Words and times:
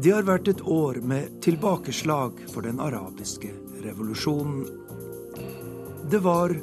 Det 0.00 0.14
har 0.14 0.24
vært 0.24 0.48
et 0.48 0.60
år 0.64 1.02
med 1.04 1.42
tilbakeslag 1.44 2.38
for 2.48 2.64
den 2.64 2.78
arabiske 2.80 3.50
revolusjonen. 3.84 4.62
Det 6.08 6.22
var 6.24 6.54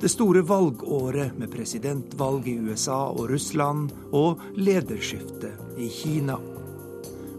det 0.00 0.08
store 0.08 0.40
valgåret 0.48 1.36
med 1.36 1.50
presidentvalg 1.52 2.48
i 2.48 2.54
USA 2.56 3.02
og 3.10 3.28
Russland 3.34 3.92
og 4.16 4.40
lederskifte 4.56 5.52
i 5.76 5.90
Kina. 5.92 6.38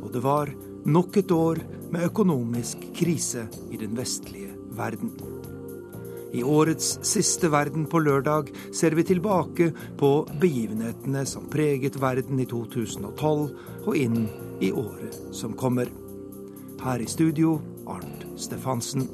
Og 0.04 0.12
det 0.14 0.22
var 0.22 0.54
nok 0.86 1.18
et 1.24 1.34
år 1.34 1.64
med 1.90 2.06
økonomisk 2.06 2.86
krise 3.00 3.48
i 3.74 3.82
den 3.82 3.98
vestlige 3.98 4.54
verden. 4.78 5.16
I 6.38 6.44
årets 6.46 7.00
siste 7.08 7.50
Verden 7.50 7.88
på 7.90 8.04
lørdag 8.04 8.52
ser 8.76 8.94
vi 8.94 9.10
tilbake 9.10 9.72
på 9.98 10.12
begivenhetene 10.38 11.26
som 11.26 11.50
preget 11.50 11.98
verden 11.98 12.44
i 12.44 12.46
2012 12.46 13.88
og 13.88 13.96
inn 13.98 14.28
i 14.60 14.72
året 14.72 15.20
som 15.32 15.54
kommer. 15.54 15.90
Her 16.84 17.00
i 17.00 17.06
studio 17.06 17.62
Arnt 17.88 18.26
Stefansen. 18.40 19.08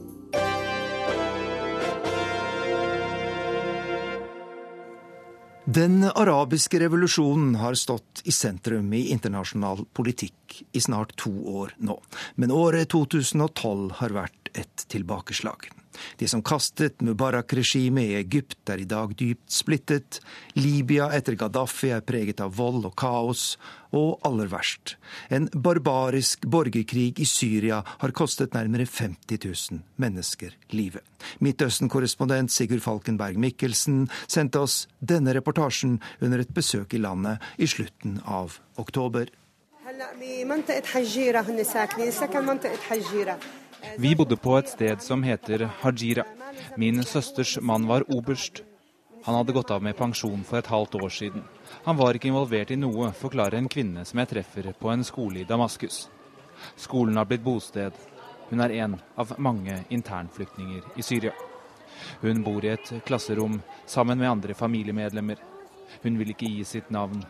Den 5.65 6.03
arabiske 6.03 6.79
revolusjonen 6.79 7.55
har 7.55 7.73
stått 7.73 8.21
i 8.23 8.31
sentrum 8.31 8.91
i 8.93 9.07
internasjonal 9.15 9.85
politikk 9.95 10.59
i 10.71 10.81
snart 10.81 11.15
to 11.17 11.31
år 11.31 11.71
nå. 11.77 11.95
Men 12.35 12.51
året 12.51 12.91
2012 12.91 13.95
har 14.01 14.13
vært 14.13 14.51
et 14.53 14.85
tilbakeslag. 14.91 15.71
De 16.17 16.27
som 16.29 16.43
kastet 16.45 17.01
Mubarak-regimet 17.05 18.11
i 18.11 18.17
Egypt 18.19 18.69
er 18.69 18.81
i 18.83 18.89
dag 18.89 19.13
dypt 19.19 19.51
splittet. 19.51 20.19
Libya 20.57 21.09
etter 21.15 21.37
Gaddafi 21.39 21.93
er 21.93 22.05
preget 22.05 22.43
av 22.43 22.55
vold 22.57 22.85
og 22.89 22.95
kaos. 22.99 23.53
Og 23.93 24.17
aller 24.25 24.49
verst, 24.49 24.95
en 25.29 25.45
barbarisk 25.53 26.47
borgerkrig 26.49 27.19
i 27.21 27.27
Syria 27.29 27.83
har 27.85 28.13
kostet 28.17 28.55
nærmere 28.57 28.87
50 28.89 29.37
000 29.45 29.83
mennesker 30.01 30.55
livet. 30.73 31.05
Midtøsten-korrespondent 31.45 32.49
Sigurd 32.49 32.81
Falkenberg 32.81 33.37
Mikkelsen 33.37 34.07
sendte 34.25 34.65
oss 34.65 34.87
denne 34.97 35.37
reportasjen 35.37 35.99
under 36.25 36.41
et 36.41 36.53
besøk 36.57 36.97
i 36.97 37.03
landet 37.05 37.37
i 37.61 37.69
slutten 37.69 38.17
av 38.25 38.57
oktober. 38.81 39.29
Vi 43.97 44.15
bodde 44.15 44.37
på 44.39 44.55
et 44.57 44.69
sted 44.71 45.01
som 45.01 45.23
heter 45.23 45.65
Hajira. 45.81 46.23
Min 46.77 47.03
søsters 47.03 47.57
mann 47.61 47.87
var 47.87 48.05
oberst. 48.11 48.63
Han 49.23 49.35
hadde 49.35 49.53
gått 49.55 49.71
av 49.71 49.83
med 49.83 49.97
pensjon 49.97 50.43
for 50.43 50.59
et 50.59 50.67
halvt 50.67 50.95
år 50.95 51.09
siden. 51.09 51.43
Han 51.85 51.97
var 51.97 52.15
ikke 52.15 52.27
involvert 52.31 52.71
i 52.71 52.79
noe, 52.79 53.11
forklarer 53.15 53.59
en 53.59 53.69
kvinne 53.71 54.03
som 54.05 54.19
jeg 54.19 54.31
treffer 54.33 54.71
på 54.79 54.91
en 54.91 55.05
skole 55.07 55.43
i 55.43 55.47
Damaskus. 55.47 56.07
Skolen 56.75 57.17
har 57.19 57.27
blitt 57.29 57.43
bosted. 57.43 57.95
Hun 58.49 58.63
er 58.63 58.75
en 58.83 58.97
av 59.19 59.35
mange 59.37 59.79
internflyktninger 59.89 60.99
i 60.99 61.05
Syria. 61.05 61.33
Hun 62.21 62.43
bor 62.43 62.65
i 62.65 62.73
et 62.73 62.91
klasserom 63.07 63.61
sammen 63.85 64.19
med 64.19 64.31
andre 64.31 64.57
familiemedlemmer. 64.57 65.39
Hun 66.03 66.19
vil 66.19 66.33
ikke 66.33 66.49
gi 66.49 66.65
sitt 66.67 66.91
navn, 66.91 67.23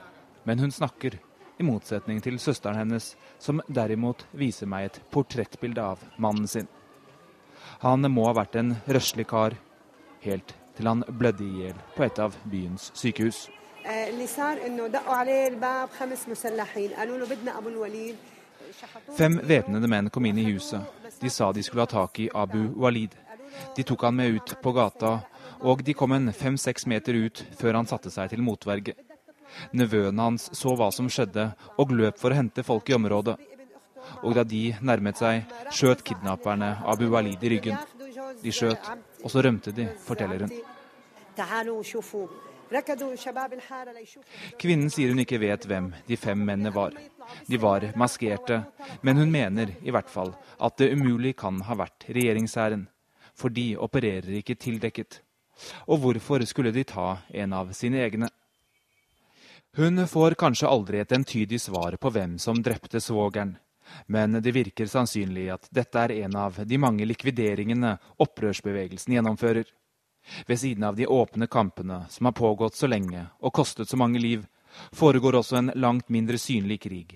men 0.45 0.59
hun 0.59 0.71
snakker 0.71 1.19
i 1.57 1.63
motsetning 1.63 2.21
til 2.23 2.39
søsteren 2.41 2.79
hennes, 2.79 3.13
som 3.39 3.61
derimot 3.67 4.25
viser 4.31 4.69
meg 4.69 4.89
et 4.89 4.99
portrettbilde 5.13 5.83
av 5.93 6.01
mannen 6.17 6.47
sin. 6.47 6.67
Han 7.83 8.05
må 8.11 8.27
ha 8.29 8.35
vært 8.37 8.55
en 8.59 8.75
røslig 8.87 9.27
kar, 9.29 9.55
helt 10.23 10.55
til 10.77 10.89
han 10.89 11.03
blødde 11.07 11.45
i 11.45 11.63
hjel 11.63 11.81
på 11.95 12.05
et 12.07 12.19
av 12.19 12.35
byens 12.49 12.89
sykehus. 12.97 13.47
Fem 19.17 19.37
væpnede 19.43 19.89
menn 19.91 20.09
kom 20.09 20.25
inn 20.25 20.39
i 20.39 20.47
huset. 20.47 20.81
De 21.21 21.29
sa 21.29 21.51
de 21.53 21.63
skulle 21.63 21.83
ha 21.83 21.91
tak 21.91 22.19
i 22.23 22.29
Abu 22.33 22.71
Walid. 22.79 23.13
De 23.75 23.83
tok 23.85 24.07
han 24.07 24.15
med 24.17 24.39
ut 24.39 24.55
på 24.63 24.71
gata, 24.73 25.19
og 25.61 25.83
de 25.85 25.93
kom 25.93 26.15
en 26.15 26.31
fem-seks 26.33 26.87
meter 26.89 27.19
ut 27.27 27.43
før 27.59 27.77
han 27.77 27.89
satte 27.89 28.11
seg 28.11 28.31
til 28.31 28.41
motverge. 28.41 28.95
Nevøen 29.73 30.19
hans 30.19 30.49
så 30.57 30.75
hva 30.77 30.89
som 30.93 31.09
skjedde, 31.11 31.51
og 31.77 31.93
løp 31.95 32.19
for 32.21 32.33
å 32.33 32.37
hente 32.37 32.65
folk 32.65 32.89
i 32.89 32.97
området. 32.97 33.37
Og 34.23 34.35
da 34.35 34.43
de 34.47 34.73
nærmet 34.83 35.19
seg, 35.19 35.47
skjøt 35.71 36.03
kidnapperne 36.07 36.75
Abu 36.85 37.07
Walid 37.13 37.43
i 37.43 37.53
ryggen. 37.55 37.77
De 38.43 38.51
skjøt, 38.51 38.89
og 39.23 39.31
så 39.31 39.43
rømte 39.45 39.71
de, 39.75 39.87
forteller 40.03 40.45
hun. 40.45 40.51
Kvinnen 44.59 44.89
sier 44.89 45.11
hun 45.13 45.21
ikke 45.21 45.39
vet 45.41 45.67
hvem 45.69 45.91
de 46.07 46.17
fem 46.17 46.39
mennene 46.39 46.73
var. 46.73 46.95
De 47.47 47.59
var 47.61 47.85
maskerte, 47.99 48.63
men 49.01 49.19
hun 49.21 49.31
mener 49.31 49.75
i 49.81 49.93
hvert 49.93 50.09
fall 50.09 50.33
at 50.57 50.77
det 50.81 50.91
umulig 50.95 51.35
kan 51.39 51.61
ha 51.67 51.77
vært 51.77 52.07
regjeringshæren. 52.09 52.87
For 53.37 53.53
de 53.53 53.73
opererer 53.81 54.39
ikke 54.39 54.57
tildekket. 54.61 55.21
Og 55.89 56.01
hvorfor 56.01 56.43
skulle 56.49 56.73
de 56.73 56.83
ta 56.85 57.23
en 57.29 57.53
av 57.53 57.71
sine 57.77 58.01
egne? 58.05 58.29
Hun 59.75 60.07
får 60.07 60.35
kanskje 60.37 60.69
aldri 60.69 60.99
et 61.01 61.11
entydig 61.15 61.57
svar 61.61 61.95
på 61.97 62.09
hvem 62.13 62.35
som 62.37 62.59
drepte 62.61 62.99
svogeren, 63.01 63.55
men 64.05 64.37
det 64.45 64.51
virker 64.53 64.85
sannsynlig 64.85 65.47
at 65.49 65.65
dette 65.73 65.97
er 65.97 66.11
en 66.19 66.35
av 66.37 66.59
de 66.69 66.77
mange 66.77 67.07
likvideringene 67.09 67.95
opprørsbevegelsen 68.21 69.15
gjennomfører. 69.15 69.65
Ved 70.45 70.59
siden 70.61 70.85
av 70.85 70.99
de 70.99 71.07
åpne 71.09 71.47
kampene 71.49 72.03
som 72.13 72.29
har 72.29 72.35
pågått 72.37 72.77
så 72.77 72.85
lenge 72.87 73.23
og 73.41 73.53
kostet 73.57 73.89
så 73.89 73.97
mange 73.97 74.21
liv, 74.21 74.43
foregår 74.93 75.39
også 75.39 75.57
en 75.57 75.71
langt 75.73 76.11
mindre 76.13 76.37
synlig 76.37 76.77
krig. 76.83 77.15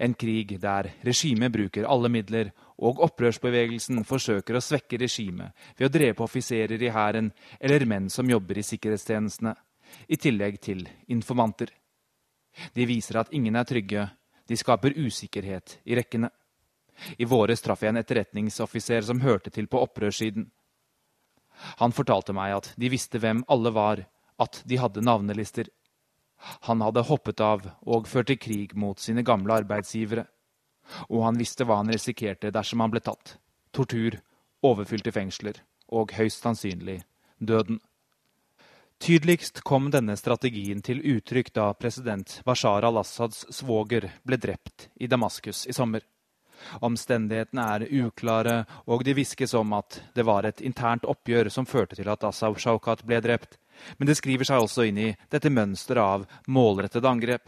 En 0.00 0.14
krig 0.16 0.54
der 0.62 0.88
regimet 1.04 1.52
bruker 1.52 1.84
alle 1.84 2.08
midler, 2.08 2.54
og 2.80 3.02
opprørsbevegelsen 3.04 4.00
forsøker 4.08 4.56
å 4.56 4.62
svekke 4.64 4.96
regimet 5.04 5.52
ved 5.76 5.90
å 5.90 5.92
drepe 5.92 6.24
offiserer 6.24 6.80
i 6.80 6.88
hæren 6.94 7.28
eller 7.60 7.84
menn 7.84 8.08
som 8.08 8.32
jobber 8.32 8.62
i 8.62 8.64
sikkerhetstjenestene, 8.64 9.52
i 10.08 10.16
tillegg 10.16 10.56
til 10.64 10.86
informanter. 11.12 11.68
De 12.74 12.86
viser 12.88 13.20
at 13.20 13.32
ingen 13.32 13.56
er 13.56 13.66
trygge. 13.68 14.08
De 14.48 14.56
skaper 14.56 14.96
usikkerhet 14.96 15.78
i 15.84 15.96
rekkene. 15.98 16.30
I 17.18 17.24
våres 17.28 17.62
traff 17.62 17.82
jeg 17.84 17.92
en 17.92 18.00
etterretningsoffiser 18.00 19.04
som 19.06 19.20
hørte 19.22 19.52
til 19.54 19.68
på 19.70 19.80
opprørssiden. 19.84 20.48
Han 21.82 21.94
fortalte 21.94 22.34
meg 22.34 22.54
at 22.56 22.72
de 22.78 22.90
visste 22.90 23.20
hvem 23.22 23.44
alle 23.50 23.72
var, 23.74 24.04
at 24.38 24.62
de 24.66 24.78
hadde 24.78 25.04
navnelister. 25.04 25.68
Han 26.70 26.82
hadde 26.82 27.06
hoppet 27.06 27.40
av 27.42 27.66
og 27.82 28.06
ført 28.10 28.30
til 28.30 28.38
krig 28.38 28.74
mot 28.78 28.98
sine 29.02 29.24
gamle 29.26 29.60
arbeidsgivere. 29.62 30.26
Og 31.10 31.24
han 31.26 31.38
visste 31.38 31.66
hva 31.66 31.80
han 31.82 31.90
risikerte 31.92 32.52
dersom 32.54 32.80
han 32.84 32.94
ble 32.94 33.02
tatt. 33.04 33.36
Tortur, 33.74 34.20
overfylte 34.64 35.12
fengsler 35.14 35.60
og 35.94 36.14
høyst 36.16 36.44
sannsynlig 36.44 37.02
døden. 37.38 37.80
Tydeligst 38.98 39.60
kom 39.60 39.90
denne 39.94 40.16
strategien 40.18 40.80
til 40.82 40.98
uttrykk 41.16 41.52
da 41.54 41.70
president 41.78 42.40
Bashar 42.44 42.82
al-Assads 42.88 43.44
svoger 43.54 44.08
ble 44.26 44.38
drept 44.42 44.88
i 44.98 45.06
Damaskus 45.06 45.66
i 45.70 45.76
sommer. 45.76 46.02
Omstendighetene 46.82 47.66
er 47.76 47.84
uklare, 48.02 48.56
og 48.90 49.04
det 49.06 49.14
hviskes 49.14 49.54
om 49.54 49.76
at 49.78 50.00
det 50.18 50.26
var 50.26 50.48
et 50.48 50.60
internt 50.66 51.06
oppgjør 51.06 51.50
som 51.54 51.68
førte 51.70 51.94
til 51.94 52.10
at 52.10 52.26
Assaw 52.26 52.58
Shaukat 52.58 53.04
ble 53.06 53.20
drept. 53.22 53.54
Men 53.98 54.10
det 54.10 54.18
skriver 54.18 54.48
seg 54.48 54.64
også 54.64 54.88
inn 54.90 54.98
i 54.98 55.14
dette 55.30 55.52
mønsteret 55.54 56.02
av 56.02 56.26
målrettede 56.50 57.06
angrep. 57.06 57.46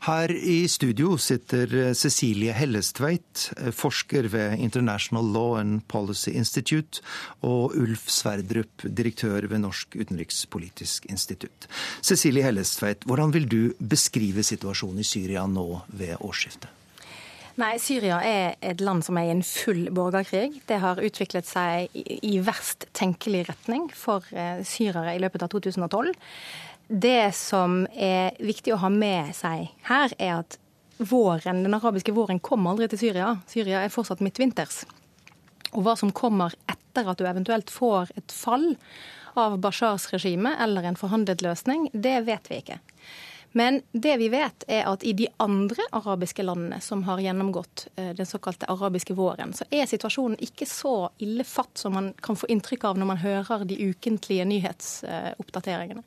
Her 0.00 0.32
i 0.32 0.64
studio 0.68 1.18
sitter 1.20 1.74
eh, 1.76 1.92
Cecilie 1.92 2.54
Hellestveit, 2.56 3.50
eh, 3.56 3.68
forsker 3.68 4.30
ved 4.32 4.56
International 4.58 5.26
Law 5.34 5.58
and 5.60 5.82
Policy 5.92 6.32
Institute, 6.32 7.02
og 7.44 7.76
Ulf 7.76 8.08
Sverdrup, 8.08 8.86
direktør 8.96 9.44
ved 9.50 9.60
Norsk 9.60 9.98
utenrikspolitisk 10.00 11.10
institutt. 11.12 11.68
Cecilie 12.00 12.46
Hellestveit, 12.48 13.04
hvordan 13.04 13.34
vil 13.36 13.48
du 13.48 13.60
beskrive 13.76 14.42
situasjonen 14.46 15.04
i 15.04 15.08
Syria 15.10 15.44
nå 15.44 15.82
ved 15.92 16.16
årsskiftet? 16.16 16.72
Nei, 17.60 17.74
Syria 17.82 18.22
er 18.24 18.54
et 18.64 18.80
land 18.80 19.02
som 19.04 19.18
er 19.20 19.28
i 19.28 19.34
en 19.34 19.42
full 19.44 19.90
borgerkrig. 19.92 20.62
Det 20.64 20.78
har 20.80 21.02
utviklet 21.02 21.44
seg 21.44 21.92
i 21.92 22.38
verst 22.40 22.86
tenkelig 22.96 23.44
retning 23.50 23.90
for 23.92 24.24
eh, 24.32 24.62
syrere 24.64 25.12
i 25.12 25.20
løpet 25.20 25.44
av 25.44 25.52
2012. 25.52 26.14
Det 26.90 27.30
som 27.38 27.84
er 27.94 28.34
viktig 28.42 28.72
å 28.74 28.80
ha 28.82 28.88
med 28.90 29.30
seg 29.38 29.68
her, 29.86 30.14
er 30.18 30.40
at 30.40 30.56
våren, 30.98 31.62
den 31.62 31.76
arabiske 31.76 32.10
våren 32.10 32.40
kom 32.42 32.66
aldri 32.66 32.88
til 32.90 32.98
Syria. 33.04 33.36
Syria 33.46 33.84
er 33.84 33.92
fortsatt 33.94 34.22
midtvinters. 34.26 34.82
Og 35.70 35.84
hva 35.86 35.94
som 35.94 36.10
kommer 36.10 36.56
etter 36.66 37.06
at 37.06 37.20
du 37.20 37.28
eventuelt 37.30 37.70
får 37.70 38.10
et 38.18 38.34
fall 38.34 38.72
av 39.38 39.60
Bashars 39.62 40.08
regime 40.10 40.56
eller 40.58 40.88
en 40.90 40.98
forhandlet 40.98 41.46
løsning, 41.46 41.86
det 41.94 42.16
vet 42.26 42.50
vi 42.50 42.58
ikke. 42.58 42.80
Men 43.52 43.80
det 43.92 44.16
vi 44.16 44.28
vet, 44.30 44.64
er 44.66 44.86
at 44.86 45.02
i 45.02 45.12
de 45.14 45.26
andre 45.42 45.82
arabiske 45.94 46.42
landene 46.42 46.78
som 46.82 47.02
har 47.06 47.22
gjennomgått 47.22 47.88
eh, 47.96 48.12
den 48.14 48.26
såkalte 48.26 48.68
arabiske 48.70 49.14
våren, 49.18 49.54
så 49.54 49.66
er 49.70 49.86
situasjonen 49.90 50.38
ikke 50.42 50.68
så 50.70 51.10
ille 51.18 51.46
fatt 51.46 51.78
som 51.78 51.96
man 51.98 52.12
kan 52.22 52.38
få 52.38 52.50
inntrykk 52.50 52.86
av 52.90 53.00
når 53.00 53.10
man 53.10 53.22
hører 53.24 53.64
de 53.66 53.78
ukentlige 53.90 54.46
nyhetsoppdateringene. 54.46 56.04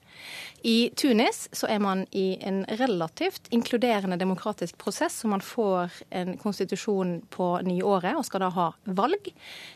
I 0.63 0.89
Tunis 0.95 1.49
så 1.51 1.67
er 1.67 1.81
man 1.83 2.05
i 2.15 2.37
en 2.39 2.61
relativt 2.79 3.49
inkluderende 3.51 4.15
demokratisk 4.15 4.77
prosess, 4.79 5.17
så 5.19 5.27
man 5.27 5.41
får 5.43 5.91
en 6.15 6.37
konstitusjon 6.39 7.17
på 7.35 7.47
nyåret 7.67 8.15
og 8.15 8.23
skal 8.23 8.45
da 8.45 8.49
ha 8.55 8.69
valg. 8.95 9.27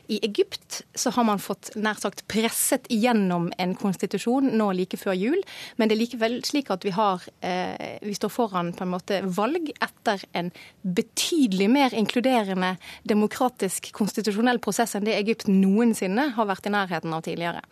I 0.07 0.21
Egypt 0.23 0.81
så 0.95 1.11
har 1.11 1.27
man 1.27 1.43
fått 1.43 1.73
nær 1.75 1.99
sagt 1.99 2.23
presset 2.31 2.87
igjennom 2.87 3.49
en 3.59 3.75
konstitusjon 3.75 4.47
nå 4.55 4.69
like 4.77 4.99
før 5.01 5.17
jul, 5.19 5.43
men 5.75 5.91
det 5.91 5.97
er 5.97 6.03
likevel 6.05 6.39
slik 6.47 6.71
at 6.71 6.87
vi 6.87 6.95
har 6.95 7.25
eh, 7.43 7.99
vi 8.07 8.15
står 8.15 8.31
foran 8.31 8.71
på 8.71 8.87
en 8.87 8.93
måte 8.95 9.19
valg 9.27 9.73
etter 9.75 10.23
en 10.39 10.53
betydelig 10.87 11.67
mer 11.73 11.97
inkluderende 11.99 12.77
demokratisk 13.03 13.91
konstitusjonell 13.97 14.63
prosess 14.63 14.95
enn 14.95 15.03
det 15.03 15.19
Egypt 15.19 15.51
noensinne 15.51 16.29
har 16.39 16.47
vært 16.47 16.71
i 16.71 16.77
nærheten 16.79 17.11
av 17.11 17.27
tidligere. 17.27 17.67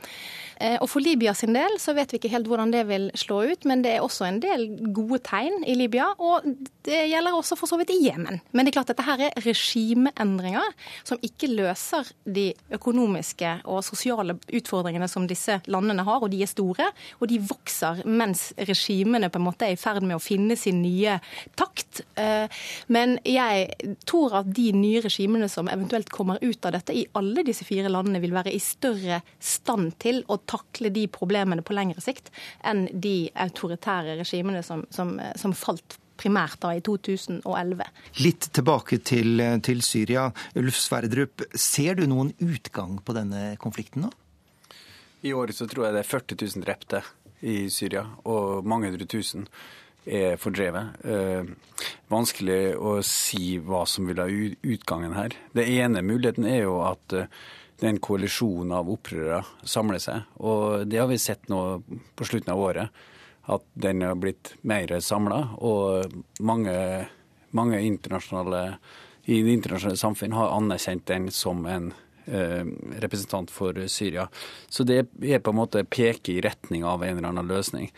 Eh, 0.60 0.78
og 0.82 0.90
For 0.92 1.04
Libya 1.04 1.34
sin 1.36 1.56
del 1.56 1.80
så 1.82 1.96
vet 1.96 2.12
vi 2.12 2.20
ikke 2.20 2.32
helt 2.32 2.48
hvordan 2.56 2.72
det 2.74 2.86
vil 2.88 3.10
slå 3.18 3.42
ut, 3.52 3.66
men 3.68 3.84
det 3.84 3.96
er 3.96 4.04
også 4.04 4.26
en 4.30 4.40
del 4.44 4.68
gode 4.96 5.20
tegn 5.28 5.64
i 5.68 5.76
Libya. 5.78 6.08
Og 6.24 6.46
det 6.86 7.02
gjelder 7.12 7.36
også 7.36 7.58
for 7.60 7.70
så 7.70 7.78
vidt 7.80 7.92
i 7.94 8.00
Jemen. 8.08 8.40
Men 8.56 8.66
det 8.66 8.72
er 8.72 8.78
klart 8.78 8.92
at 8.94 8.96
dette 8.96 9.08
her 9.08 9.24
er 9.28 9.44
regimeendringer 9.44 10.76
som 11.08 11.22
ikke 11.26 11.50
løser 11.52 12.08
de 12.24 12.48
økonomiske 12.76 13.52
og 13.72 13.84
sosiale 13.86 14.38
utfordringene 14.48 15.10
som 15.12 15.28
disse 15.28 15.60
landene 15.72 16.06
har, 16.08 16.24
og 16.24 16.32
de 16.32 16.42
er 16.46 16.52
store. 16.52 16.90
Og 17.20 17.28
de 17.32 17.42
vokser 17.44 18.04
mens 18.08 18.48
regimene 18.58 19.30
på 19.32 19.42
en 19.42 19.48
måte 19.48 19.68
er 19.68 19.76
i 19.76 19.80
ferd 19.80 20.06
med 20.06 20.18
å 20.18 20.24
finne 20.24 20.58
sin 20.60 20.82
nye 20.84 21.18
takt. 21.60 22.04
Eh, 22.20 22.48
men 22.88 23.18
jeg 23.28 23.96
tror 24.08 24.40
at 24.42 24.52
de 24.56 24.70
nye 24.76 25.04
regimene 25.04 25.50
som 25.52 25.70
eventuelt 25.72 26.12
kommer 26.14 26.40
ut 26.44 26.66
av 26.66 26.78
dette 26.78 26.96
i 26.96 27.06
alle 27.18 27.44
disse 27.46 27.68
fire 27.68 27.92
landene, 27.92 28.22
vil 28.24 28.36
være 28.36 28.54
i 28.56 28.62
større 28.64 29.20
stand 29.44 29.98
til 30.00 30.22
å 30.32 30.38
takle 30.48 30.92
de 30.94 31.06
problemene 31.12 31.66
på 31.66 31.76
lengre 31.76 32.04
sikt 32.04 32.32
enn 32.66 32.88
de 32.92 33.30
autoritære 33.46 34.18
regimene 34.22 34.64
som, 34.66 34.84
som, 34.94 35.16
som 35.40 35.56
falt 35.58 35.98
primært 36.20 36.60
da 36.64 36.72
i 36.76 36.84
2011. 36.84 37.84
Litt 38.24 38.50
tilbake 38.56 39.00
til, 39.04 39.42
til 39.66 39.82
Syria. 39.84 40.30
Ulf 40.60 40.80
Sverdrup, 40.80 41.44
ser 41.52 42.00
du 42.00 42.06
noen 42.10 42.32
utgang 42.44 43.00
på 43.04 43.16
denne 43.18 43.56
konflikten 43.62 44.08
nå? 44.08 44.14
I 45.26 45.34
år 45.34 45.52
så 45.58 45.68
tror 45.68 45.88
jeg 45.88 45.96
det 45.96 46.04
er 46.04 46.12
40 46.12 46.38
000 46.42 46.66
drepte 46.66 47.02
i 47.46 47.66
Syria, 47.74 48.06
og 48.30 48.66
mange 48.68 48.92
hundre 48.92 49.08
tusen 49.10 49.48
er 50.06 50.38
fordrevet. 50.38 51.00
Eh, 51.02 51.48
vanskelig 52.14 52.76
å 52.78 53.00
si 53.06 53.58
hva 53.58 53.84
som 53.90 54.06
vil 54.10 54.22
ha 54.22 54.28
utgangen 54.30 55.16
her. 55.18 55.34
Det 55.58 55.66
ene 55.66 56.06
muligheten 56.06 56.46
er 56.50 56.62
jo 56.68 56.78
at 56.86 57.18
eh, 57.18 57.32
det 57.80 57.88
er 57.88 57.92
en 57.92 58.04
koalisjon 58.04 58.72
av 58.72 58.90
opprørere 58.92 59.42
samler 59.68 60.00
seg. 60.00 60.30
Og 60.40 60.86
det 60.88 61.02
har 61.02 61.10
vi 61.12 61.20
sett 61.20 61.50
nå 61.52 61.62
på 62.16 62.28
slutten 62.28 62.54
av 62.54 62.62
året, 62.64 63.04
at 63.52 63.66
den 63.78 64.04
har 64.06 64.16
blitt 64.20 64.54
mer 64.64 64.94
samla. 65.04 65.42
Og 65.60 66.16
mange, 66.40 66.76
mange 67.56 67.82
internasjonale, 67.84 68.78
i 69.28 69.42
det 69.44 69.58
internasjonale 69.60 70.00
samfunn 70.00 70.38
har 70.38 70.56
anerkjent 70.56 71.06
den 71.12 71.28
som 71.36 71.66
en 71.68 71.92
eh, 72.26 72.64
representant 73.04 73.52
for 73.52 73.76
Syria. 73.92 74.30
Så 74.70 74.88
det 74.88 75.02
er 75.20 75.44
på 75.44 75.52
en 75.52 75.60
måte 75.60 75.84
peke 75.84 76.38
i 76.38 76.42
retning 76.46 76.88
av 76.88 77.04
en 77.04 77.18
eller 77.18 77.34
annen 77.34 77.52
løsning. 77.52 77.92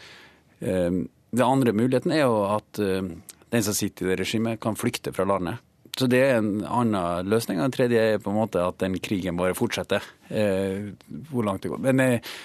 Eh, 0.59 1.03
den 1.37 1.45
andre 1.45 1.75
muligheten 1.75 2.15
er 2.15 2.25
jo 2.25 2.41
at 2.49 2.81
eh, 2.81 3.13
den 3.53 3.63
som 3.63 3.77
sitter 3.77 4.07
i 4.07 4.11
det 4.11 4.21
regimet, 4.23 4.59
kan 4.63 4.75
flykte 4.75 5.13
fra 5.13 5.27
landet. 5.27 5.61
Så 5.97 6.05
det 6.11 6.19
er 6.21 6.37
en 6.37 6.61
annen 6.61 7.29
løsning. 7.29 7.61
Den 7.61 7.73
tredje 7.73 8.03
er 8.13 8.21
på 8.21 8.29
en 8.29 8.37
måte 8.37 8.61
at 8.61 8.77
den 8.83 8.99
krigen 9.01 9.39
bare 9.39 9.57
fortsetter. 9.57 10.03
Eh, 10.29 10.93
hvor 11.31 11.47
langt 11.47 11.65
det 11.65 11.71
går. 11.73 11.81
Men 11.81 12.03
eh, 12.03 12.35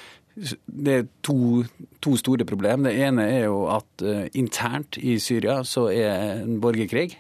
det 0.67 0.95
er 0.95 1.11
to, 1.25 1.65
to, 2.01 2.17
store 2.17 2.47
problem. 2.49 2.87
Det 2.89 2.95
ene 3.05 3.27
er 3.29 3.45
jo 3.51 3.67
at 3.73 4.05
eh, 4.07 4.31
internt 4.41 4.97
i 4.97 5.19
Syria 5.21 5.61
så 5.69 5.91
er 5.93 6.41
en 6.43 6.57
borgerkrig. 6.63 7.11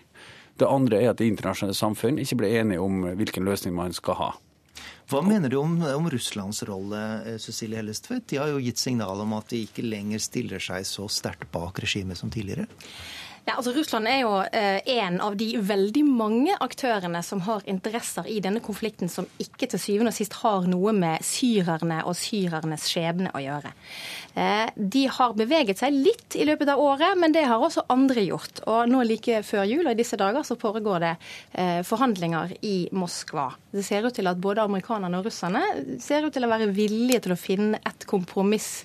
Det 0.56 0.68
andre 0.68 1.02
er 1.02 1.12
at 1.12 1.20
det 1.20 1.28
internasjonale 1.28 1.76
samfunn 1.76 2.20
ikke 2.22 2.40
ble 2.40 2.54
enige 2.60 2.80
om 2.80 3.04
hvilken 3.18 3.44
løsning 3.48 3.76
man 3.76 3.92
skal 3.96 4.18
ha. 4.20 4.30
Hva 5.10 5.20
mener 5.26 5.50
du 5.52 5.58
om, 5.60 5.74
om 5.82 6.06
Russlands 6.08 6.62
rolle, 6.64 7.00
eh, 7.26 7.38
Cecilie 7.42 7.82
Hellestvedt? 7.82 8.30
De 8.32 8.38
har 8.40 8.52
jo 8.52 8.62
gitt 8.62 8.80
signal 8.80 9.20
om 9.20 9.34
at 9.36 9.50
de 9.52 9.64
ikke 9.66 9.84
lenger 9.84 10.22
stiller 10.22 10.62
seg 10.62 10.86
så 10.88 11.08
sterkt 11.12 11.50
bak 11.52 11.82
regimet 11.84 12.20
som 12.20 12.32
tidligere. 12.32 12.68
Ja, 13.42 13.56
altså 13.58 13.72
Russland 13.74 14.06
er 14.06 14.20
jo 14.20 14.36
eh, 14.54 14.78
en 15.02 15.16
av 15.20 15.34
de 15.34 15.48
veldig 15.66 16.04
mange 16.06 16.54
aktørene 16.62 17.24
som 17.26 17.40
har 17.42 17.64
interesser 17.66 18.28
i 18.30 18.36
denne 18.44 18.60
konflikten 18.62 19.10
som 19.10 19.26
ikke 19.42 19.66
til 19.72 19.82
syvende 19.82 20.12
og 20.12 20.14
sist 20.14 20.36
har 20.44 20.68
noe 20.70 20.92
med 20.94 21.26
syrerne 21.26 22.04
og 22.06 22.14
syrernes 22.14 22.86
skjebne 22.86 23.32
å 23.34 23.42
gjøre. 23.42 23.74
Eh, 24.38 24.70
de 24.76 25.04
har 25.18 25.34
beveget 25.34 25.82
seg 25.82 25.90
litt 26.06 26.38
i 26.38 26.46
løpet 26.46 26.70
av 26.70 26.84
året, 26.86 27.18
men 27.18 27.34
det 27.34 27.42
har 27.50 27.58
også 27.58 27.88
andre 27.90 28.22
gjort. 28.28 28.62
Og 28.70 28.86
nå 28.94 29.02
like 29.10 29.42
før 29.42 29.66
jul 29.66 29.88
og 29.88 29.90
i 29.96 30.00
disse 30.04 30.20
dager 30.22 30.46
så 30.46 30.54
foregår 30.62 31.02
det 31.02 31.14
eh, 31.50 31.80
forhandlinger 31.82 32.54
i 32.62 32.76
Moskva. 32.94 33.50
Det 33.74 33.82
ser 33.82 34.06
ut 34.06 34.14
til 34.14 34.30
at 34.30 34.38
både 34.38 34.62
amerikanerne 34.62 35.18
og 35.18 35.26
russerne 35.26 35.98
ser 35.98 36.28
ut 36.28 36.38
til 36.38 36.46
å 36.46 36.54
være 36.54 36.70
villige 36.70 37.26
til 37.26 37.34
å 37.34 37.42
finne 37.50 37.82
et 37.90 38.06
kompromiss 38.06 38.84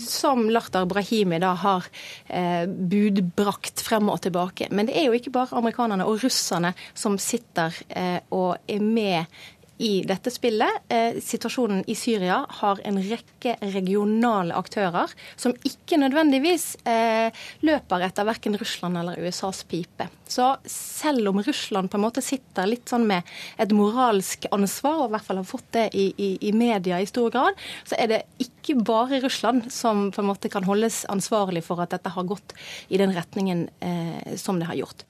som 0.00 0.46
Lahtar 0.50 0.86
Brahimi 0.90 1.38
da 1.42 1.52
har 1.60 1.86
eh, 2.26 2.66
budbrakt 2.66 3.80
frem 3.84 4.08
og 4.08 4.22
tilbake. 4.24 4.70
Men 4.70 4.88
det 4.88 4.96
er 4.98 5.08
jo 5.08 5.16
ikke 5.18 5.34
bare 5.34 5.58
amerikanerne 5.58 6.06
og 6.08 6.24
russerne 6.24 6.72
som 6.94 7.18
sitter 7.20 7.74
eh, 7.88 8.18
og 8.30 8.56
er 8.68 8.80
med 8.84 9.40
i 9.80 10.02
dette 10.04 10.28
spillet. 10.30 10.82
Eh, 10.92 11.16
situasjonen 11.24 11.84
i 11.88 11.94
Syria 11.96 12.42
har 12.60 12.80
en 12.84 12.98
rekke 13.00 13.54
regionale 13.72 14.52
aktører 14.52 15.08
som 15.40 15.54
ikke 15.64 15.96
nødvendigvis 16.02 16.74
eh, 16.84 17.32
løper 17.64 18.04
etter 18.04 18.28
verken 18.28 18.58
Russland 18.60 19.00
eller 19.00 19.16
USAs 19.24 19.62
pipe. 19.70 20.10
Så 20.28 20.50
selv 20.68 21.32
om 21.32 21.40
Russland 21.42 21.88
på 21.90 21.96
en 21.96 22.04
måte 22.04 22.22
sitter 22.24 22.68
litt 22.68 22.92
sånn 22.92 23.08
med 23.08 23.24
et 23.56 23.72
moralsk 23.72 24.44
ansvar, 24.52 25.00
og 25.00 25.08
i 25.08 25.14
hvert 25.16 25.28
fall 25.30 25.40
har 25.40 25.48
fått 25.48 25.72
det 25.78 25.88
i, 25.96 26.10
i, 26.12 26.30
i 26.50 26.52
media 26.52 27.00
i 27.00 27.08
stor 27.08 27.32
grad, 27.32 27.56
så 27.88 27.96
er 27.96 28.12
det 28.12 28.22
ikke 28.42 28.76
bare 28.84 29.22
Russland 29.24 29.70
som 29.72 30.10
på 30.12 30.20
en 30.20 30.28
måte 30.28 30.52
kan 30.52 30.68
holdes 30.68 31.06
ansvarlig 31.08 31.64
for 31.64 31.80
at 31.80 31.96
dette 31.96 32.12
har 32.12 32.28
gått 32.28 32.52
i 32.92 33.00
den 33.00 33.16
retningen 33.16 33.70
eh, 33.80 34.36
som 34.36 34.60
det 34.60 34.68
har 34.68 34.84
gjort. 34.84 35.08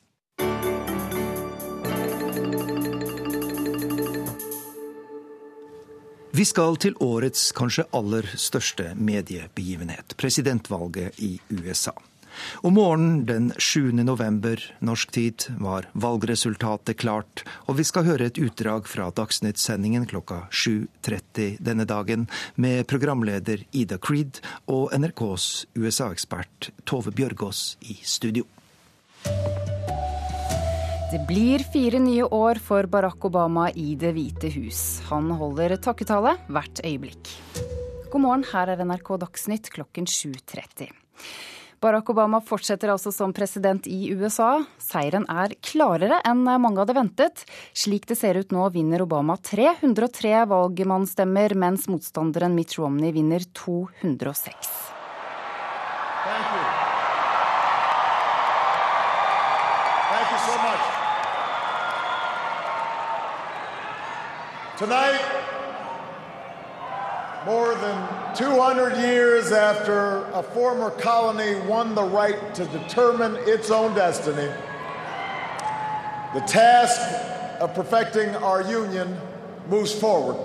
Vi 6.31 6.45
skal 6.47 6.77
til 6.79 6.95
årets 7.03 7.49
kanskje 7.59 7.89
aller 7.97 8.27
største 8.39 8.93
mediebegivenhet, 8.95 10.15
presidentvalget 10.15 11.19
i 11.19 11.33
USA. 11.51 11.91
Om 12.63 12.77
morgenen 12.79 13.25
den 13.27 13.49
7. 13.59 13.91
november 14.07 14.63
norsk 14.79 15.11
tid 15.11 15.49
var 15.59 15.89
valgresultatet 15.93 17.01
klart, 17.03 17.43
og 17.67 17.81
vi 17.81 17.87
skal 17.89 18.07
høre 18.07 18.29
et 18.31 18.39
utdrag 18.39 18.87
fra 18.87 19.09
Dagsnytt-sendingen 19.11 20.07
klokka 20.07 20.45
7.30 20.55 21.59
denne 21.59 21.89
dagen 21.91 22.29
med 22.55 22.87
programleder 22.87 23.67
Ida 23.75 23.99
Creed 23.99 24.39
og 24.71 24.95
NRKs 24.95 25.67
USA-ekspert 25.75 26.71
Tove 26.87 27.11
Bjørgaas 27.11 27.75
i 27.91 27.99
studio. 28.07 28.47
Det 31.11 31.19
blir 31.27 31.59
fire 31.59 31.99
nye 31.99 32.23
år 32.23 32.61
for 32.63 32.87
Barack 32.87 33.25
Obama 33.27 33.65
i 33.75 33.97
Det 33.99 34.13
hvite 34.15 34.47
hus. 34.55 35.01
Han 35.09 35.33
holder 35.35 35.73
takketale 35.83 36.37
hvert 36.47 36.79
øyeblikk. 36.87 37.31
God 38.13 38.23
morgen, 38.23 38.45
her 38.53 38.71
er 38.71 38.85
NRK 38.87 39.11
Dagsnytt 39.25 39.73
klokken 39.75 40.07
7.30. 40.07 40.87
Barack 41.83 42.13
Obama 42.15 42.39
fortsetter 42.47 42.93
altså 42.95 43.11
som 43.11 43.35
president 43.35 43.89
i 43.91 44.13
USA. 44.15 44.53
Seieren 44.79 45.27
er 45.27 45.57
klarere 45.67 46.21
enn 46.31 46.47
mange 46.47 46.79
hadde 46.85 46.95
ventet. 47.01 47.43
Slik 47.75 48.07
det 48.07 48.21
ser 48.21 48.39
ut 48.39 48.55
nå, 48.55 48.69
vinner 48.71 49.03
Obama 49.03 49.35
303 49.35 50.45
valgmannsstemmer, 50.55 51.59
mens 51.59 51.91
motstanderen 51.91 52.55
Mitt 52.55 52.79
Romney 52.79 53.11
vinner 53.19 53.51
206. 53.65 55.00
Tonight, 64.81 65.21
more 67.45 67.75
than 67.75 68.35
200 68.35 68.97
years 68.97 69.53
after 69.53 70.25
a 70.33 70.43
former 70.43 70.89
colony 70.89 71.61
won 71.69 71.95
the 71.95 72.03
right 72.03 72.55
to 72.55 72.65
determine 72.65 73.37
its 73.41 73.71
own 73.71 73.95
destiny, 73.95 74.51
the 76.33 76.41
task 76.47 76.99
of 77.61 77.75
perfecting 77.75 78.35
our 78.37 78.63
union 78.63 79.21
moves 79.69 79.93
forward. 79.93 80.39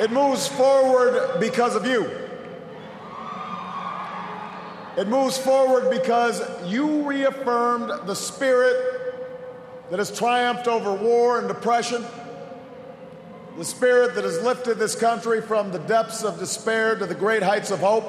It 0.00 0.10
moves 0.10 0.48
forward 0.48 1.38
because 1.38 1.76
of 1.76 1.86
you. 1.86 2.21
It 4.96 5.08
moves 5.08 5.38
forward 5.38 5.90
because 5.90 6.42
you 6.66 7.08
reaffirmed 7.08 8.06
the 8.06 8.14
spirit 8.14 8.76
that 9.90 9.98
has 9.98 10.16
triumphed 10.16 10.68
over 10.68 10.92
war 10.92 11.38
and 11.38 11.48
depression, 11.48 12.04
the 13.56 13.64
spirit 13.64 14.14
that 14.14 14.24
has 14.24 14.42
lifted 14.42 14.78
this 14.78 14.94
country 14.94 15.40
from 15.40 15.72
the 15.72 15.78
depths 15.78 16.22
of 16.24 16.38
despair 16.38 16.94
to 16.96 17.06
the 17.06 17.14
great 17.14 17.42
heights 17.42 17.70
of 17.70 17.80
hope. 17.80 18.04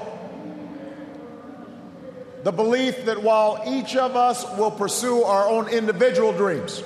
The 2.43 2.51
belief 2.51 3.05
that 3.05 3.23
while 3.23 3.63
each 3.65 3.95
of 3.95 4.17
us 4.17 4.45
will 4.57 4.71
pursue 4.71 5.23
our 5.23 5.47
own 5.47 5.69
individual 5.69 6.33
dreams, 6.33 6.83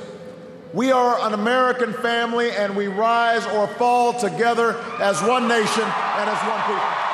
we 0.74 0.92
are 0.92 1.20
an 1.26 1.34
American 1.34 1.94
family 1.94 2.52
and 2.52 2.76
we 2.76 2.88
rise 2.88 3.48
or 3.48 3.68
fall 3.68 4.14
together 4.14 4.78
as 5.00 5.20
one 5.24 5.48
nation 5.48 5.84
and 5.84 6.30
as 6.30 6.48
one 6.48 6.62
people. 6.62 7.07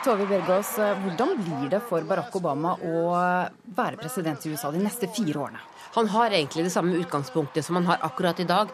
Tove 0.00 0.24
Bjørgaas, 0.24 0.68
hvordan 1.02 1.34
blir 1.36 1.66
det 1.74 1.82
for 1.84 2.00
Barack 2.08 2.32
Obama 2.38 2.70
å 2.80 3.00
være 3.76 3.98
president 4.00 4.46
i 4.46 4.54
USA 4.54 4.70
de 4.72 4.80
neste 4.80 5.10
fire 5.12 5.42
årene? 5.42 5.60
Han 5.92 6.08
har 6.08 6.32
egentlig 6.32 6.64
det 6.64 6.72
samme 6.72 6.96
utgangspunktet 7.02 7.66
som 7.66 7.76
han 7.76 7.88
har 7.90 8.00
akkurat 8.08 8.40
i 8.40 8.46
dag. 8.48 8.72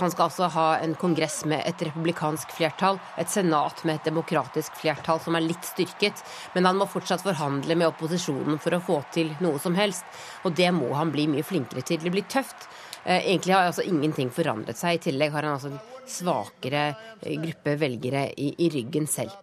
Han 0.00 0.14
skal 0.14 0.30
altså 0.30 0.48
ha 0.54 0.64
en 0.80 0.94
kongress 0.96 1.42
med 1.44 1.60
et 1.68 1.84
republikansk 1.84 2.56
flertall, 2.56 2.96
et 3.20 3.28
senat 3.28 3.84
med 3.84 3.98
et 3.98 4.08
demokratisk 4.08 4.80
flertall 4.80 5.20
som 5.20 5.36
er 5.36 5.44
litt 5.44 5.68
styrket, 5.74 6.24
men 6.56 6.70
han 6.70 6.80
må 6.80 6.88
fortsatt 6.88 7.26
forhandle 7.26 7.76
med 7.76 7.90
opposisjonen 7.90 8.56
for 8.56 8.72
å 8.72 8.80
få 8.88 9.02
til 9.12 9.36
noe 9.44 9.60
som 9.60 9.76
helst. 9.76 10.08
Og 10.48 10.56
det 10.56 10.72
må 10.72 10.88
han 10.96 11.12
bli 11.12 11.28
mye 11.34 11.44
flinkere 11.44 11.84
til. 11.84 12.00
Det 12.00 12.16
blir 12.16 12.24
tøft. 12.32 12.70
Eh, 13.04 13.20
egentlig 13.20 13.58
har 13.58 13.68
altså 13.68 13.84
ingenting 13.84 14.32
forandret 14.32 14.80
seg. 14.80 14.96
I 14.96 15.04
tillegg 15.10 15.36
har 15.36 15.44
han 15.44 15.60
altså 15.60 15.74
en 15.74 15.80
svakere 16.08 16.92
eh, 17.20 17.36
gruppe 17.44 17.76
velgere 17.76 18.30
i, 18.40 18.54
i 18.56 18.72
ryggen 18.72 19.10
selv. 19.20 19.36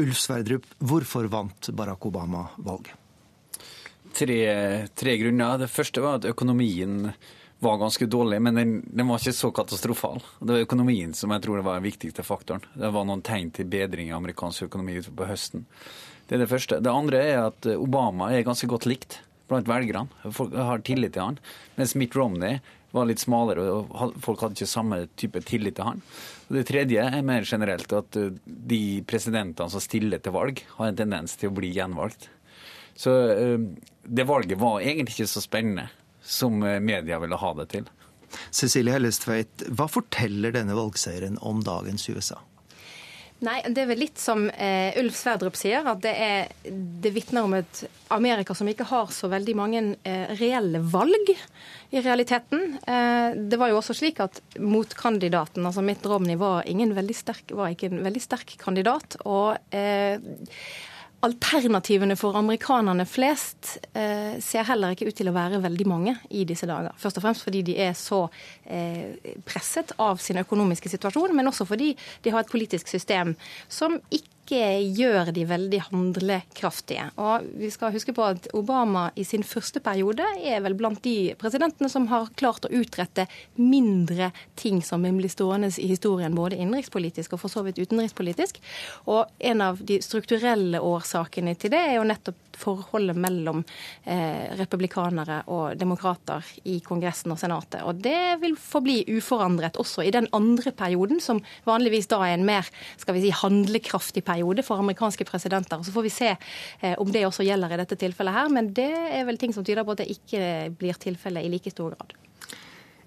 Ulf 0.00 0.18
Sverdrup, 0.18 0.66
hvorfor 0.78 1.28
vant 1.30 1.68
Barack 1.76 2.06
Obama 2.08 2.46
valget? 2.56 2.96
Tre, 4.16 4.40
tre, 4.94 5.16
grunner. 5.20 5.58
Det 5.60 5.68
første 5.70 6.02
var 6.02 6.18
at 6.18 6.26
økonomien 6.30 7.12
var 7.60 7.76
ganske 7.78 8.06
dårlig, 8.08 8.40
men 8.42 8.56
den, 8.56 8.72
den, 8.88 9.08
var 9.08 9.20
ikke 9.20 9.36
så 9.36 9.50
katastrofal. 9.54 10.22
Det 10.40 10.56
var 10.56 10.64
økonomien 10.64 11.12
som 11.14 11.32
jeg 11.34 11.44
tror 11.44 11.60
var 11.62 11.78
den 11.78 11.86
viktigste 11.86 12.24
faktoren. 12.24 12.64
Det 12.72 12.90
var 12.94 13.06
noen 13.06 13.22
tegn 13.24 13.52
til 13.54 13.68
bedring 13.70 14.08
i 14.08 14.16
amerikansk 14.16 14.70
økonomi 14.70 14.96
på 15.04 15.28
høsten. 15.28 15.66
Det 16.26 16.38
er 16.38 16.44
det 16.44 16.50
første. 16.50 16.80
Det 16.80 16.92
andre 16.92 17.20
er 17.20 17.40
at 17.50 17.68
Obama 17.76 18.32
er 18.32 18.46
ganske 18.46 18.68
godt 18.70 18.88
likt 18.88 19.20
blant 19.50 19.68
velgerne. 19.68 20.08
Folk 20.32 20.56
har 20.56 20.82
tillit 20.86 21.14
til 21.16 21.26
han. 21.26 21.40
Mens 21.76 21.96
Mitt 21.98 22.16
Romney 22.16 22.60
var 22.96 23.06
litt 23.06 23.22
smalere, 23.22 23.68
og 23.70 24.14
folk 24.24 24.42
hadde 24.42 24.58
ikke 24.58 24.70
samme 24.70 25.04
type 25.20 25.42
tillit 25.46 25.76
til 25.78 25.90
han. 25.92 26.04
Det 26.50 26.64
tredje 26.66 27.02
er 27.06 27.22
mer 27.22 27.46
generelt 27.46 27.92
at 27.94 28.18
eh, 28.18 28.34
de 28.44 28.82
presidentene 29.06 29.70
som 29.70 29.82
stiller 29.82 30.22
til 30.22 30.34
valg, 30.34 30.62
har 30.76 30.90
en 30.90 30.98
tendens 30.98 31.36
til 31.38 31.52
å 31.52 31.56
bli 31.56 31.70
gjenvalgt. 31.76 32.26
Så 32.98 33.14
eh, 33.30 33.56
det 34.02 34.26
valget 34.26 34.58
var 34.58 34.82
egentlig 34.82 35.20
ikke 35.20 35.30
så 35.30 35.44
spennende 35.44 35.86
som 36.20 36.58
eh, 36.66 36.80
media 36.82 37.20
ville 37.22 37.38
ha 37.38 37.54
det 37.60 37.70
til. 37.76 37.86
Cecilie 38.54 38.94
Hellestveit, 38.94 39.66
hva 39.74 39.86
forteller 39.90 40.54
denne 40.54 40.76
valgseieren 40.78 41.38
om 41.46 41.62
dagens 41.66 42.08
USA? 42.10 42.38
Nei, 43.40 43.60
Det 43.72 43.82
er 43.82 43.88
vel 43.88 44.02
litt 44.02 44.20
som 44.20 44.48
eh, 44.52 44.92
Ulf 45.00 45.16
Sverdrup 45.16 45.56
sier, 45.56 45.86
at 45.88 46.02
det, 46.04 46.12
er, 46.12 46.50
det 46.64 47.12
vitner 47.14 47.46
om 47.46 47.54
et 47.56 47.84
Amerika 48.12 48.52
som 48.56 48.68
ikke 48.68 48.88
har 48.90 49.08
så 49.16 49.30
veldig 49.32 49.54
mange 49.56 49.82
eh, 50.04 50.34
reelle 50.36 50.82
valg 50.84 51.32
i 51.32 52.02
realiteten. 52.04 52.76
Eh, 52.84 53.38
det 53.40 53.60
var 53.60 53.72
jo 53.72 53.80
også 53.80 53.96
slik 53.96 54.20
at 54.20 54.42
motkandidaten, 54.60 55.64
altså 55.64 55.84
Mitt 55.84 56.04
Romney, 56.04 56.36
var, 56.40 56.68
sterk, 57.16 57.56
var 57.56 57.72
ikke 57.72 57.88
en 57.88 58.04
veldig 58.04 58.24
sterk 58.26 58.58
kandidat. 58.60 59.16
og 59.24 59.56
eh, 59.72 60.20
Alternativene 61.20 62.16
for 62.16 62.36
amerikanerne 62.38 63.04
flest 63.04 63.74
eh, 63.92 64.38
ser 64.40 64.64
heller 64.70 64.94
ikke 64.94 65.10
ut 65.10 65.18
til 65.18 65.28
å 65.28 65.34
være 65.36 65.60
veldig 65.60 65.86
mange 65.88 66.14
i 66.32 66.46
disse 66.48 66.68
dager. 66.68 66.96
Først 66.96 67.20
og 67.20 67.26
fremst 67.26 67.44
fordi 67.44 67.60
de 67.66 67.76
er 67.84 67.92
så 67.98 68.22
eh, 68.64 69.34
presset 69.44 69.92
av 70.00 70.22
sin 70.24 70.40
økonomiske 70.40 70.88
situasjon, 70.94 71.36
men 71.36 71.50
også 71.50 71.68
fordi 71.68 71.92
de 72.24 72.32
har 72.32 72.40
et 72.40 72.52
politisk 72.52 72.88
system 72.88 73.34
som 73.68 73.98
ikke 74.08 74.39
ikke 74.50 74.94
gjør 74.98 75.30
de 75.34 75.44
veldig 75.46 75.80
handlekraftige. 75.90 77.06
Og 77.22 77.46
vi 77.60 77.70
skal 77.70 77.92
huske 77.94 78.14
på 78.16 78.24
at 78.26 78.48
Obama 78.56 79.08
i 79.14 79.24
sin 79.24 79.44
første 79.46 79.80
periode 79.80 80.26
er 80.42 80.60
vel 80.64 80.74
blant 80.78 81.02
de 81.04 81.34
presidentene 81.38 81.90
som 81.92 82.08
har 82.10 82.30
klart 82.38 82.66
å 82.66 82.72
utrette 82.74 83.28
mindre 83.54 84.32
ting 84.58 84.82
som 84.82 85.06
vil 85.06 85.20
bli 85.20 85.30
stående 85.30 85.70
i 85.78 85.86
historien, 85.92 86.34
både 86.34 86.58
innenrikspolitisk 86.58 87.36
og 87.36 87.44
for 87.44 87.52
så 87.52 87.62
vidt 87.66 87.78
utenrikspolitisk. 87.78 88.58
Og 89.06 89.30
en 89.38 89.62
av 89.62 89.78
de 89.78 90.00
strukturelle 90.02 90.82
årsakene 90.82 91.54
til 91.54 91.74
det 91.74 91.84
er 91.86 91.98
jo 92.00 92.08
nettopp 92.08 92.49
forholdet 92.60 93.18
mellom 93.20 93.62
eh, 94.04 94.52
republikanere 94.60 95.40
og 95.52 95.78
demokrater 95.80 96.46
i 96.70 96.78
Kongressen 96.84 97.34
og 97.34 97.40
Senatet. 97.40 97.82
Og 97.86 98.00
det 98.04 98.38
vil 98.42 98.56
forbli 98.60 99.02
uforandret 99.16 99.80
også 99.80 100.04
i 100.06 100.14
den 100.14 100.28
andre 100.36 100.72
perioden, 100.76 101.20
som 101.24 101.42
vanligvis 101.68 102.10
da 102.10 102.22
er 102.26 102.36
en 102.36 102.46
mer 102.48 102.68
skal 103.00 103.16
vi 103.16 103.24
si, 103.26 103.34
handlekraftig 103.34 104.24
periode 104.26 104.64
for 104.66 104.82
amerikanske 104.82 105.26
presidenter. 105.28 105.82
Så 105.84 105.94
får 105.94 106.06
vi 106.06 106.14
se 106.14 106.32
eh, 106.34 106.96
om 107.00 107.10
det 107.12 107.26
også 107.28 107.46
gjelder 107.46 107.74
i 107.74 107.80
dette 107.82 107.98
tilfellet 108.00 108.36
her, 108.36 108.50
men 108.52 108.72
det 108.76 108.90
er 109.10 109.26
vel 109.28 109.40
ting 109.40 109.54
som 109.56 109.66
tyder 109.66 109.86
på 109.86 109.96
at 109.96 110.04
det 110.04 110.10
ikke 110.12 110.42
blir 110.78 110.98
tilfellet 111.00 111.46
i 111.46 111.52
like 111.52 111.72
stor 111.72 111.96
grad. 111.96 112.16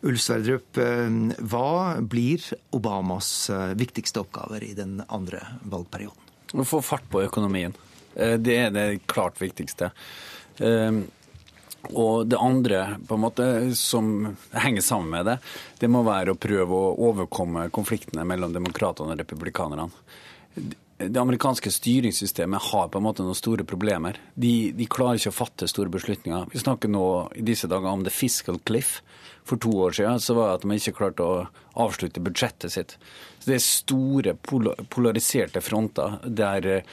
Ulf 0.03 0.19
Sverdrup, 0.19 0.77
eh, 0.77 1.13
hva 1.47 2.01
blir 2.03 2.43
Obamas 2.75 3.29
eh, 3.49 3.71
viktigste 3.79 4.19
oppgaver 4.19 4.65
i 4.67 4.73
den 4.75 4.97
andre 5.07 5.39
valgperioden? 5.63 6.19
Å 6.53 6.65
få 6.67 6.81
fart 6.83 7.07
på 7.09 7.23
økonomien. 7.23 7.73
Eh, 8.15 8.37
det 8.37 8.57
er 8.57 8.71
det 8.73 8.87
klart 9.09 9.41
viktigste. 9.41 9.91
Ehm, 10.59 11.05
og 11.91 12.27
det 12.27 12.39
andre 12.39 12.97
på 13.07 13.17
en 13.17 13.23
måte 13.25 13.45
som 13.75 14.35
henger 14.51 14.81
sammen 14.81 15.09
med 15.11 15.25
det, 15.27 15.37
det 15.81 15.89
må 15.91 16.03
være 16.07 16.31
å 16.31 16.39
prøve 16.39 16.77
å 16.77 16.93
overkomme 17.09 17.67
konfliktene 17.75 18.23
mellom 18.27 18.55
demokratene 18.55 19.11
og 19.11 19.19
republikanerne. 19.19 19.89
Det 21.03 21.19
amerikanske 21.19 21.71
styringssystemet 21.73 22.69
har 22.69 22.87
på 22.87 23.01
en 23.01 23.03
måte 23.03 23.25
noen 23.25 23.35
store 23.35 23.65
problemer. 23.67 24.21
De, 24.39 24.71
de, 24.77 24.87
klarer 24.87 25.19
ikke 25.19 25.33
å 25.33 25.35
fatte 25.35 25.67
store 25.67 25.91
beslutninger. 25.91 26.45
Vi 26.53 26.61
snakker 26.61 26.91
nå 26.93 27.07
i 27.35 27.43
disse 27.43 27.67
dager 27.67 27.91
om 27.91 28.05
the 28.05 28.13
fiscal 28.13 28.61
cliff. 28.63 29.01
For 29.43 29.59
to 29.59 29.73
år 29.83 29.97
siden 29.97 30.21
så 30.23 30.37
var 30.37 30.47
det 30.47 30.59
at 30.61 30.63
de 30.63 30.77
ikke 30.77 30.95
klarte 31.01 31.25
å 31.25 31.41
avslutte 31.83 32.23
budsjettet 32.23 32.71
sitt. 32.71 32.95
Så 33.41 33.49
Det 33.49 33.57
er 33.57 33.65
store 33.65 34.37
polariserte 34.39 35.59
fronter 35.65 36.21
der 36.23 36.69
Eh, 36.69 36.83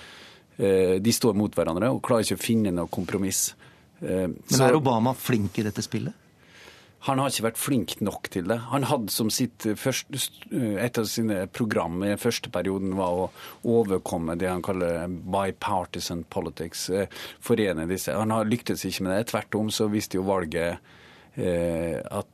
de 1.00 1.12
står 1.14 1.36
mot 1.38 1.54
hverandre 1.54 1.90
og 1.92 2.02
klarer 2.04 2.26
ikke 2.26 2.40
å 2.40 2.42
finne 2.42 2.72
noe 2.74 2.90
kompromiss. 2.92 3.54
Eh, 4.02 4.26
Men 4.28 4.66
er 4.66 4.76
Obama 4.76 5.14
flink 5.16 5.58
i 5.58 5.66
dette 5.66 5.84
spillet? 5.84 6.16
Han 7.08 7.16
har 7.16 7.32
ikke 7.32 7.46
vært 7.46 7.56
flink 7.60 7.94
nok 8.04 8.28
til 8.28 8.44
det. 8.50 8.58
Han 8.74 8.84
hadde 8.84 9.08
som 9.08 9.30
sitt 9.32 9.64
første, 9.80 10.20
Et 10.52 10.98
av 10.98 11.06
sine 11.08 11.46
program 11.48 12.02
i 12.04 12.12
første 12.20 12.50
perioden 12.52 12.92
var 12.94 13.08
å 13.08 13.30
overkomme 13.64 14.36
det 14.36 14.50
han 14.50 14.60
kaller 14.60 15.08
bipartisan 15.08 16.24
politics. 16.28 16.90
Eh, 16.90 17.06
forene 17.40 17.88
disse. 17.88 18.12
Han 18.12 18.30
har 18.30 18.44
lyktes 18.44 18.84
ikke 18.84 19.08
med 19.08 19.16
det. 19.16 19.32
Tvert 19.32 19.54
om 19.56 19.70
så 19.72 19.88
viste 19.88 20.20
jo 20.20 20.28
valget 20.28 20.76
Eh, 20.76 20.99
at 21.36 22.28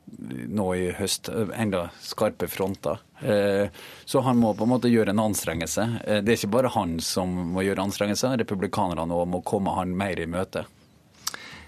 nå 0.49 0.67
i 0.75 0.87
høst 0.97 1.29
eh, 1.29 1.51
enda 1.61 1.87
skarpe 2.01 2.49
fronter. 2.51 2.99
Eh, 3.21 3.69
så 4.05 4.23
han 4.25 4.39
må 4.41 4.53
på 4.57 4.65
en 4.65 4.73
måte 4.73 4.91
gjøre 4.91 5.13
en 5.13 5.23
anstrengelse. 5.27 5.85
Det 6.23 6.33
er 6.33 6.39
ikke 6.39 6.55
bare 6.57 6.73
han 6.73 6.97
som 7.03 7.31
må 7.53 7.65
gjøre 7.65 7.87
anstrengelser, 7.87 8.37
republikanerne 8.41 9.21
må 9.29 9.43
komme 9.45 9.75
han 9.77 9.95
mer 9.97 10.19
i 10.19 10.27
møte. 10.29 10.65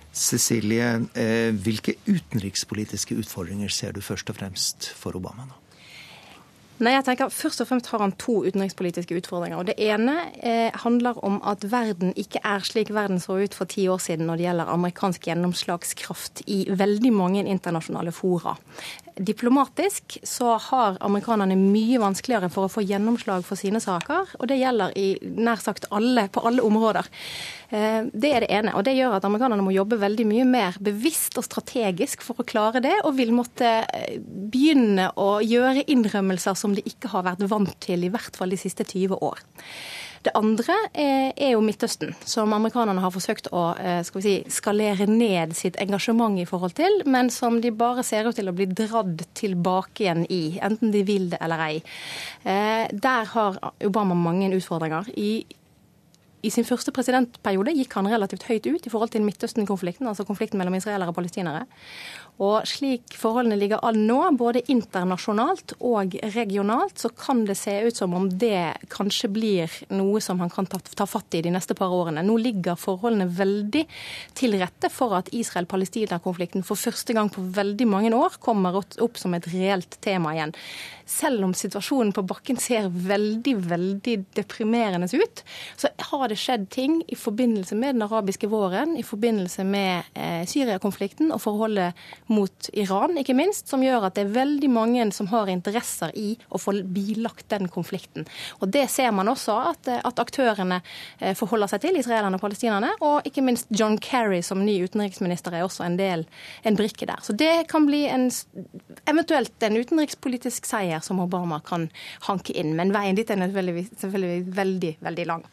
Cecilie, 0.10 0.88
hvilke 1.62 1.94
utenrikspolitiske 2.10 3.14
utfordringer 3.22 3.70
ser 3.72 3.94
du 3.94 4.02
først 4.02 4.32
og 4.34 4.40
fremst 4.40 4.90
for 4.98 5.16
Obama 5.16 5.46
nå? 5.46 5.60
Nei, 6.80 6.94
jeg 6.96 7.04
tenker 7.10 7.32
Først 7.34 7.60
og 7.60 7.68
fremst 7.68 7.90
har 7.92 8.00
han 8.00 8.14
to 8.22 8.38
utenrikspolitiske 8.48 9.18
utfordringer. 9.20 9.60
Og 9.60 9.68
Det 9.68 9.76
ene 9.84 10.16
eh, 10.40 10.72
handler 10.84 11.20
om 11.28 11.42
at 11.44 11.66
verden 11.72 12.14
ikke 12.16 12.40
er 12.44 12.64
slik 12.64 12.94
verden 12.96 13.20
så 13.20 13.36
ut 13.42 13.56
for 13.58 13.68
ti 13.68 13.88
år 13.92 14.00
siden 14.04 14.30
når 14.30 14.40
det 14.40 14.48
gjelder 14.48 14.72
amerikansk 14.72 15.28
gjennomslagskraft 15.28 16.46
i 16.48 16.62
veldig 16.72 17.12
mange 17.14 17.44
internasjonale 17.44 18.16
fora. 18.16 18.56
Diplomatisk 19.20 20.18
så 20.24 20.54
har 20.70 20.98
amerikanerne 21.04 21.58
mye 21.60 22.00
vanskeligere 22.00 22.48
for 22.54 22.68
å 22.68 22.72
få 22.72 22.84
gjennomslag 22.88 23.44
for 23.44 23.60
sine 23.60 23.82
saker, 23.84 24.32
og 24.40 24.48
det 24.48 24.62
gjelder 24.62 24.94
i 24.96 25.10
nær 25.36 25.60
sagt 25.60 25.90
alle, 25.92 26.30
på 26.32 26.44
alle 26.48 26.64
områder. 26.64 27.10
Eh, 27.70 28.08
det 28.14 28.32
er 28.32 28.46
det 28.46 28.52
ene. 28.56 28.74
og 28.80 28.86
Det 28.88 28.96
gjør 28.96 29.18
at 29.18 29.28
amerikanerne 29.28 29.66
må 29.66 29.76
jobbe 29.76 30.00
veldig 30.00 30.28
mye 30.30 30.48
mer 30.48 30.80
bevisst 30.80 31.36
og 31.36 31.44
strategisk 31.50 32.24
for 32.24 32.40
å 32.40 32.48
klare 32.48 32.80
det, 32.86 32.96
og 33.04 33.18
vil 33.20 33.36
måtte 33.36 33.74
eh, 33.84 34.20
begynne 34.24 35.12
å 35.20 35.42
gjøre 35.44 35.84
innrømmelser 35.92 36.56
som 36.56 36.78
de 36.78 36.86
ikke 36.88 37.12
har 37.12 37.28
vært 37.28 37.44
vant 37.52 37.76
til, 37.84 38.08
i 38.08 38.14
hvert 38.14 38.40
fall 38.40 38.56
de 38.56 38.62
siste 38.62 38.88
20 38.88 39.20
år. 39.20 39.44
Det 40.26 40.34
andre 40.38 40.76
er, 40.94 41.32
er 41.36 41.54
jo 41.54 41.62
Midtøsten, 41.64 42.16
som 42.28 42.54
amerikanerne 42.56 43.04
har 43.04 43.14
forsøkt 43.14 43.52
å 43.56 43.64
vi 44.16 44.24
si, 44.26 44.36
skalere 44.52 45.08
ned 45.10 45.56
sitt 45.58 45.80
engasjement 45.82 46.40
i 46.42 46.48
forhold 46.50 46.76
til, 46.80 47.02
men 47.10 47.32
som 47.34 47.62
de 47.64 47.72
bare 47.72 48.04
ser 48.08 48.28
ut 48.28 48.36
til 48.36 48.52
å 48.52 48.56
bli 48.56 48.68
dradd 48.72 49.24
tilbake 49.40 50.06
igjen 50.06 50.26
i, 50.30 50.60
enten 50.66 50.92
de 50.96 51.06
vil 51.08 51.30
det 51.32 51.40
eller 51.44 51.64
ei. 51.70 51.80
Der 52.44 53.32
har 53.34 53.62
Obama 53.86 54.18
mange 54.18 54.52
utfordringer. 54.56 55.08
I 55.16 55.46
i 56.40 56.52
sin 56.54 56.64
første 56.64 56.94
presidentperiode 56.96 57.74
gikk 57.76 57.98
han 57.98 58.08
relativt 58.08 58.46
høyt 58.48 58.68
ut 58.70 58.86
i 58.88 58.92
forhold 58.92 59.12
til 59.12 59.26
Midtøsten-konflikten, 59.26 60.08
altså 60.08 60.24
konflikten 60.28 60.60
mellom 60.62 60.78
israelere 60.78 61.12
og 61.12 61.18
palestinere. 61.18 61.66
Og 62.40 62.68
slik 62.70 63.18
forholdene 63.20 63.58
ligger 63.60 63.82
an 63.84 63.98
nå, 64.08 64.20
både 64.40 64.62
internasjonalt 64.72 65.74
og 65.84 66.16
regionalt, 66.36 66.96
så 67.02 67.12
kan 67.12 67.44
det 67.48 67.58
se 67.60 67.74
ut 67.84 67.98
som 68.00 68.16
om 68.16 68.30
det 68.32 68.88
kanskje 68.94 69.32
blir 69.36 69.80
noe 69.92 70.22
som 70.24 70.40
han 70.40 70.52
kan 70.54 70.70
ta, 70.70 70.80
ta 70.80 71.08
fatt 71.10 71.36
i 71.36 71.44
de 71.44 71.52
neste 71.52 71.76
par 71.76 71.92
årene. 71.92 72.24
Nå 72.24 72.38
ligger 72.40 72.80
forholdene 72.80 73.28
veldig 73.28 73.84
til 74.40 74.56
rette 74.62 74.92
for 74.94 75.18
at 75.20 75.34
Israel-Palestina-konflikten 75.36 76.64
for 76.68 76.80
første 76.80 77.16
gang 77.18 77.32
på 77.34 77.44
veldig 77.60 77.90
mange 77.92 78.14
år 78.16 78.40
kommer 78.40 78.80
opp 78.80 79.20
som 79.20 79.36
et 79.36 79.52
reelt 79.52 80.00
tema 80.04 80.38
igjen 80.38 80.56
selv 81.10 81.44
om 81.44 81.54
situasjonen 81.58 82.12
på 82.14 82.24
bakken 82.30 82.60
ser 82.62 82.88
veldig, 82.90 83.56
veldig 83.70 84.16
deprimerende 84.38 85.10
ut, 85.10 85.42
så 85.78 85.90
har 86.12 86.30
det 86.30 86.38
skjedd 86.40 86.68
ting 86.74 87.00
i 87.10 87.18
forbindelse 87.18 87.78
med 87.80 87.98
den 87.98 88.06
arabiske 88.06 88.50
våren, 88.52 88.96
i 88.98 89.06
forbindelse 89.06 89.66
med 89.66 90.12
eh, 90.14 90.44
Syria-konflikten 90.50 91.34
og 91.34 91.42
forholdet 91.42 91.98
mot 92.30 92.70
Iran, 92.74 93.18
ikke 93.18 93.36
minst, 93.38 93.68
som 93.72 93.82
gjør 93.84 94.06
at 94.08 94.18
det 94.18 94.26
er 94.28 94.34
veldig 94.36 94.70
mange 94.72 95.06
som 95.16 95.30
har 95.32 95.50
interesser 95.52 96.14
i 96.18 96.36
å 96.54 96.62
få 96.62 96.76
bilagt 96.94 97.48
den 97.50 97.70
konflikten. 97.72 98.28
Og 98.62 98.70
Det 98.70 98.86
ser 98.90 99.12
man 99.12 99.28
også 99.32 99.56
at, 99.72 99.88
eh, 99.88 100.02
at 100.06 100.22
aktørene 100.22 100.82
eh, 101.20 101.34
forholder 101.34 101.74
seg 101.74 101.82
til, 101.82 101.98
israelerne 101.98 102.38
og 102.38 102.44
palestinerne. 102.44 102.94
Og 103.02 103.26
ikke 103.26 103.44
minst 103.46 103.68
John 103.70 103.98
Kerry 103.98 104.42
som 104.46 104.64
ny 104.66 104.78
utenriksminister 104.86 105.58
er 105.58 105.66
også 105.66 105.86
en 105.88 105.98
del, 105.98 106.26
en 106.64 106.78
brikke 106.78 107.10
der. 107.10 107.22
Så 107.26 107.34
det 107.34 107.68
kan 107.72 107.88
bli 107.90 108.06
en, 108.08 108.30
eventuelt 109.10 109.64
en 109.64 109.80
utenrikspolitisk 109.80 110.70
seier 110.70 111.02
som 111.06 111.20
Obama 111.20 111.62
kan 111.66 111.90
hanke 112.30 112.54
inn. 112.54 112.76
Men 112.78 112.94
veien 112.94 113.18
dit 113.18 113.30
er 113.30 113.42
selvfølgelig 113.42 114.44
veldig, 114.56 114.98
veldig 115.02 115.32
lang. 115.34 115.50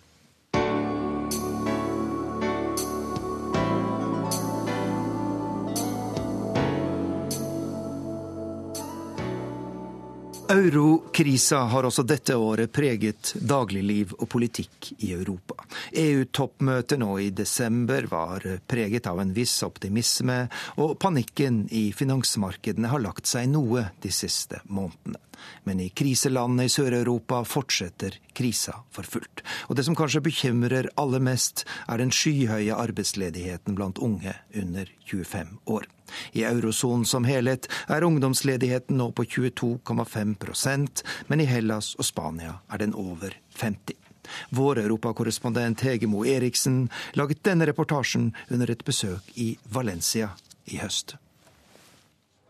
Eurokrisa 10.49 11.57
har 11.57 11.83
også 11.89 12.05
dette 12.07 12.37
året 12.39 12.71
preget 12.71 13.33
dagligliv 13.43 14.13
og 14.15 14.29
politikk 14.31 14.93
i 15.03 15.09
Europa. 15.17 15.57
EU-toppmøtet 15.91 17.01
nå 17.03 17.17
i 17.19 17.33
desember 17.35 18.07
var 18.07 18.47
preget 18.71 19.09
av 19.11 19.19
en 19.19 19.33
viss 19.35 19.57
optimisme, 19.67 20.45
og 20.79 20.95
panikken 21.03 21.65
i 21.75 21.89
finansmarkedene 21.91 22.93
har 22.93 23.03
lagt 23.03 23.27
seg 23.27 23.51
noe 23.51 23.89
de 24.05 24.13
siste 24.15 24.63
månedene. 24.71 25.19
Men 25.67 25.83
i 25.83 25.91
kriselandene 25.91 26.69
i 26.69 26.73
Sør-Europa 26.73 27.43
fortsetter 27.45 28.15
krisa 28.31 28.79
for 28.95 29.03
fullt. 29.03 29.43
Og 29.67 29.75
det 29.77 29.89
som 29.89 29.99
kanskje 29.99 30.23
bekymrer 30.31 30.93
aller 30.95 31.27
mest, 31.27 31.67
er 31.91 31.99
den 31.99 32.15
skyhøye 32.15 32.79
arbeidsledigheten 32.87 33.75
blant 33.75 33.99
unge 33.99 34.39
under 34.55 34.95
25 35.11 35.59
år. 35.67 35.91
I 36.33 36.45
eurosonen 36.49 37.05
som 37.05 37.25
helhet 37.29 37.69
er 37.89 38.07
ungdomsledigheten 38.07 38.99
nå 39.01 39.11
på 39.13 39.27
22,5% 39.37 41.05
men 41.29 41.41
i 41.41 41.49
Hellas 41.51 41.95
og 41.99 42.09
Spania 42.09 42.59
er 42.73 42.85
den 42.85 42.95
over 42.95 43.37
50 43.61 44.07
Vår 44.51 44.79
europakorrespondent 44.79 45.81
Hege 45.87 46.09
Moe 46.11 46.29
Eriksen 46.29 46.89
laget 47.19 47.45
denne 47.47 47.67
reportasjen 47.69 48.33
under 48.51 48.71
et 48.71 48.85
besøk 48.85 49.31
i 49.35 49.53
Valencia 49.73 50.33
i 50.67 50.81
høst. 50.81 51.17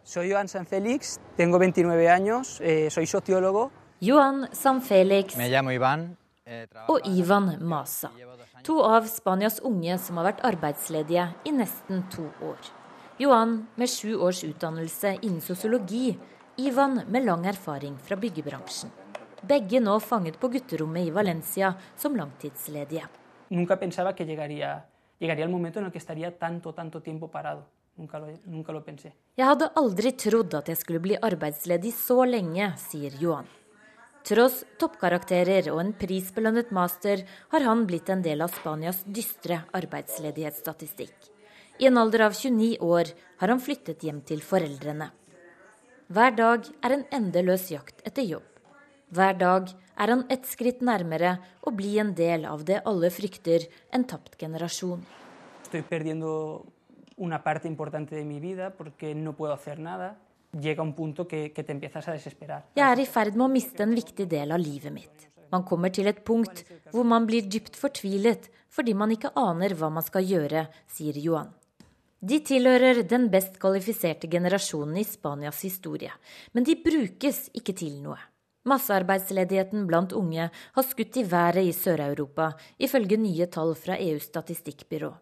Soy 0.07 0.29
Johan 0.31 0.49
San 0.49 0.67
Félix, 0.67 1.19
tengo 1.37 1.59
29 1.59 2.09
años, 2.09 2.61
eh, 2.61 2.89
soy 2.91 3.07
sociólogo. 3.07 3.71
Johan 4.01 4.47
San 4.53 4.81
Felix 4.81 5.37
eh, 5.37 6.67
og 6.89 7.01
Ivan 7.05 7.57
Masa, 7.61 8.11
to 8.63 8.81
av 8.85 9.07
Spanias 9.09 9.59
unge 9.65 9.99
som 9.99 10.17
har 10.17 10.29
vært 10.31 10.45
arbeidsledige 10.45 11.27
i 11.45 11.51
nesten 11.51 12.05
to 12.13 12.29
år. 12.45 12.61
Johan 13.19 13.67
med 13.75 13.89
sju 13.89 14.17
års 14.17 14.45
utdannelse 14.45 15.19
innen 15.23 15.41
sosiologi, 15.41 16.19
Ivan 16.57 17.01
med 17.09 17.25
lang 17.25 17.47
erfaring 17.47 17.99
fra 17.99 18.17
byggebransjen. 18.17 18.91
Begge 19.43 19.81
nå 19.81 19.95
fanget 20.01 20.37
på 20.41 20.49
gutterommet 20.53 21.07
i 21.09 21.11
Valencia 21.11 21.71
som 21.97 22.17
langtidsledige. 22.17 23.07
Nunca 23.49 23.77
pensaba 23.77 24.13
que 24.13 24.25
llegaría, 24.25 24.85
llegaría 25.19 25.45
el 25.45 25.51
momento 25.51 25.79
en 25.79 25.87
el 25.87 25.93
que 25.93 25.99
estaría 25.99 26.39
tanto, 26.39 26.73
tanto 26.73 27.01
tiempo 27.01 27.29
parado. 27.29 27.65
Nunca 27.97 28.19
lo, 28.19 28.27
nunca 28.45 28.73
lo 28.73 28.85
pensé. 28.85 29.15
Jeg 29.37 29.47
hadde 29.49 29.71
aldri 29.81 30.13
trodd 30.13 30.55
at 30.55 30.69
jeg 30.69 30.77
skulle 30.77 31.01
bli 31.01 31.17
arbeidsledig 31.17 31.95
så 31.97 32.25
lenge, 32.29 32.75
sier 32.77 33.17
Johan. 33.21 33.49
Tross 34.29 34.65
toppkarakterer 34.77 35.71
og 35.73 35.81
en 35.81 35.95
prisbelønnet 35.97 36.75
master 36.75 37.25
har 37.55 37.65
han 37.65 37.87
blitt 37.87 38.11
en 38.13 38.21
del 38.21 38.45
av 38.45 38.53
Spanias 38.53 39.01
dystre 39.07 39.63
arbeidsledighetsstatistikk. 39.73 41.36
I 41.79 41.87
en 41.87 41.99
alder 41.99 42.21
av 42.25 42.33
29 42.33 42.79
år 42.81 43.11
har 43.41 43.49
han 43.53 43.61
flyttet 43.61 44.05
hjem 44.07 44.23
til 44.25 44.41
foreldrene. 44.41 45.11
Hver 46.09 46.37
dag 46.39 46.69
er 46.87 46.95
en 46.95 47.03
endeløs 47.19 47.67
jakt 47.69 48.01
etter 48.09 48.25
jobb. 48.25 48.47
Hver 49.13 49.37
dag 49.37 49.69
er 50.01 50.13
han 50.13 50.25
ett 50.33 50.47
skritt 50.49 50.81
nærmere 50.81 51.37
å 51.61 51.73
bli 51.77 51.99
en 52.01 52.15
del 52.17 52.47
av 52.49 52.65
det 52.65 52.81
alle 52.89 53.11
frykter, 53.13 53.67
en 53.93 54.05
tapt 54.09 54.39
generasjon. 54.41 55.05
Jeg 62.77 62.87
er 62.87 63.01
i 63.05 63.09
ferd 63.19 63.37
med 63.37 63.45
å 63.45 63.53
miste 63.53 63.83
en 63.85 63.95
viktig 64.01 64.29
del 64.33 64.57
av 64.57 64.63
livet 64.65 64.93
mitt. 64.95 65.29
Man 65.53 65.65
kommer 65.69 65.93
til 65.93 66.09
et 66.11 66.25
punkt 66.25 66.65
hvor 66.91 67.05
man 67.05 67.27
blir 67.29 67.45
dypt 67.45 67.77
fortvilet 67.77 68.49
fordi 68.73 68.95
man 68.97 69.13
ikke 69.13 69.35
aner 69.37 69.77
hva 69.77 69.93
man 69.93 70.05
skal 70.05 70.25
gjøre, 70.27 70.67
sier 70.91 71.17
Johan. 71.21 71.53
De 72.21 72.39
tilhører 72.41 73.03
den 73.05 73.29
best 73.33 73.59
kvalifiserte 73.61 74.29
generasjonen 74.33 74.97
i 74.97 75.05
Spanias 75.05 75.61
historie, 75.67 76.13
men 76.53 76.65
de 76.65 76.79
brukes 76.81 77.51
ikke 77.55 77.75
til 77.77 77.99
noe. 78.01 78.17
Massearbeidsledigheten 78.67 79.85
blant 79.87 80.15
unge 80.17 80.49
har 80.51 80.87
skutt 80.89 81.19
i 81.21 81.27
været 81.29 81.69
i 81.69 81.75
Sør-Europa, 81.77 82.51
ifølge 82.83 83.21
nye 83.21 83.47
tall 83.47 83.77
fra 83.79 83.99
EUs 84.01 84.27
statistikkbyrå. 84.33 85.13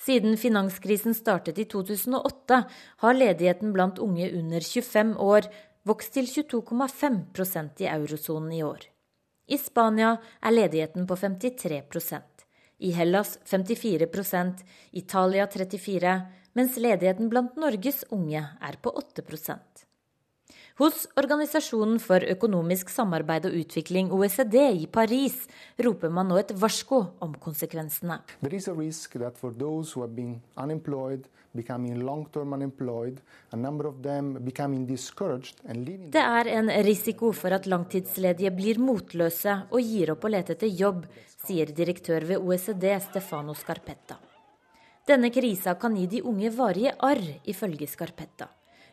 Siden 0.00 0.36
finanskrisen 0.36 1.16
startet 1.16 1.58
i 1.58 1.66
2008, 1.68 2.62
har 3.02 3.18
ledigheten 3.18 3.74
blant 3.74 3.98
unge 3.98 4.30
under 4.38 4.60
25 4.60 5.16
år 5.18 5.50
vokst 5.88 6.14
til 6.14 6.28
22,5% 6.30 7.84
i 7.84 7.90
eurosonen 7.90 8.52
i 8.52 8.62
år. 8.62 8.86
I 9.50 9.58
Spania 9.58 10.14
er 10.40 10.54
ledigheten 10.54 11.08
på 11.10 11.16
53 11.18 12.12
i 12.80 12.92
Hellas 12.96 13.36
54% 13.46 14.64
Italia 14.92 15.46
34 15.46 16.16
mens 16.58 16.80
ledigheten 16.80 17.30
blant 17.30 17.56
Norges 17.60 18.02
unge 18.10 18.42
er 18.42 18.80
på 18.82 18.92
8% 18.98 19.86
hos 20.80 21.02
Organisasjonen 21.20 21.98
for 22.00 22.24
økonomisk 22.24 22.88
samarbeid 22.92 23.44
og 23.50 23.56
utvikling, 23.60 24.08
OECD, 24.16 24.56
i 24.84 24.86
Paris, 24.88 25.42
roper 25.84 26.12
man 26.12 26.30
nå 26.30 26.38
et 26.40 26.54
varsko 26.56 27.02
om 27.20 27.34
konsekvensene. 27.42 28.16
Det 31.52 31.64
er 36.22 36.48
en 36.54 36.70
risiko 36.86 37.32
for 37.34 37.56
at 37.56 37.66
langtidsledige 37.66 38.52
blir 38.54 38.78
motløse 38.78 39.56
og 39.70 39.80
gir 39.82 40.12
opp 40.14 40.24
å 40.24 40.30
lete 40.30 40.52
etter 40.54 40.70
jobb, 40.70 41.06
sier 41.42 41.66
direktør 41.74 42.22
ved 42.28 42.38
OECD 42.38 42.86
Stefano 43.02 43.54
Scarpetta. 43.58 44.14
Denne 45.08 45.30
krisa 45.34 45.74
kan 45.74 45.96
gi 45.98 46.06
de 46.06 46.22
unge 46.22 46.52
varige 46.54 46.94
arr, 47.02 47.42
ifølge 47.50 47.88
Scarpetta. 47.90 48.46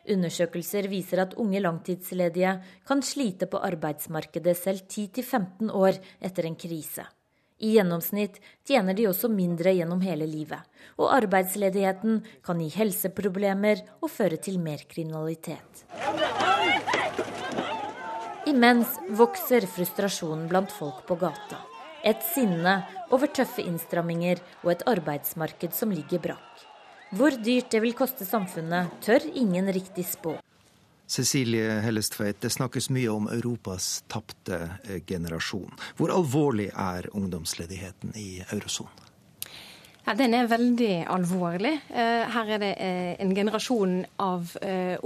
Undersøkelser 0.08 0.88
viser 0.90 1.20
at 1.22 1.36
unge 1.38 1.60
langtidsledige 1.62 2.56
kan 2.88 3.02
slite 3.04 3.46
på 3.46 3.60
arbeidsmarkedet 3.68 4.56
selv 4.56 4.80
10-15 4.88 5.70
år 5.70 5.92
etter 6.24 6.46
en 6.48 6.56
krise. 6.58 7.04
I 7.58 7.72
gjennomsnitt 7.74 8.38
tjener 8.68 8.94
de 8.94 9.08
også 9.10 9.30
mindre 9.32 9.72
gjennom 9.74 10.02
hele 10.04 10.28
livet, 10.30 10.62
og 10.94 11.10
arbeidsledigheten 11.16 12.20
kan 12.46 12.60
gi 12.62 12.68
helseproblemer 12.76 13.82
og 13.98 14.12
føre 14.14 14.38
til 14.38 14.60
mer 14.62 14.84
kriminalitet. 14.86 15.82
Imens 18.48 18.94
vokser 19.18 19.66
frustrasjonen 19.68 20.46
blant 20.48 20.70
folk 20.72 21.02
på 21.08 21.18
gata. 21.20 21.58
Et 22.06 22.22
sinne 22.32 22.78
over 23.10 23.28
tøffe 23.34 23.64
innstramminger 23.66 24.38
og 24.62 24.72
et 24.76 24.84
arbeidsmarked 24.88 25.74
som 25.74 25.90
ligger 25.92 26.22
brakk. 26.30 26.62
Hvor 27.18 27.34
dyrt 27.34 27.72
det 27.74 27.82
vil 27.82 27.96
koste 27.98 28.24
samfunnet, 28.28 28.92
tør 29.02 29.26
ingen 29.34 29.68
riktig 29.74 30.06
spå. 30.06 30.36
Cecilie 31.08 31.80
Hellestveit, 31.80 32.40
det 32.40 32.50
snakkes 32.52 32.90
mye 32.92 33.08
om 33.08 33.28
Europas 33.32 34.04
tapte 34.12 34.58
eh, 34.84 35.00
generasjon. 35.08 35.70
Hvor 35.96 36.12
alvorlig 36.12 36.68
er 36.68 37.08
ungdomsledigheten 37.16 38.12
i 38.20 38.42
eurosonen? 38.52 39.06
Ja, 40.04 40.14
Den 40.16 40.34
er 40.36 40.46
veldig 40.48 41.06
alvorlig. 41.08 41.72
Eh, 41.88 42.28
her 42.32 42.52
er 42.52 42.60
det 42.60 42.70
eh, 42.84 43.14
en 43.24 43.32
generasjon 43.36 44.02
av 44.20 44.52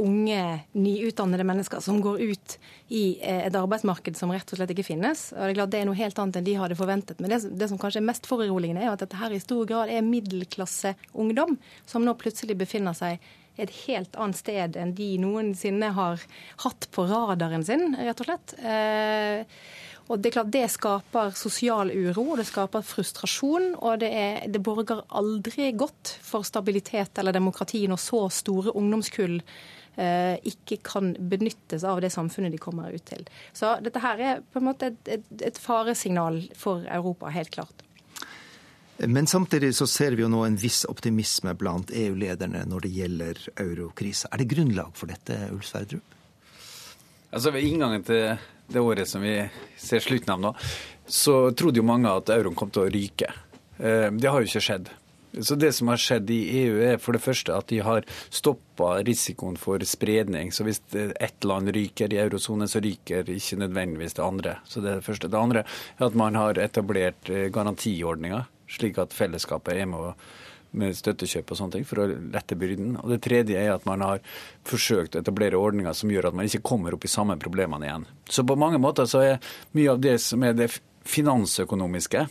unge, 0.03 0.43
nyutdannede 0.75 1.47
mennesker 1.47 1.83
som 1.83 2.01
går 2.03 2.19
ut 2.33 2.57
i 2.91 3.05
et 3.23 3.55
arbeidsmarked 3.55 4.19
som 4.19 4.35
rett 4.35 4.51
og 4.51 4.59
slett 4.59 4.75
ikke 4.75 4.87
finnes. 4.87 5.29
Og 5.37 5.39
Det 5.39 5.53
er 5.53 5.59
klart 5.61 5.75
det 5.75 5.83
er 5.85 5.87
noe 5.91 5.99
helt 5.99 6.19
annet 6.19 6.41
enn 6.41 6.49
de 6.49 6.57
hadde 6.59 6.79
forventet. 6.79 7.23
Men 7.23 7.35
det, 7.35 7.71
som 7.71 7.79
kanskje 7.79 8.03
er 8.03 8.09
mest 8.11 8.27
foruroligende, 8.31 8.83
er 8.83 8.91
at 8.91 9.07
dette 9.07 9.23
her 9.23 9.31
i 9.31 9.43
stor 9.43 9.63
grad 9.71 9.91
er 9.91 10.03
middelklasseungdom 10.07 11.61
som 11.87 12.03
nå 12.03 12.15
plutselig 12.19 12.59
befinner 12.59 12.99
seg 12.99 13.23
et 13.61 13.73
helt 13.85 14.17
annet 14.17 14.39
sted 14.39 14.77
enn 14.81 14.95
de 14.97 15.11
noensinne 15.21 15.93
har 15.97 16.23
hatt 16.65 16.89
på 16.95 17.05
radaren 17.11 17.65
sin, 17.67 17.93
rett 17.99 18.23
og 18.23 18.29
slett. 18.31 18.55
Eh, 18.65 19.45
og 20.11 20.19
Det 20.21 20.29
er 20.29 20.35
klart 20.35 20.53
det 20.53 20.65
skaper 20.73 21.37
sosial 21.39 21.93
uro, 21.93 22.35
det 22.37 22.45
skaper 22.49 22.83
frustrasjon. 22.85 23.71
Og 23.79 24.01
det, 24.03 24.11
er, 24.13 24.41
det 24.51 24.61
borger 24.65 25.05
aldri 25.09 25.71
godt 25.79 26.17
for 26.25 26.45
stabilitet 26.45 27.19
eller 27.21 27.37
demokrati 27.37 27.85
når 27.89 28.03
så 28.03 28.25
store 28.35 28.75
ungdomskull 28.77 29.39
eh, 29.39 30.35
ikke 30.49 30.81
kan 30.85 31.15
benyttes 31.17 31.87
av 31.89 32.03
det 32.05 32.13
samfunnet 32.13 32.53
de 32.53 32.61
kommer 32.61 32.93
ut 32.93 33.07
til. 33.09 33.25
Så 33.57 33.77
dette 33.85 34.03
her 34.03 34.21
er 34.21 34.43
på 34.43 34.61
en 34.61 34.69
måte 34.73 34.93
et, 34.93 35.15
et, 35.21 35.33
et 35.53 35.63
faresignal 35.63 36.43
for 36.59 36.85
Europa, 36.91 37.33
helt 37.33 37.55
klart. 37.55 37.87
Men 38.97 39.27
samtidig 39.27 39.75
så 39.75 39.87
ser 39.87 40.17
vi 40.17 40.23
jo 40.23 40.31
nå 40.31 40.45
en 40.47 40.57
viss 40.61 40.85
optimisme 40.89 41.55
blant 41.59 41.91
EU-lederne 41.91 42.65
når 42.69 42.85
det 42.85 42.91
gjelder 42.97 43.41
eurokrisa. 43.57 44.29
Er 44.31 44.43
det 44.43 44.51
grunnlag 44.53 44.93
for 44.99 45.11
dette, 45.11 45.39
Ulf 45.51 45.67
Sverdrup? 45.67 46.19
Altså 47.33 47.51
Ved 47.51 47.65
inngangen 47.65 48.05
til 48.05 48.35
det 48.73 48.81
året 48.81 49.09
som 49.09 49.25
vi 49.25 49.39
ser 49.81 50.05
slutten 50.05 50.35
av 50.35 50.43
nå, 50.43 50.53
så 51.09 51.51
trodde 51.57 51.81
jo 51.81 51.87
mange 51.89 52.13
at 52.13 52.31
euroen 52.33 52.57
kom 52.57 52.71
til 52.73 52.85
å 52.85 52.93
ryke. 52.93 53.33
Eh, 53.79 54.11
det 54.13 54.29
har 54.29 54.41
jo 54.41 54.51
ikke 54.51 54.65
skjedd. 54.69 54.93
Så 55.41 55.57
Det 55.57 55.73
som 55.73 55.89
har 55.89 55.97
skjedd 55.97 56.31
i 56.31 56.41
EU, 56.61 56.81
er 56.85 56.99
for 57.01 57.17
det 57.17 57.25
første 57.25 57.57
at 57.57 57.71
de 57.73 57.79
har 57.81 58.05
stoppa 58.29 58.99
risikoen 59.01 59.57
for 59.57 59.81
spredning. 59.89 60.53
Så 60.53 60.67
hvis 60.69 60.83
ett 60.93 61.45
land 61.49 61.73
ryker 61.73 62.13
i 62.13 62.21
eurosonen, 62.21 62.69
så 62.69 62.83
ryker 62.85 63.25
ikke 63.25 63.57
nødvendigvis 63.65 64.15
det 64.15 64.25
andre. 64.25 64.59
Så 64.69 64.83
Det 64.83 64.91
er 64.91 64.95
det 65.01 65.09
første. 65.09 65.31
Det 65.33 65.41
andre 65.41 65.65
er 65.65 66.07
at 66.07 66.15
man 66.15 66.35
har 66.35 66.61
etablert 66.61 67.31
eh, 67.31 67.49
garantiordninger 67.49 68.45
slik 68.73 69.01
at 69.03 69.15
fellesskapet 69.17 69.79
er 69.83 69.89
med, 69.91 70.19
med 70.79 70.97
støttekjøp 70.97 71.53
og 71.53 71.61
sånne 71.61 71.77
ting 71.77 71.87
for 71.89 72.03
å 72.03 72.09
lette 72.09 72.59
byrden. 72.59 72.97
Og 73.03 73.15
Det 73.15 73.21
tredje 73.29 73.61
er 73.61 73.75
at 73.75 73.87
man 73.89 74.05
har 74.05 74.23
forsøkt 74.69 75.17
å 75.17 75.23
etablere 75.23 75.61
ordninger 75.61 75.97
som 75.97 76.13
gjør 76.13 76.31
at 76.31 76.39
man 76.39 76.49
ikke 76.49 76.65
kommer 76.73 76.97
opp 76.97 77.07
i 77.07 77.13
samme 77.13 77.39
problemene 77.41 77.89
igjen. 77.89 78.07
Så 78.29 78.47
på 78.49 78.59
mange 78.59 78.81
måter 78.83 79.09
så 79.11 79.25
er 79.27 79.55
mye 79.77 79.95
av 79.95 80.03
det 80.03 80.19
som 80.25 80.45
er 80.47 80.57
det 80.59 80.71
finansøkonomiske, 81.09 82.29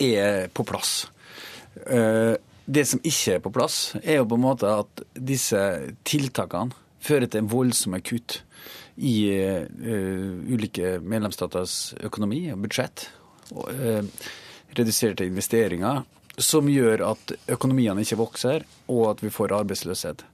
er 0.00 0.48
på 0.54 0.64
plass. 0.64 0.94
Eh, 1.84 2.34
det 2.64 2.84
som 2.88 3.02
ikke 3.02 3.36
er 3.36 3.42
på 3.42 3.52
plass, 3.52 3.76
er 4.02 4.20
jo 4.20 4.28
på 4.30 4.38
en 4.38 4.44
måte 4.44 4.70
at 4.70 5.02
disse 5.12 5.58
tiltakene 6.06 6.72
fører 7.02 7.28
til 7.30 7.48
voldsomme 7.50 7.98
kutt 8.06 8.38
i 9.02 9.16
uh, 9.34 9.64
ulike 10.52 10.98
medlemsstaters 11.00 11.94
økonomi 12.06 12.44
og 12.52 12.60
budsjett. 12.62 13.08
Og, 13.56 13.66
uh, 13.72 14.04
reduserte 14.78 15.26
investeringer, 15.28 16.02
som 16.40 16.68
gjør 16.70 17.04
at 17.10 17.34
økonomiene 17.52 18.04
ikke 18.04 18.20
vokser, 18.20 18.64
og 18.88 19.10
at 19.10 19.22
vi 19.24 19.32
får 19.32 19.54
arbeidsløshet. 19.58 20.24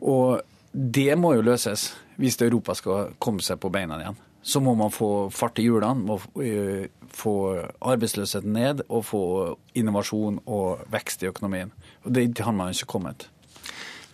Og 0.00 0.40
det 0.72 1.12
må 1.18 1.34
jo 1.36 1.44
løses 1.44 1.90
hvis 2.20 2.40
Europa 2.40 2.76
skal 2.76 3.14
komme 3.18 3.44
seg 3.44 3.60
på 3.60 3.72
beina 3.72 3.98
igjen. 4.00 4.18
Så 4.42 4.60
må 4.64 4.72
man 4.76 4.92
få 4.92 5.28
fart 5.34 5.58
i 5.60 5.66
hjulene, 5.66 6.06
må 6.08 6.16
eh, 6.40 6.88
få 7.12 7.34
arbeidsløsheten 7.84 8.54
ned 8.56 8.84
og 8.88 9.04
få 9.04 9.22
innovasjon 9.76 10.40
og 10.48 10.86
vekst 10.92 11.24
i 11.24 11.28
økonomien. 11.28 11.72
Og 12.04 12.14
det 12.16 12.30
har 12.40 12.56
man 12.56 12.72
ikke 12.72 12.88
kommet. 12.94 13.28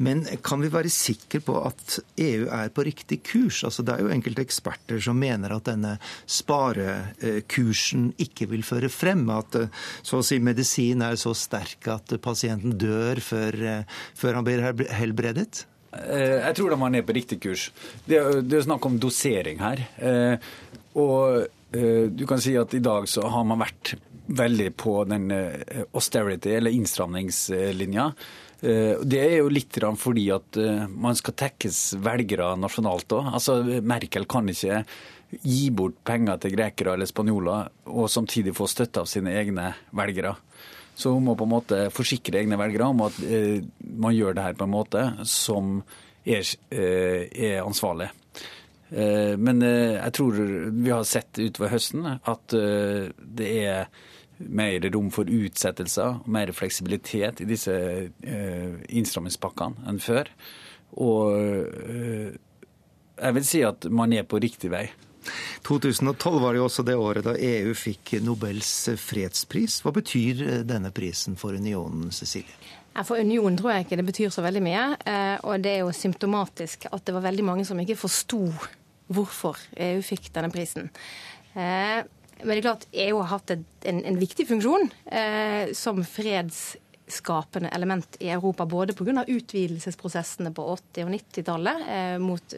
Men 0.03 0.25
kan 0.45 0.61
vi 0.61 0.69
være 0.73 0.91
sikre 0.93 1.41
på 1.45 1.57
at 1.65 1.99
EU 2.21 2.49
er 2.53 2.73
på 2.75 2.85
riktig 2.85 3.23
kurs? 3.25 3.63
Altså, 3.65 3.85
det 3.87 3.95
er 3.95 4.05
jo 4.05 4.13
enkelte 4.13 4.45
eksperter 4.45 5.01
som 5.03 5.17
mener 5.21 5.55
at 5.57 5.69
denne 5.71 5.95
sparekursen 6.29 8.11
ikke 8.21 8.51
vil 8.53 8.67
føre 8.67 8.91
frem. 8.93 9.25
At 9.33 9.57
eh, 9.57 9.73
så 10.05 10.21
å 10.21 10.27
si 10.27 10.41
medisin 10.43 11.05
er 11.07 11.17
så 11.21 11.33
sterk 11.37 11.89
at 11.95 12.17
pasienten 12.25 12.77
dør 12.77 13.23
før, 13.25 13.61
eh, 13.73 13.99
før 14.19 14.41
han 14.41 14.49
blir 14.49 14.65
helbredet? 14.99 15.65
Eh, 15.97 16.43
jeg 16.45 16.59
tror 16.59 16.75
da 16.75 16.81
man 16.81 16.99
er 16.99 17.07
på 17.07 17.17
riktig 17.17 17.41
kurs. 17.47 17.71
Det 18.05 18.21
er, 18.21 18.43
det 18.45 18.61
er 18.61 18.69
snakk 18.69 18.85
om 18.89 19.01
dosering 19.01 19.63
her. 19.65 19.87
Og 20.97 21.47
du 21.77 22.23
kan 22.29 22.41
si 22.41 22.55
at 22.57 22.73
i 22.77 22.81
dag 22.81 23.09
så 23.11 23.27
har 23.29 23.45
man 23.49 23.61
vært 23.61 23.97
veldig 24.27 24.71
på 24.81 24.93
den 25.09 25.29
austerity, 25.93 26.55
eller 26.57 26.73
innstramningslinja. 26.75 28.07
Eh, 28.61 28.97
det 29.05 29.21
er 29.21 29.37
jo 29.43 29.53
litt 29.53 29.77
fordi 30.01 30.31
at 30.33 30.57
eh, 30.57 30.87
man 30.89 31.17
skal 31.19 31.37
tekkes 31.37 31.99
velgere 32.01 32.55
nasjonalt 32.57 33.13
òg. 33.13 33.29
Altså, 33.37 33.61
Merkel 33.85 34.27
kan 34.29 34.49
ikke 34.49 34.83
gi 35.43 35.69
bort 35.75 35.99
penger 36.07 36.39
til 36.41 36.55
grekere 36.55 36.95
eller 36.95 37.09
spanjoler 37.11 37.69
og 37.91 38.09
samtidig 38.09 38.55
få 38.57 38.69
støtte 38.71 39.03
av 39.03 39.11
sine 39.11 39.35
egne 39.37 39.73
velgere. 39.97 40.37
Så 40.97 41.13
hun 41.13 41.27
må 41.27 41.35
på 41.37 41.45
en 41.45 41.53
måte 41.53 41.81
forsikre 41.93 42.41
egne 42.41 42.57
velgere 42.57 42.89
om 42.89 43.05
at 43.05 43.19
eh, 43.27 43.61
man 44.01 44.17
gjør 44.17 44.39
det 44.39 44.47
her 44.47 44.57
på 44.57 44.69
en 44.69 44.77
måte 44.77 45.07
som 45.29 45.81
er, 46.27 46.47
er 46.73 47.61
ansvarlig. 47.63 48.09
Men 48.91 49.63
jeg 49.63 50.13
tror 50.15 50.39
vi 50.75 50.91
har 50.91 51.05
sett 51.07 51.39
utover 51.39 51.71
høsten 51.71 52.03
at 52.07 52.51
det 52.51 53.51
er 53.63 53.87
mer 54.39 54.81
rom 54.93 55.11
for 55.11 55.29
utsettelser, 55.31 56.21
mer 56.27 56.53
fleksibilitet 56.53 57.41
i 57.41 57.49
disse 57.49 57.73
eh, 57.73 58.77
innstrammingspakkene 58.89 59.89
enn 59.89 60.01
før. 60.03 60.31
Og 61.03 61.33
eh, 61.37 62.37
jeg 63.17 63.37
vil 63.39 63.49
si 63.49 63.63
at 63.67 63.89
man 63.89 64.15
er 64.17 64.27
på 64.29 64.41
riktig 64.43 64.73
vei. 64.75 64.87
2012 65.67 66.39
var 66.39 66.55
det 66.55 66.61
jo 66.61 66.67
også 66.69 66.85
det 66.87 66.95
året 67.03 67.27
da 67.27 67.33
EU 67.35 67.73
fikk 67.75 68.15
Nobels 68.23 68.73
fredspris. 69.03 69.81
Hva 69.83 69.95
betyr 69.97 70.43
eh, 70.45 70.65
denne 70.69 70.93
prisen 70.95 71.39
for 71.41 71.57
unionen, 71.57 72.13
Cecilie? 72.15 72.75
For 73.05 73.21
unionen 73.21 73.59
tror 73.59 73.75
jeg 73.75 73.85
ikke 73.85 73.99
det 74.01 74.07
betyr 74.09 74.31
så 74.33 74.41
veldig 74.41 74.63
mye. 74.65 74.85
Og 75.45 75.61
det 75.61 75.75
er 75.75 75.83
jo 75.83 75.91
symptomatisk 75.93 76.87
at 76.89 77.03
det 77.05 77.13
var 77.13 77.27
veldig 77.27 77.45
mange 77.45 77.67
som 77.69 77.77
ikke 77.83 77.99
forsto 78.01 78.39
hvorfor 79.13 79.61
EU 79.85 80.01
fikk 80.01 80.31
denne 80.33 80.49
prisen. 80.49 80.89
Men 82.43 82.53
det 82.53 82.59
er 82.61 82.67
klart 82.67 82.89
EU 82.93 83.21
har 83.23 83.31
hatt 83.31 83.53
en, 83.55 83.65
en 84.05 84.19
viktig 84.21 84.47
funksjon 84.51 84.91
eh, 85.09 85.73
som 85.77 86.03
freds 86.05 86.77
skapende 87.07 87.69
element 87.69 88.17
i 88.19 88.29
Europa, 88.31 88.67
både 88.67 88.93
pga. 88.93 89.25
utvidelsesprosessene 89.27 90.51
på 90.55 90.65
80- 90.77 91.05
og 91.05 91.13
90-tallet 91.15 91.85
eh, 91.89 92.17
mot 92.19 92.55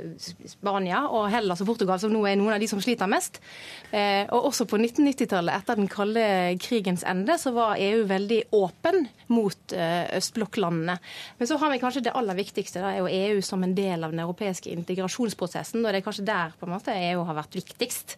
Spania 0.48 1.02
og 1.08 1.28
Hellas 1.32 1.60
og 1.60 1.68
Portugal, 1.68 2.00
som 2.00 2.12
nå 2.12 2.22
er 2.26 2.38
noen 2.40 2.54
av 2.56 2.62
de 2.62 2.68
som 2.70 2.80
sliter 2.80 3.10
mest. 3.10 3.42
Eh, 3.90 4.24
og 4.32 4.48
også 4.50 4.64
på 4.70 4.80
1990-tallet, 4.80 5.52
etter 5.52 5.76
den 5.80 5.90
kalde 5.92 6.24
krigens 6.64 7.04
ende, 7.04 7.36
så 7.40 7.52
var 7.56 7.80
EU 7.82 8.06
veldig 8.08 8.40
åpen 8.56 9.08
mot 9.28 9.76
eh, 9.76 10.08
østblokklandene. 10.16 10.96
Men 11.38 11.50
så 11.50 11.58
har 11.60 11.74
vi 11.74 11.80
kanskje 11.82 12.06
det 12.08 12.16
aller 12.16 12.38
viktigste, 12.38 12.80
da 12.80 12.94
er 12.94 13.02
jo 13.02 13.12
EU 13.12 13.44
som 13.44 13.64
en 13.64 13.76
del 13.76 14.06
av 14.06 14.14
den 14.14 14.24
europeiske 14.24 14.72
integrasjonsprosessen. 14.72 15.84
Og 15.84 15.92
det 15.92 16.00
er 16.00 16.06
kanskje 16.06 16.26
der 16.28 16.56
på 16.56 16.68
en 16.68 16.72
måte 16.72 16.96
EU 16.96 17.26
har 17.28 17.36
vært 17.42 17.60
viktigst. 17.60 18.16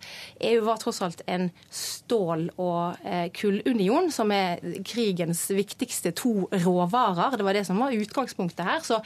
EU 0.52 0.62
var 0.68 0.78
tross 0.78 1.02
alt 1.02 1.26
en 1.26 1.50
stål- 1.74 2.52
og 2.54 3.02
eh, 3.02 3.26
kullunion, 3.34 4.12
som 4.14 4.30
er 4.34 4.62
krigens 4.86 5.48
viktigste 5.50 6.14
to 6.20 6.32
råvarer. 6.52 7.36
Det 7.36 7.46
var 7.46 7.56
det 7.56 7.64
som 7.68 7.80
var 7.80 7.96
utgangspunktet 7.96 8.64
her. 8.66 8.80
Så 8.84 9.00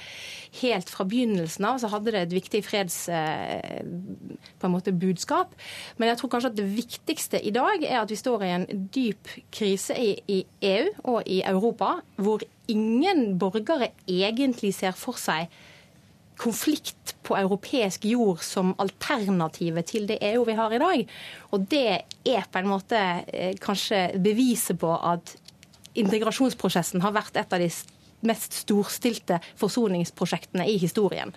helt 0.61 0.91
fra 0.91 1.07
begynnelsen 1.09 1.67
av 1.69 1.81
så 1.83 1.91
hadde 1.93 2.15
det 2.15 2.23
et 2.27 2.37
viktig 2.37 2.63
freds 2.67 2.99
eh, 3.13 3.83
på 4.59 4.69
en 4.69 4.75
måte 4.75 4.95
budskap. 4.95 5.55
Men 5.99 6.11
jeg 6.11 6.21
tror 6.21 6.35
kanskje 6.35 6.53
at 6.53 6.59
det 6.59 6.71
viktigste 6.75 7.43
i 7.43 7.55
dag 7.55 7.85
er 7.85 8.01
at 8.03 8.11
vi 8.13 8.19
står 8.21 8.45
i 8.47 8.55
en 8.57 8.67
dyp 8.95 9.31
krise 9.55 9.97
i, 10.01 10.17
i 10.29 10.43
EU 10.75 10.91
og 11.15 11.23
i 11.31 11.43
Europa, 11.47 11.99
hvor 12.17 12.43
ingen 12.69 13.39
borgere 13.39 13.93
egentlig 14.09 14.75
ser 14.75 14.97
for 14.97 15.21
seg 15.21 15.53
konflikt 16.41 17.15
på 17.23 17.37
europeisk 17.39 18.05
jord 18.09 18.43
som 18.43 18.73
alternativet 18.83 19.87
til 19.87 20.09
det 20.09 20.19
EU 20.33 20.43
vi 20.49 20.57
har 20.59 20.73
i 20.75 20.81
dag. 20.83 21.05
Og 21.55 21.67
det 21.71 21.87
er 22.27 22.49
på 22.51 22.61
en 22.61 22.71
måte 22.73 23.01
eh, 23.29 23.55
kanskje 23.63 24.09
beviset 24.23 24.79
på 24.81 24.91
at 24.99 25.37
integrasjonsprosessen 25.95 27.05
har 27.05 27.15
vært 27.15 27.37
et 27.41 27.53
av 27.55 27.63
de 27.63 27.71
mest 28.25 28.57
storstilte 28.65 29.41
forsoningsprosjektene 29.61 30.67
i 30.71 30.79
historien. 30.81 31.35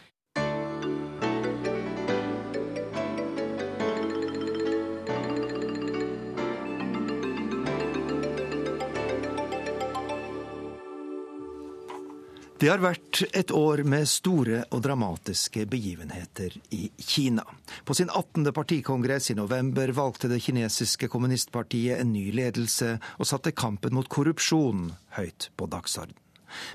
Det 12.58 12.72
har 12.72 12.82
vært 12.82 13.20
et 13.38 13.52
år 13.54 13.84
med 13.86 14.08
store 14.10 14.63
og 14.74 14.80
dramatiske 14.82 15.67
begivenheter 15.70 16.56
i 16.74 16.88
Kina. 16.98 17.43
På 17.86 17.93
sin 17.93 18.10
18. 18.10 18.50
partikongress 18.50 19.30
i 19.30 19.36
november 19.38 19.93
valgte 19.93 20.32
det 20.32 20.39
kinesiske 20.41 21.06
kommunistpartiet 21.13 22.02
en 22.02 22.15
ny 22.15 22.32
ledelse 22.34 22.96
og 23.20 23.30
satte 23.30 23.54
kampen 23.54 23.93
mot 23.93 24.10
korrupsjon 24.10 24.88
høyt 25.20 25.52
på 25.54 25.70
dagsorden. 25.70 26.17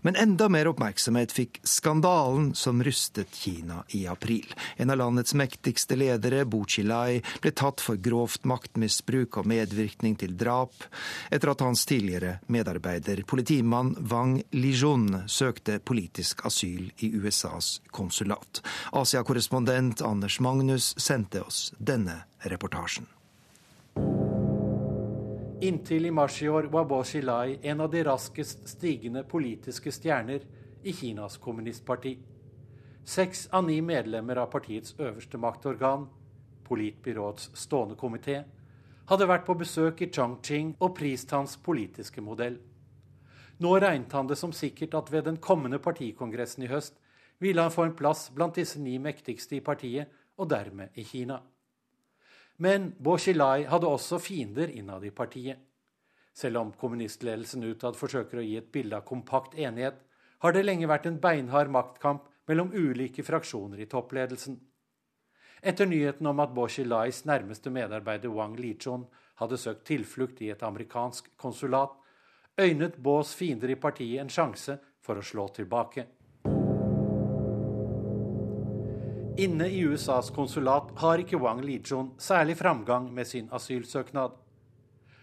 Men 0.02 0.16
enda 0.16 0.48
mer 0.52 0.68
oppmerksomhet 0.70 1.32
fikk 1.32 1.60
skandalen 1.66 2.52
som 2.58 2.82
rystet 2.84 3.34
Kina 3.34 3.82
i 3.96 4.06
april. 4.06 4.46
En 4.76 4.90
av 4.90 5.00
landets 5.00 5.34
mektigste 5.34 5.96
ledere, 5.96 6.44
Bo 6.44 6.64
Xilai, 6.64 7.22
ble 7.42 7.52
tatt 7.56 7.82
for 7.84 8.00
grovt 8.00 8.44
maktmisbruk 8.48 9.40
og 9.40 9.48
medvirkning 9.50 10.16
til 10.20 10.36
drap, 10.38 10.86
etter 11.30 11.52
at 11.52 11.64
hans 11.64 11.86
tidligere 11.88 12.38
medarbeider, 12.52 13.24
politimann 13.28 13.94
Wang 14.10 14.38
Lijun, 14.56 15.24
søkte 15.26 15.78
politisk 15.78 16.46
asyl 16.46 16.90
i 16.98 17.12
USAs 17.16 17.80
konsulat. 17.90 18.62
Asia-korrespondent 18.92 20.02
Anders 20.06 20.40
Magnus 20.40 20.94
sendte 20.98 21.42
oss 21.46 21.72
denne 21.78 22.22
reportasjen. 22.48 23.06
Inntil 25.62 26.06
i 26.06 26.10
mars 26.10 26.42
i 26.42 26.48
år 26.48 26.62
var 26.62 26.84
Bo 26.84 27.04
Xilai 27.04 27.58
en 27.62 27.80
av 27.80 27.90
de 27.90 28.00
raskest 28.04 28.64
stigende 28.68 29.20
politiske 29.22 29.92
stjerner 29.94 30.42
i 30.82 30.92
Kinas 30.92 31.36
kommunistparti. 31.38 32.16
Seks 33.04 33.44
av 33.54 33.68
ni 33.68 33.76
medlemmer 33.82 34.40
av 34.42 34.48
partiets 34.50 34.96
øverste 34.98 35.38
maktorgan, 35.38 36.08
politbyråets 36.66 37.52
stående 37.54 37.94
komité, 37.94 38.40
hadde 39.06 39.30
vært 39.30 39.46
på 39.46 39.54
besøk 39.62 40.02
i 40.02 40.10
Chongqing 40.10 40.74
og 40.80 40.96
prist 40.98 41.30
hans 41.30 41.54
politiske 41.62 42.26
modell. 42.26 42.58
Nå 43.62 43.78
regnet 43.78 44.18
han 44.18 44.26
det 44.26 44.40
som 44.42 44.50
sikkert 44.50 44.98
at 44.98 45.14
ved 45.14 45.30
den 45.30 45.38
kommende 45.38 45.78
partikongressen 45.78 46.66
i 46.66 46.72
høst 46.74 46.98
ville 47.38 47.62
han 47.62 47.70
få 47.70 47.86
en 47.86 47.94
plass 47.94 48.32
blant 48.34 48.58
disse 48.58 48.82
ni 48.82 48.98
mektigste 48.98 49.60
i 49.60 49.62
partiet, 49.62 50.10
og 50.34 50.50
dermed 50.50 50.90
i 50.98 51.06
Kina. 51.06 51.38
Men 52.62 52.92
Bo 52.98 53.16
Xilai 53.18 53.64
hadde 53.66 53.88
også 53.90 54.20
fiender 54.22 54.70
innad 54.70 55.02
i 55.02 55.10
partiet. 55.10 55.58
Selv 56.32 56.60
om 56.60 56.68
kommunistledelsen 56.78 57.64
utad 57.66 57.96
forsøker 57.98 58.38
å 58.38 58.44
gi 58.46 58.54
et 58.60 58.68
bilde 58.72 59.00
av 59.00 59.06
kompakt 59.08 59.56
enighet, 59.58 59.96
har 60.44 60.54
det 60.54 60.62
lenge 60.62 60.86
vært 60.86 61.08
en 61.10 61.18
beinhard 61.24 61.72
maktkamp 61.74 62.28
mellom 62.46 62.70
ulike 62.70 63.24
fraksjoner 63.26 63.82
i 63.82 63.88
toppledelsen. 63.90 64.60
Etter 65.62 65.90
nyheten 65.90 66.26
om 66.30 66.44
at 66.44 66.54
Bo 66.54 66.68
Xilais 66.70 67.24
nærmeste 67.26 67.70
medarbeider 67.74 68.30
Wang 68.30 68.54
Lichun 68.58 69.08
hadde 69.42 69.58
søkt 69.58 69.84
tilflukt 69.90 70.42
i 70.46 70.52
et 70.54 70.62
amerikansk 70.62 71.32
konsulat, 71.42 71.98
øynet 72.60 72.98
Bos 73.02 73.34
fiender 73.34 73.74
i 73.74 73.80
partiet 73.80 74.22
en 74.22 74.30
sjanse 74.30 74.78
for 75.02 75.18
å 75.18 75.26
slå 75.26 75.48
tilbake. 75.58 76.06
Inne 79.36 79.68
i 79.68 79.80
USAs 79.80 80.30
konsulat 80.30 80.90
har 81.00 81.20
ikke 81.22 81.38
Wang 81.40 81.62
Lijun 81.64 82.10
særlig 82.20 82.58
framgang 82.58 83.06
med 83.14 83.26
sin 83.26 83.48
asylsøknad. 83.52 84.34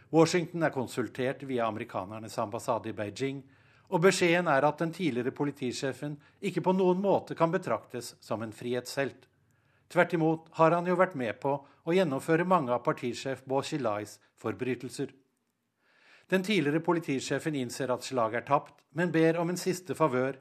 Washington 0.10 0.64
er 0.66 0.74
konsultert 0.74 1.44
via 1.46 1.68
amerikanernes 1.68 2.38
ambassade 2.42 2.90
i 2.90 2.96
Beijing, 2.98 3.44
og 3.90 4.02
beskjeden 4.02 4.50
er 4.50 4.66
at 4.66 4.82
den 4.82 4.94
tidligere 4.94 5.32
politisjefen 5.32 6.18
ikke 6.42 6.66
på 6.66 6.74
noen 6.74 6.98
måte 7.02 7.38
kan 7.38 7.54
betraktes 7.54 8.16
som 8.20 8.42
en 8.42 8.54
frihetshelt. 8.54 9.30
Tvert 9.94 10.18
imot 10.18 10.50
har 10.58 10.74
han 10.74 10.90
jo 10.90 10.98
vært 10.98 11.14
med 11.14 11.38
på 11.42 11.54
å 11.62 11.94
gjennomføre 11.94 12.50
mange 12.50 12.74
av 12.74 12.82
partisjef 12.86 13.46
Bo 13.46 13.62
Xilais 13.62 14.18
forbrytelser. 14.42 15.14
Den 16.30 16.42
tidligere 16.42 16.82
politisjefen 16.82 17.56
innser 17.62 17.94
at 17.94 18.10
slaget 18.10 18.42
er 18.42 18.50
tapt, 18.50 18.82
men 18.90 19.14
ber 19.14 19.38
om 19.38 19.54
en 19.54 19.58
siste 19.58 19.94
favør, 19.94 20.34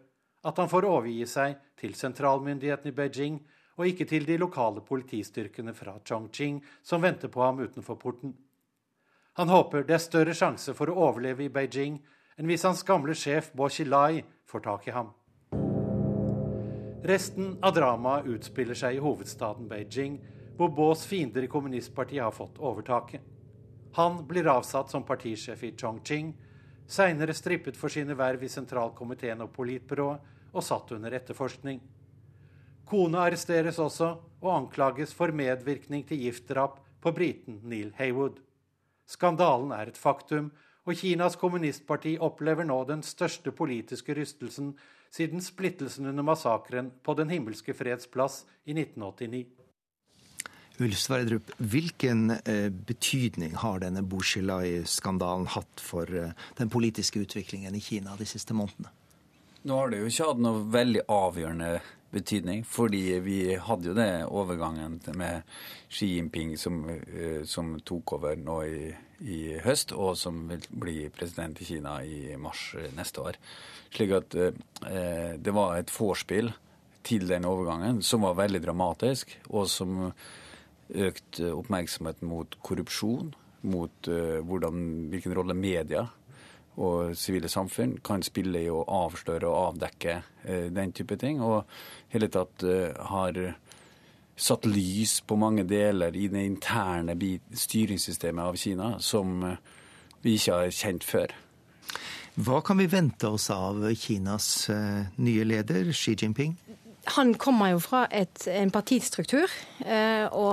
at 0.44 0.59
han 0.59 0.70
får 0.70 0.87
overgi 0.87 1.27
seg 1.27 1.57
til 1.79 1.94
sentralmyndighetene 1.98 2.92
i 2.92 2.96
Beijing 2.96 3.38
og 3.79 3.87
ikke 3.87 4.07
til 4.11 4.27
de 4.27 4.38
lokale 4.38 4.83
politistyrkene 4.87 5.74
fra 5.74 5.96
Chongqing 6.05 6.61
som 6.83 7.03
venter 7.03 7.31
på 7.31 7.42
ham 7.42 7.61
utenfor 7.62 7.98
porten. 7.98 8.35
Han 9.38 9.48
håper 9.48 9.87
det 9.87 9.94
er 9.94 10.03
større 10.03 10.35
sjanse 10.35 10.74
for 10.74 10.90
å 10.90 10.98
overleve 11.09 11.46
i 11.46 11.53
Beijing 11.53 12.01
enn 12.38 12.51
hvis 12.51 12.66
hans 12.66 12.83
gamle 12.87 13.14
sjef 13.18 13.53
Bo 13.55 13.68
Xilai 13.70 14.22
får 14.46 14.64
tak 14.66 14.88
i 14.88 14.94
ham. 14.94 15.12
Resten 17.09 17.55
av 17.62 17.77
dramaet 17.77 18.27
utspiller 18.27 18.74
seg 18.79 18.96
i 18.96 19.03
hovedstaden 19.03 19.68
Beijing, 19.70 20.18
hvor 20.59 20.72
Bos 20.74 21.05
fiender 21.07 21.46
i 21.46 21.51
kommunistpartiet 21.51 22.24
har 22.24 22.35
fått 22.35 22.59
overtaket. 22.59 23.22
Han 23.94 24.24
blir 24.27 24.51
avsatt 24.51 24.90
som 24.90 25.07
partisjef 25.07 25.62
i 25.64 25.72
Chongqing, 25.79 26.33
seinere 26.88 27.37
strippet 27.37 27.77
for 27.77 27.92
sine 27.92 28.16
verv 28.16 28.42
i 28.42 28.51
sentralkomiteen 28.51 29.44
og 29.44 29.53
politbyrået 29.55 30.53
og 30.53 30.64
satt 30.64 30.94
under 30.96 31.12
etterforskning. 31.12 31.81
Kona 32.88 33.27
arresteres 33.29 33.79
også 33.79 34.14
og 34.40 34.53
anklages 34.55 35.12
for 35.14 35.35
medvirkning 35.35 36.07
til 36.09 36.22
giftdrap 36.24 36.79
på 37.05 37.12
briten 37.12 37.61
Neil 37.68 37.92
Haywood. 37.98 38.40
Skandalen 39.09 39.72
er 39.77 39.90
et 39.90 40.01
faktum, 40.01 40.51
og 40.88 40.96
Kinas 40.96 41.37
kommunistparti 41.37 42.14
opplever 42.24 42.64
nå 42.64 42.79
den 42.88 43.03
største 43.05 43.53
politiske 43.53 44.16
rystelsen 44.16 44.72
siden 45.12 45.44
splittelsen 45.44 46.09
under 46.09 46.24
massakren 46.24 46.90
på 47.05 47.14
Den 47.14 47.29
himmelske 47.29 47.74
freds 47.77 48.09
plass 48.09 48.46
i 48.64 48.72
1989. 48.72 49.58
Ulf 50.79 51.01
Sverdrup, 51.03 51.51
hvilken 51.59 52.37
eh, 52.38 52.69
betydning 52.71 53.57
har 53.59 53.83
denne 53.83 54.05
Bushilai-skandalen 54.07 55.49
hatt 55.57 55.83
for 55.83 56.11
eh, 56.14 56.35
den 56.61 56.71
politiske 56.71 57.25
utviklingen 57.25 57.75
i 57.75 57.83
Kina 57.83 58.14
de 58.19 58.27
siste 58.29 58.55
månedene? 58.55 58.93
Nå 59.67 59.75
har 59.75 59.91
det 59.91 59.99
jo 60.03 60.11
ikke 60.11 60.29
hatt 60.31 60.43
noe 60.45 60.67
veldig 60.71 61.03
avgjørende 61.11 61.73
betydning. 62.11 62.64
Fordi 62.64 63.03
vi 63.25 63.38
hadde 63.61 63.91
jo 63.91 63.97
det 63.97 64.11
overgangen 64.27 64.99
med 65.19 65.43
Xi 65.91 66.14
Jinping 66.14 66.57
som, 66.59 66.81
eh, 66.88 67.45
som 67.45 67.77
tok 67.81 68.12
over 68.19 68.37
nå 68.37 68.62
i, 68.64 68.95
i, 69.21 69.41
høst, 69.64 69.93
og 69.93 70.17
som 70.17 70.47
vil 70.49 70.64
bli 70.71 70.97
president 71.14 71.61
i 71.61 71.69
Kina 71.69 71.99
i 72.05 72.37
mars 72.41 72.75
neste 72.97 73.25
år. 73.25 73.38
Slik 73.95 74.17
at 74.17 74.35
eh, 74.35 75.37
det 75.37 75.55
var 75.55 75.77
et 75.77 75.93
vorspiel 75.93 76.53
til 77.09 77.29
den 77.29 77.47
overgangen 77.49 78.03
som 78.03 78.25
var 78.27 78.37
veldig 78.37 78.61
dramatisk, 78.64 79.38
og 79.49 79.69
som 79.71 80.12
økte 80.88 81.53
oppmerksomhet 81.53 82.22
mot 82.24 82.57
korrupsjon, 82.64 83.35
mot 83.68 84.09
uh, 84.09 84.38
hvordan, 84.46 85.09
hvilken 85.12 85.35
rolle 85.37 85.57
media 85.59 86.07
og 86.79 87.16
sivile 87.18 87.51
samfunn 87.51 87.96
kan 88.05 88.22
spille 88.22 88.62
i 88.62 88.70
å 88.70 88.85
avsløre 88.87 89.48
og 89.48 89.72
avdekke 89.72 90.14
eh, 90.44 90.68
den 90.74 90.94
type 90.94 91.18
ting. 91.18 91.42
Og 91.42 91.66
hele 92.12 92.31
tatt 92.33 92.62
eh, 92.66 92.94
har 93.11 93.40
satt 94.38 94.68
lys 94.70 95.18
på 95.27 95.38
mange 95.40 95.66
deler 95.66 96.14
i 96.14 96.29
det 96.31 96.44
interne 96.46 97.16
styringssystemet 97.18 98.44
av 98.44 98.59
Kina 98.61 98.92
som 99.03 99.42
eh, 99.48 99.59
vi 100.22 100.37
ikke 100.38 100.61
har 100.61 100.74
kjent 100.74 101.07
før. 101.07 101.35
Hva 102.38 102.62
kan 102.62 102.79
vi 102.79 102.87
vente 102.87 103.27
oss 103.27 103.48
av 103.51 103.83
Kinas 103.98 104.68
nye 105.18 105.46
leder, 105.46 105.88
Xi 105.90 106.14
Jinping? 106.14 106.53
Han 107.16 107.33
kommer 107.40 107.72
jo 107.72 107.81
fra 107.83 108.05
et, 108.14 108.44
en 108.53 108.70
partistruktur 108.70 109.51
og 109.83 110.48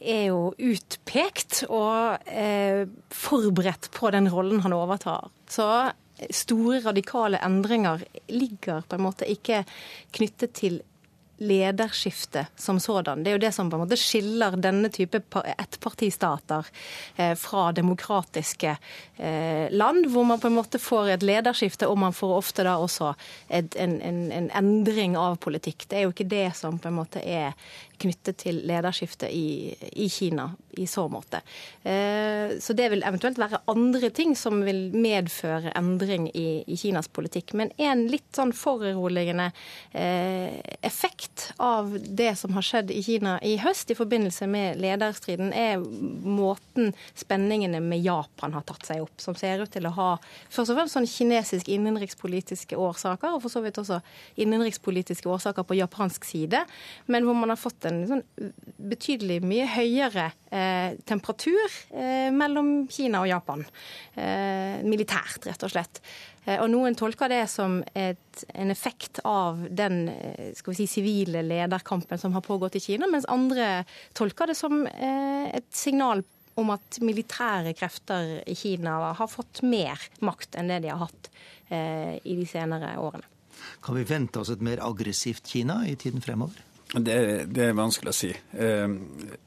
er 0.00 0.24
jo 0.28 0.52
utpekt 0.56 1.64
og 1.68 2.28
forberedt 3.14 3.90
på 3.94 4.10
den 4.14 4.30
rollen 4.32 4.62
han 4.64 4.76
overtar. 4.76 5.30
Så 5.48 5.68
store, 6.30 6.80
radikale 6.84 7.40
endringer 7.46 8.02
ligger 8.28 8.82
på 8.88 8.98
en 8.98 9.06
måte 9.06 9.28
ikke 9.30 9.64
knyttet 10.16 10.56
til 10.58 10.80
lederskifte 11.38 12.46
som 12.56 12.80
sådan. 12.80 13.22
Det 13.22 13.30
er 13.30 13.36
jo 13.36 13.42
det 13.42 13.52
som 13.54 13.70
på 13.70 13.78
en 13.78 13.84
måte 13.84 13.98
skiller 13.98 14.56
denne 14.58 14.90
type 14.90 15.20
ettpartistater 15.54 16.66
eh, 17.16 17.34
fra 17.38 17.68
demokratiske 17.72 18.72
eh, 19.16 19.70
land, 19.70 20.08
hvor 20.10 20.26
man 20.26 20.40
på 20.42 20.50
en 20.50 20.56
måte 20.58 20.80
får 20.82 21.12
et 21.14 21.26
lederskifte, 21.26 21.86
og 21.86 21.98
man 22.02 22.16
får 22.16 22.34
ofte 22.40 22.66
da 22.66 22.74
også 22.82 23.12
en, 23.48 23.70
en, 23.78 24.32
en 24.34 24.50
endring 24.50 25.14
av 25.18 25.38
politikk. 25.38 25.86
Det 25.86 26.00
er 26.00 26.08
jo 26.08 26.14
ikke 26.16 26.30
det 26.32 26.48
som 26.58 26.82
på 26.82 26.90
en 26.90 26.98
måte 26.98 27.22
er 27.22 27.54
knyttet 27.98 28.38
til 28.44 28.60
lederskiftet 28.68 29.30
i, 29.34 29.74
i, 29.92 30.08
Kina 30.12 30.48
i 30.78 30.86
så 30.86 31.08
måte. 31.10 31.40
Eh, 31.82 32.58
så 32.60 32.74
det 32.76 32.88
vil 32.92 33.02
eventuelt 33.06 33.38
være 33.40 33.60
andre 33.70 34.10
ting 34.14 34.34
som 34.38 34.62
vil 34.66 34.88
medføre 34.94 35.72
endring 35.78 36.28
i, 36.30 36.62
i 36.66 36.78
Kinas 36.78 37.10
politikk. 37.12 37.54
Men 37.58 37.72
en 37.76 38.06
litt 38.12 38.28
sånn 38.36 38.54
foruroligende 38.56 39.50
eh, 39.92 40.60
effekt 40.86 41.50
av 41.56 41.96
det 41.98 42.34
som 42.38 42.54
har 42.56 42.66
skjedd 42.66 42.92
i 42.94 43.02
Kina 43.04 43.38
i 43.42 43.56
høst 43.62 43.90
i 43.90 43.98
forbindelse 43.98 44.48
med 44.50 44.78
lederstriden, 44.82 45.52
er 45.52 45.82
måten 45.82 46.92
spenningene 47.18 47.80
med 47.84 48.04
Japan 48.04 48.54
har 48.54 48.66
tatt 48.68 48.86
seg 48.88 49.02
opp, 49.04 49.16
som 49.22 49.36
ser 49.38 49.64
ut 49.64 49.72
til 49.74 49.88
å 49.88 49.94
ha 49.96 50.10
først 50.48 50.72
og 50.72 50.78
fremst 50.78 50.98
sånn 50.98 51.08
kinesisk 51.10 51.68
innenrikspolitiske 51.72 52.78
årsaker, 52.78 53.34
og 53.34 53.42
for 53.44 53.52
så 53.52 53.62
vidt 53.64 53.80
også 53.80 54.00
innenrikspolitiske 54.40 55.28
årsaker 55.30 55.66
på 55.66 55.78
japansk 55.78 56.26
side, 56.28 56.64
men 57.06 57.26
hvor 57.26 57.36
man 57.38 57.52
har 57.52 57.60
fått 57.60 57.87
en 57.88 58.00
sånn 58.08 58.22
betydelig 58.90 59.40
mye 59.46 59.66
høyere 59.72 60.28
eh, 60.54 60.96
temperatur 61.08 61.76
mellom 62.34 62.88
Kina 62.92 63.22
og 63.24 63.30
Japan. 63.30 63.64
Militært, 64.88 65.46
rett 65.48 65.64
og 65.66 65.72
slett. 65.72 66.00
Og 66.48 66.66
Noen 66.72 66.96
tolker 66.96 67.28
det 67.30 67.42
som 67.52 67.78
et, 67.98 68.42
en 68.56 68.72
effekt 68.72 69.20
av 69.28 69.60
den 69.68 70.06
skal 70.56 70.72
vi 70.72 70.78
si, 70.78 70.86
sivile 70.88 71.42
lederkampen 71.44 72.20
som 72.20 72.32
har 72.36 72.44
pågått 72.46 72.78
i 72.78 72.82
Kina, 72.82 73.08
mens 73.10 73.28
andre 73.28 73.84
tolker 74.16 74.48
det 74.48 74.56
som 74.58 74.86
et 74.88 75.68
signal 75.74 76.24
om 76.58 76.72
at 76.74 77.00
militære 77.04 77.74
krefter 77.78 78.38
i 78.48 78.56
Kina 78.58 78.96
har 79.18 79.30
fått 79.30 79.62
mer 79.66 80.08
makt 80.24 80.58
enn 80.58 80.72
det 80.72 80.82
de 80.86 80.94
har 80.94 81.04
hatt 81.04 81.28
i 82.24 82.38
de 82.38 82.46
senere 82.48 82.96
årene. 83.02 83.28
Kan 83.82 83.98
vi 83.98 84.06
vente 84.08 84.40
oss 84.40 84.50
et 84.50 84.62
mer 84.64 84.82
aggressivt 84.84 85.46
Kina 85.46 85.82
i 85.88 85.96
tiden 85.96 86.22
fremover? 86.24 86.64
Det, 86.94 87.14
det 87.52 87.64
er 87.68 87.76
vanskelig 87.76 88.12
å 88.12 88.16
si. 88.16 88.30
Ehm, 88.56 88.98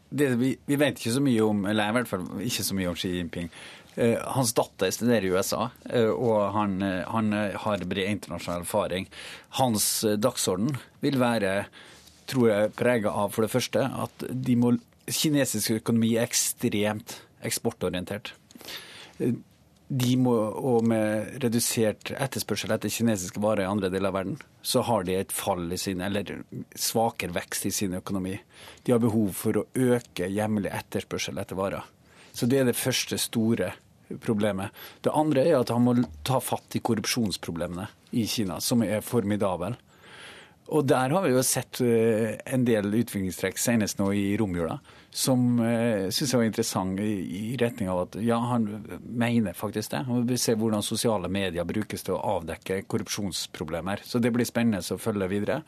det, 0.10 0.28
vi, 0.38 0.52
vi, 0.68 0.78
vet 0.78 1.00
ikke 1.00 1.16
så 1.16 1.24
mye 1.24 1.46
om 1.46 1.64
eller 1.66 1.90
i 1.90 1.96
hvert 1.96 2.10
fall 2.10 2.28
ikke 2.46 2.66
så 2.68 2.76
mye 2.78 2.92
om 2.92 2.98
Xi 3.00 3.16
Jinping. 3.16 3.50
Eh, 3.96 4.20
hans 4.36 4.54
datter 4.56 4.92
studerer 4.94 5.26
i 5.28 5.32
USA, 5.34 5.70
eh, 5.90 6.12
og 6.12 6.52
han, 6.56 6.78
eh, 6.86 7.02
han 7.12 7.34
har 7.64 7.88
bred 7.90 8.12
internasjonal 8.14 8.64
erfaring. 8.64 9.10
Hans 9.60 9.88
dagsorden 10.22 10.78
vil 11.04 11.20
være 11.22 11.66
tror 12.32 12.48
jeg, 12.48 12.72
prega 12.80 13.12
av 13.24 13.34
for 13.34 13.44
det 13.44 13.52
første 13.52 13.82
at 13.84 14.24
må, 14.56 14.76
kinesisk 15.10 15.74
økonomi 15.82 16.14
er 16.16 16.30
ekstremt 16.30 17.18
eksportorientert 17.44 18.32
de 19.92 20.14
må, 20.16 20.32
og 20.56 20.86
med 20.88 21.42
redusert 21.44 22.14
etterspørsel 22.16 22.72
etter 22.72 22.92
kinesiske 22.94 23.42
varer 23.44 23.66
i 23.66 23.68
andre 23.68 23.90
deler 23.92 24.08
av 24.08 24.16
verden, 24.22 24.38
så 24.64 24.86
har 24.88 25.04
de 25.04 25.18
et 25.20 25.34
fall 25.36 25.66
i 25.68 25.80
sin, 25.80 26.00
eller 26.06 26.46
svakere 26.80 27.36
vekst 27.36 27.68
i 27.68 27.74
sin 27.76 27.98
økonomi. 27.98 28.38
De 28.88 28.94
har 28.96 29.02
behov 29.04 29.34
for 29.36 29.60
å 29.60 29.66
øke 29.76 30.30
hjemlig 30.32 30.72
etterspørsel 30.72 31.42
etter 31.44 31.60
varer. 31.60 31.84
Så 32.32 32.48
det 32.48 32.62
er 32.62 32.70
det 32.70 32.80
første 32.80 33.20
store 33.20 33.74
problemet. 34.24 34.72
Det 35.04 35.12
andre 35.12 35.44
er 35.44 35.60
at 35.60 35.76
han 35.76 35.84
må 35.84 35.98
ta 36.24 36.40
fatt 36.40 36.80
i 36.80 36.84
korrupsjonsproblemene 36.88 37.90
i 38.16 38.24
Kina, 38.32 38.62
som 38.64 38.86
er 38.88 39.04
formidable. 39.04 39.74
Og 40.72 40.88
der 40.88 41.12
har 41.12 41.26
vi 41.26 41.36
jo 41.36 41.44
sett 41.44 41.82
eh, 41.84 42.38
en 42.48 42.64
del 42.64 42.88
utviklingstrekk, 42.96 43.60
senest 43.60 44.00
nå 44.00 44.14
i 44.16 44.30
romjula 44.40 44.80
som 45.12 45.60
eh, 45.60 46.08
syns 46.08 46.32
jeg 46.32 46.40
var 46.40 46.48
interessant 46.48 47.00
i, 47.04 47.12
i, 47.52 47.56
retning 47.60 47.90
av 47.92 48.06
at 48.06 48.16
ja, 48.24 48.38
han 48.48 48.68
mener 49.04 49.58
faktisk 49.58 49.92
det. 49.92 50.06
Han 50.08 50.24
vil 50.28 50.40
se 50.40 50.56
hvordan 50.56 50.86
sosiale 50.86 51.28
medier 51.32 51.68
brukes 51.68 52.08
til 52.08 52.16
å 52.16 52.38
avdekke 52.38 52.86
korrupsjonsproblemer. 52.88 54.06
Så 54.08 54.24
det 54.24 54.32
blir 54.32 54.48
spennende 54.48 54.80
å 54.80 55.02
følge 55.02 55.28
videre. 55.32 55.60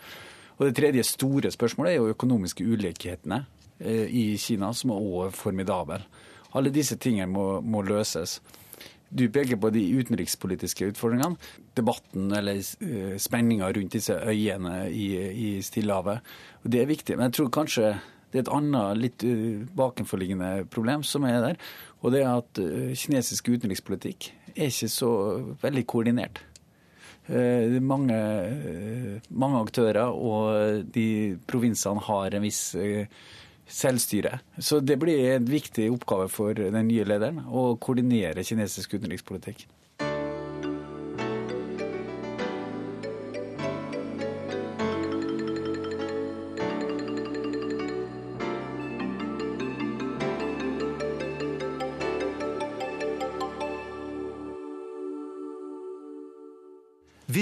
Og 0.55 0.69
det 0.69 0.77
tredje 0.77 1.03
store 1.07 1.51
spørsmålet 1.51 1.91
er 1.91 1.99
jo 1.99 2.13
økonomiske 2.13 2.63
ulikhetene 2.63 3.41
eh, 3.83 4.07
i 4.07 4.25
Kina, 4.39 4.71
som 4.71 4.95
er 4.95 5.03
også 5.03 5.43
formidable. 5.43 5.99
Alle 6.55 6.71
disse 6.71 6.95
tingene 7.01 7.27
må, 7.33 7.47
må 7.65 7.83
løses. 7.83 8.39
Du 9.13 9.27
peker 9.29 9.59
på 9.61 9.69
de 9.73 9.83
utenrikspolitiske 9.99 10.87
utfordringene. 10.93 11.35
Debatten 11.77 12.31
eller 12.33 12.57
uh, 12.57 13.13
spenninga 13.21 13.67
rundt 13.75 13.93
disse 13.93 14.15
øyene 14.17 14.87
i, 14.89 15.07
i 15.29 15.49
Stillehavet. 15.61 16.31
Og 16.63 16.71
det 16.73 16.81
er 16.81 16.89
viktig. 16.89 17.17
Men 17.17 17.29
jeg 17.29 17.37
tror 17.37 17.51
kanskje 17.53 17.91
det 18.33 18.39
er 18.39 18.47
et 18.47 18.55
annet 18.55 18.97
litt 18.97 19.23
eh, 19.29 19.61
bakenforliggende 19.77 20.65
problem 20.73 21.03
som 21.05 21.27
er 21.29 21.37
der. 21.43 21.59
Og 22.01 22.15
det 22.15 22.23
er 22.23 22.31
at 22.39 22.61
eh, 22.63 22.95
kinesisk 22.97 23.51
utenrikspolitikk 23.53 24.31
er 24.55 24.71
ikke 24.71 24.89
så 24.89 25.11
veldig 25.61 25.83
koordinert. 25.85 26.41
Eh, 27.29 27.69
det 27.69 27.77
er 27.77 27.85
mange, 27.85 28.17
mange 29.29 29.61
aktører, 29.61 30.09
og 30.09 30.89
de 30.95 31.05
provinsene 31.45 32.01
har 32.09 32.33
en 32.33 32.47
viss 32.47 32.63
selvstyre. 33.69 34.39
Så 34.57 34.81
det 34.81 34.97
blir 35.01 35.35
en 35.35 35.45
viktig 35.47 35.91
oppgave 35.93 36.25
for 36.33 36.57
den 36.57 36.89
nye 36.89 37.05
lederen 37.05 37.45
å 37.45 37.75
koordinere 37.77 38.45
kinesisk 38.49 38.97
utenrikspolitikk. 38.97 39.67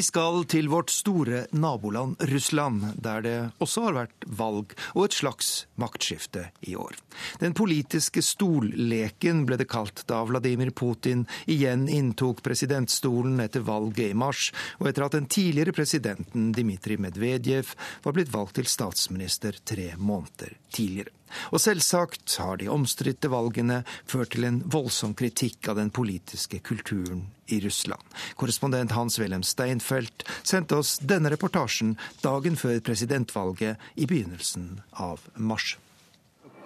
Vi 0.01 0.05
skal 0.07 0.47
til 0.49 0.65
vårt 0.65 0.89
store 0.89 1.43
naboland 1.53 2.23
Russland, 2.31 2.87
der 3.05 3.21
det 3.21 3.33
også 3.61 3.83
har 3.83 3.93
vært 3.99 4.25
valg 4.39 4.73
og 4.95 5.03
et 5.03 5.13
slags 5.13 5.51
maktskifte 5.77 6.47
i 6.65 6.73
år. 6.73 6.97
Den 7.37 7.53
politiske 7.53 8.23
stolleken 8.25 9.43
ble 9.45 9.59
det 9.61 9.69
kalt 9.69 10.01
da 10.09 10.23
Vladimir 10.25 10.73
Putin 10.73 11.27
igjen 11.45 11.85
inntok 11.85 12.41
presidentstolen 12.41 13.45
etter 13.45 13.61
valget 13.67 14.07
i 14.07 14.17
mars, 14.17 14.49
og 14.81 14.89
etter 14.89 15.05
at 15.05 15.19
den 15.19 15.29
tidligere 15.29 15.77
presidenten 15.77 16.49
Dmitrij 16.57 16.97
Medvedev 16.97 17.77
var 18.01 18.17
blitt 18.17 18.33
valgt 18.33 18.57
til 18.57 18.73
statsminister 18.73 19.61
tre 19.61 19.91
måneder 20.01 20.57
tidligere. 20.73 21.13
Og 21.51 21.61
selvsagt 21.63 22.37
har 22.41 22.59
de 22.61 22.69
omstridte 22.71 23.31
valgene 23.31 23.81
ført 24.09 24.33
til 24.35 24.47
en 24.47 24.61
voldsom 24.71 25.15
kritikk 25.17 25.71
av 25.71 25.79
den 25.81 25.91
politiske 25.93 26.61
kulturen 26.65 27.27
i 27.51 27.59
Russland. 27.63 28.01
Korrespondent 28.39 28.95
Hans-Wilhelm 28.95 29.43
Steinfeld 29.43 30.25
sendte 30.43 30.79
oss 30.79 30.97
denne 31.03 31.31
reportasjen 31.33 31.97
dagen 32.23 32.57
før 32.59 32.79
presidentvalget 32.85 33.79
i 33.95 34.07
begynnelsen 34.09 34.81
av 34.91 35.23
mars 35.35 35.75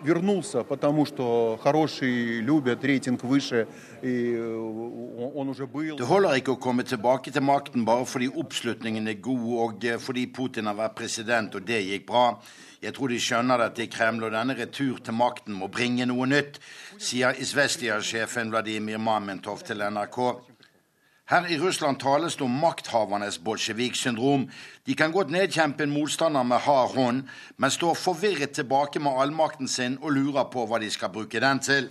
вернулся, 0.04 0.64
потому 0.64 1.06
что 1.06 1.58
хорошие 1.62 2.40
любят, 2.40 2.84
рейтинг 2.84 3.22
выше, 3.24 3.68
и 4.02 4.36
он 5.34 5.48
уже 5.48 5.66
был. 5.66 5.96
Det 5.96 6.06
holder 6.06 6.36
ikke 6.40 6.54
å 6.56 6.60
komme 6.60 6.84
tilbake 6.84 7.32
til 7.32 7.44
makten 7.44 7.84
bare 7.84 8.06
fordi 8.08 8.30
oppslutningen 8.30 9.08
er 9.08 9.20
god 9.20 9.44
og 9.64 9.86
fordi 10.00 10.26
Putin 10.26 10.66
har 10.66 10.78
vært 10.78 10.96
president 10.96 11.54
og 11.54 11.66
det 11.66 11.82
gikk 11.84 12.06
bra. 12.06 12.40
Jeg 12.80 12.94
tror 12.96 13.12
de 13.12 13.18
skjønner 13.20 13.60
dette 13.60 13.84
i 13.84 13.90
Kreml, 13.92 14.24
og 14.24 14.32
denne 14.32 14.56
retur 14.56 15.02
til 15.04 15.12
makten 15.12 15.52
må 15.52 15.68
bringe 15.68 16.06
noe 16.08 16.24
nytt, 16.26 16.56
sier 16.96 17.36
Isvestia-sjefen 17.36 18.48
Vladimir 18.50 18.98
Mamentov 18.98 19.60
til 19.68 19.84
NRK. 19.84 20.20
Her 21.25 21.47
i 21.49 21.57
Russland 21.57 21.97
tales 21.97 22.35
det 22.37 22.45
om 22.45 22.57
makthavernes 22.61 23.39
bolsjeviksyndrom. 23.41 24.43
De 24.85 24.93
kan 24.93 25.11
godt 25.11 25.31
nedkjempe 25.33 25.81
en 25.83 25.93
motstander 25.95 26.43
med 26.45 26.61
hard 26.61 26.91
hånd, 26.93 27.23
men 27.57 27.73
står 27.73 27.97
forvirret 27.97 28.53
tilbake 28.53 29.01
med 29.01 29.17
allmakten 29.23 29.67
sin 29.67 29.97
og 30.03 30.13
lurer 30.13 30.45
på 30.53 30.67
hva 30.69 30.77
de 30.83 30.91
skal 30.93 31.09
bruke 31.09 31.41
den 31.41 31.63
til. 31.65 31.89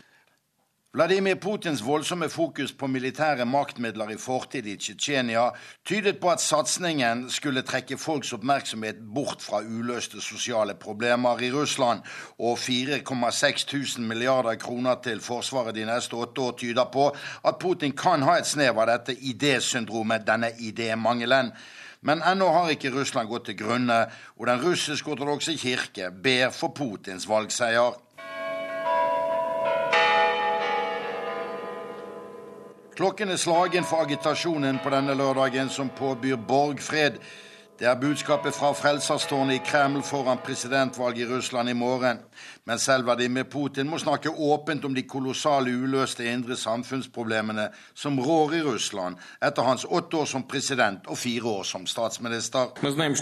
Vladimir 0.94 1.34
Putins 1.34 1.80
voldsomme 1.82 2.28
fokus 2.30 2.72
på 2.72 2.86
militære 2.86 3.42
maktmidler 3.50 4.12
i 4.14 4.16
fortid 4.16 4.66
i 4.70 4.76
Tsjetsjenia 4.78 5.48
tydet 5.82 6.20
på 6.22 6.30
at 6.30 6.38
satsingen 6.42 7.24
skulle 7.34 7.64
trekke 7.66 7.98
folks 7.98 8.30
oppmerksomhet 8.36 9.00
bort 9.16 9.42
fra 9.42 9.58
uløste 9.66 10.22
sosiale 10.22 10.76
problemer 10.78 11.42
i 11.42 11.50
Russland, 11.50 12.04
og 12.38 12.62
4,6 12.62 13.66
tusen 13.66 14.06
milliarder 14.06 14.54
kroner 14.54 15.02
til 15.02 15.18
Forsvaret 15.20 15.74
de 15.74 15.88
neste 15.90 16.14
åtte 16.14 16.46
år 16.46 16.54
tyder 16.62 16.86
på 16.94 17.08
at 17.42 17.58
Putin 17.58 17.98
kan 17.98 18.22
ha 18.22 18.38
et 18.38 18.46
snev 18.46 18.78
av 18.78 18.86
dette 18.92 19.18
idésyndromet, 19.18 20.22
denne 20.30 20.54
idémangelen. 20.62 21.50
Men 22.06 22.22
ennå 22.22 22.52
har 22.54 22.70
ikke 22.70 22.94
Russland 22.94 23.34
gått 23.34 23.50
til 23.50 23.58
grunne, 23.64 24.04
og 24.38 24.46
den 24.46 24.62
russisk-ortodokse 24.62 25.58
kirke 25.58 26.14
ber 26.14 26.54
for 26.54 26.70
Putins 26.70 27.26
valgseier. 27.26 27.98
Klokken 32.94 33.28
er 33.28 33.36
slagen 33.36 33.84
for 33.84 33.96
agitasjonen 34.04 34.78
på 34.78 34.90
denne 34.94 35.14
lørdagen, 35.18 35.70
som 35.70 35.90
påbyr 35.98 36.36
borgfred. 36.36 37.12
Det 37.78 37.86
er 37.90 37.94
budskapet 37.98 38.54
fra 38.54 38.72
Frelserstårnet 38.72 39.54
i 39.56 39.62
Kreml 39.66 40.02
foran 40.06 40.38
presidentvalget 40.38 41.24
i 41.24 41.32
Russland 41.32 41.68
i 41.68 41.72
morgen. 41.72 42.18
Men 42.64 42.78
selv 42.78 43.04
Vladimir 43.04 43.42
Putin 43.50 43.88
må 43.90 43.98
snakke 43.98 44.30
åpent 44.30 44.84
om 44.84 44.94
de 44.94 45.02
kolossale 45.02 45.74
uløste 45.74 46.32
indre 46.32 46.56
samfunnsproblemene 46.56 47.68
som 47.94 48.20
rår 48.20 48.54
i 48.54 48.62
Russland 48.62 49.16
etter 49.42 49.62
hans 49.66 49.86
åtte 49.90 50.16
år 50.16 50.24
som 50.30 50.42
president 50.46 51.06
og 51.06 51.18
fire 51.18 51.44
år 51.44 51.62
som 51.66 51.86
statsminister. 51.86 52.66
Vi 52.80 52.88
vet 52.94 53.18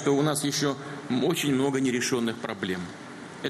vi 3.43 3.49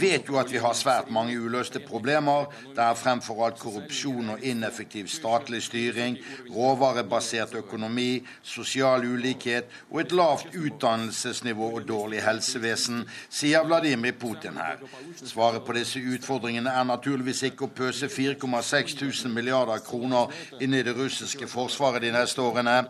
vet 0.00 0.28
jo 0.28 0.36
at 0.36 0.50
vi 0.52 0.60
har 0.60 0.74
svært 0.76 1.08
mange 1.10 1.38
uløste 1.40 1.80
problemer. 1.80 2.44
Det 2.76 2.82
er 2.84 2.98
fremfor 2.98 3.46
alt 3.46 3.58
korrupsjon 3.58 4.34
og 4.34 4.44
ineffektiv 4.44 5.08
statlig 5.08 5.62
styring, 5.64 6.18
råvarebasert 6.52 7.54
økonomi, 7.62 8.26
sosial 8.42 9.06
ulikhet 9.08 9.70
og 9.90 10.00
et 10.02 10.12
lavt 10.12 10.52
utdannelsesnivå 10.52 11.70
og 11.80 11.88
dårlig 11.88 12.20
helsevesen, 12.26 13.06
sier 13.30 13.64
Vladimir 13.64 14.18
Putin 14.20 14.60
her. 14.60 14.84
Svaret 15.24 15.64
på 15.64 15.76
disse 15.76 16.02
utfordringene 16.02 16.70
er 16.70 16.88
naturligvis 16.88 17.42
ikke 17.48 17.68
å 17.68 17.72
pøse 17.72 18.10
4,6 18.12 18.98
000 19.00 19.34
milliarder 19.34 19.80
kroner 19.84 20.28
inn 20.60 20.76
i 20.76 20.84
det 20.84 20.96
russiske 20.96 21.48
forsvaret 21.48 22.04
de 22.04 22.12
neste 22.12 22.44
årene. 22.44 22.82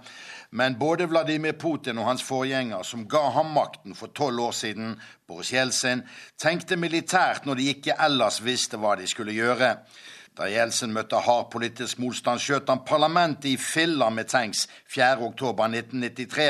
Men 0.51 0.79
både 0.79 1.07
Vladimir 1.07 1.53
Putin 1.53 1.99
og 2.01 2.07
hans 2.09 2.23
forgjenger, 2.25 2.83
som 2.83 3.05
ga 3.09 3.27
ham 3.35 3.51
makten 3.53 3.95
for 3.95 4.09
tolv 4.17 4.41
år 4.41 4.55
siden, 4.57 4.95
Boris 5.29 5.53
Jeltsin, 5.53 6.07
tenkte 6.41 6.79
militært 6.81 7.45
når 7.45 7.61
de 7.61 7.67
ikke 7.75 7.97
ellers 8.01 8.41
visste 8.45 8.81
hva 8.81 8.95
de 8.97 9.07
skulle 9.07 9.37
gjøre. 9.37 9.75
Da 10.39 10.47
Jeltsin 10.49 10.95
møtte 10.95 11.21
hard 11.21 11.51
politisk 11.53 11.99
motstand, 12.01 12.41
skjøt 12.41 12.71
han 12.71 12.85
parlamentet 12.87 13.51
i 13.51 13.57
filler 13.61 14.11
med 14.15 14.31
tanks 14.31 14.69
4.10.1993. 14.95 16.49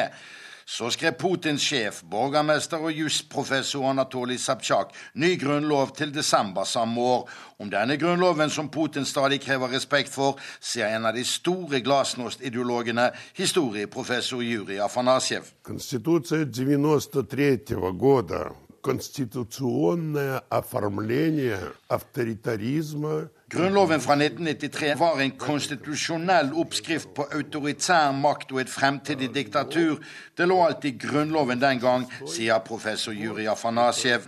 Så 0.68 0.90
skrev 0.90 1.14
Putins 1.20 1.62
sjef, 1.62 2.02
borgermester 2.12 2.84
og 2.84 2.94
jusprofessor 2.96 3.90
Anatolij 3.90 4.40
Sabtsjak 4.40 4.94
ny 5.14 5.36
grunnlov 5.40 5.96
til 5.98 6.14
desember 6.16 6.64
samme 6.64 7.02
år. 7.02 7.30
Om 7.60 7.70
denne 7.70 7.98
grunnloven, 7.98 8.50
som 8.50 8.70
Putin 8.70 9.06
stadig 9.06 9.42
krever 9.42 9.72
respekt 9.76 10.10
for, 10.14 10.40
sier 10.60 10.96
en 10.96 11.06
av 11.06 11.16
de 11.16 11.24
store 11.28 11.82
glasnost-ideologene, 11.84 13.12
historieprofessor 13.38 14.44
Jurij 14.44 14.80
Afanasjev. 14.84 15.44
Конституция 15.64 16.46
93 16.46 17.92
года 17.92 18.52
конституционное 18.84 20.40
оформление 20.50 21.60
авторитаризма 21.88 23.30
Grunnloven 23.51 24.01
fra 24.01 24.13
1993 24.13 24.95
var 24.95 25.21
en 25.21 25.31
konstitusjonell 25.31 26.51
oppskrift 26.53 27.15
på 27.17 27.25
autoritær 27.33 28.11
makt 28.13 28.51
og 28.53 28.61
et 28.61 28.69
fremtidig 28.69 29.31
diktatur. 29.33 30.03
Det 30.37 30.45
lå 30.45 30.59
alt 30.67 30.85
i 30.85 30.93
Grunnloven 31.01 31.63
den 31.63 31.81
gang, 31.81 32.05
sier 32.29 32.61
professor 32.67 33.17
Juri 33.17 33.47
Afanasjev. 33.49 34.27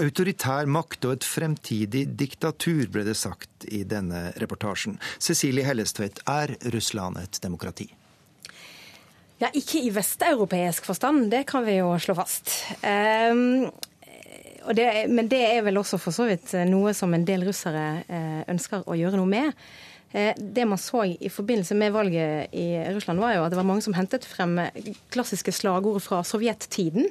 Autoritær 0.00 0.64
makt 0.72 1.04
og 1.04 1.18
et 1.18 1.28
fremtidig 1.28 2.06
diktatur, 2.16 2.86
ble 2.92 3.04
det 3.04 3.18
sagt 3.20 3.68
i 3.68 3.82
denne 3.84 4.30
reportasjen. 4.40 4.96
Cecilie 5.20 5.64
Hellestvedt, 5.68 6.22
er 6.24 6.54
Russland 6.72 7.20
et 7.20 7.36
demokrati? 7.44 7.90
Ja, 9.36 9.50
ikke 9.52 9.82
i 9.84 9.92
vesteuropeisk 9.92 10.88
forstand, 10.88 11.28
det 11.28 11.44
kan 11.52 11.68
vi 11.68 11.76
jo 11.82 11.92
slå 12.00 12.16
fast. 12.16 12.54
Um, 12.80 13.68
det, 14.74 15.06
men 15.12 15.28
det 15.30 15.42
er 15.46 15.62
vel 15.66 15.78
også 15.78 15.98
for 16.02 16.14
så 16.14 16.26
vidt 16.28 16.54
noe 16.66 16.94
som 16.96 17.14
en 17.14 17.26
del 17.26 17.44
russere 17.46 17.84
uh, 18.08 18.42
ønsker 18.50 18.86
å 18.86 18.96
gjøre 18.98 19.20
noe 19.20 19.30
med. 19.30 19.66
Uh, 20.14 20.32
det 20.38 20.66
man 20.68 20.80
så 20.80 21.04
i 21.08 21.30
forbindelse 21.32 21.76
med 21.78 21.94
valget 21.94 22.54
i 22.56 22.66
Russland, 22.94 23.20
var 23.22 23.36
jo 23.36 23.44
at 23.44 23.54
det 23.54 23.60
var 23.60 23.68
mange 23.68 23.84
som 23.84 23.96
hentet 23.96 24.26
frem 24.28 24.58
klassiske 25.14 25.54
slagord 25.54 26.00
fra 26.04 26.22
sovjettiden. 26.26 27.10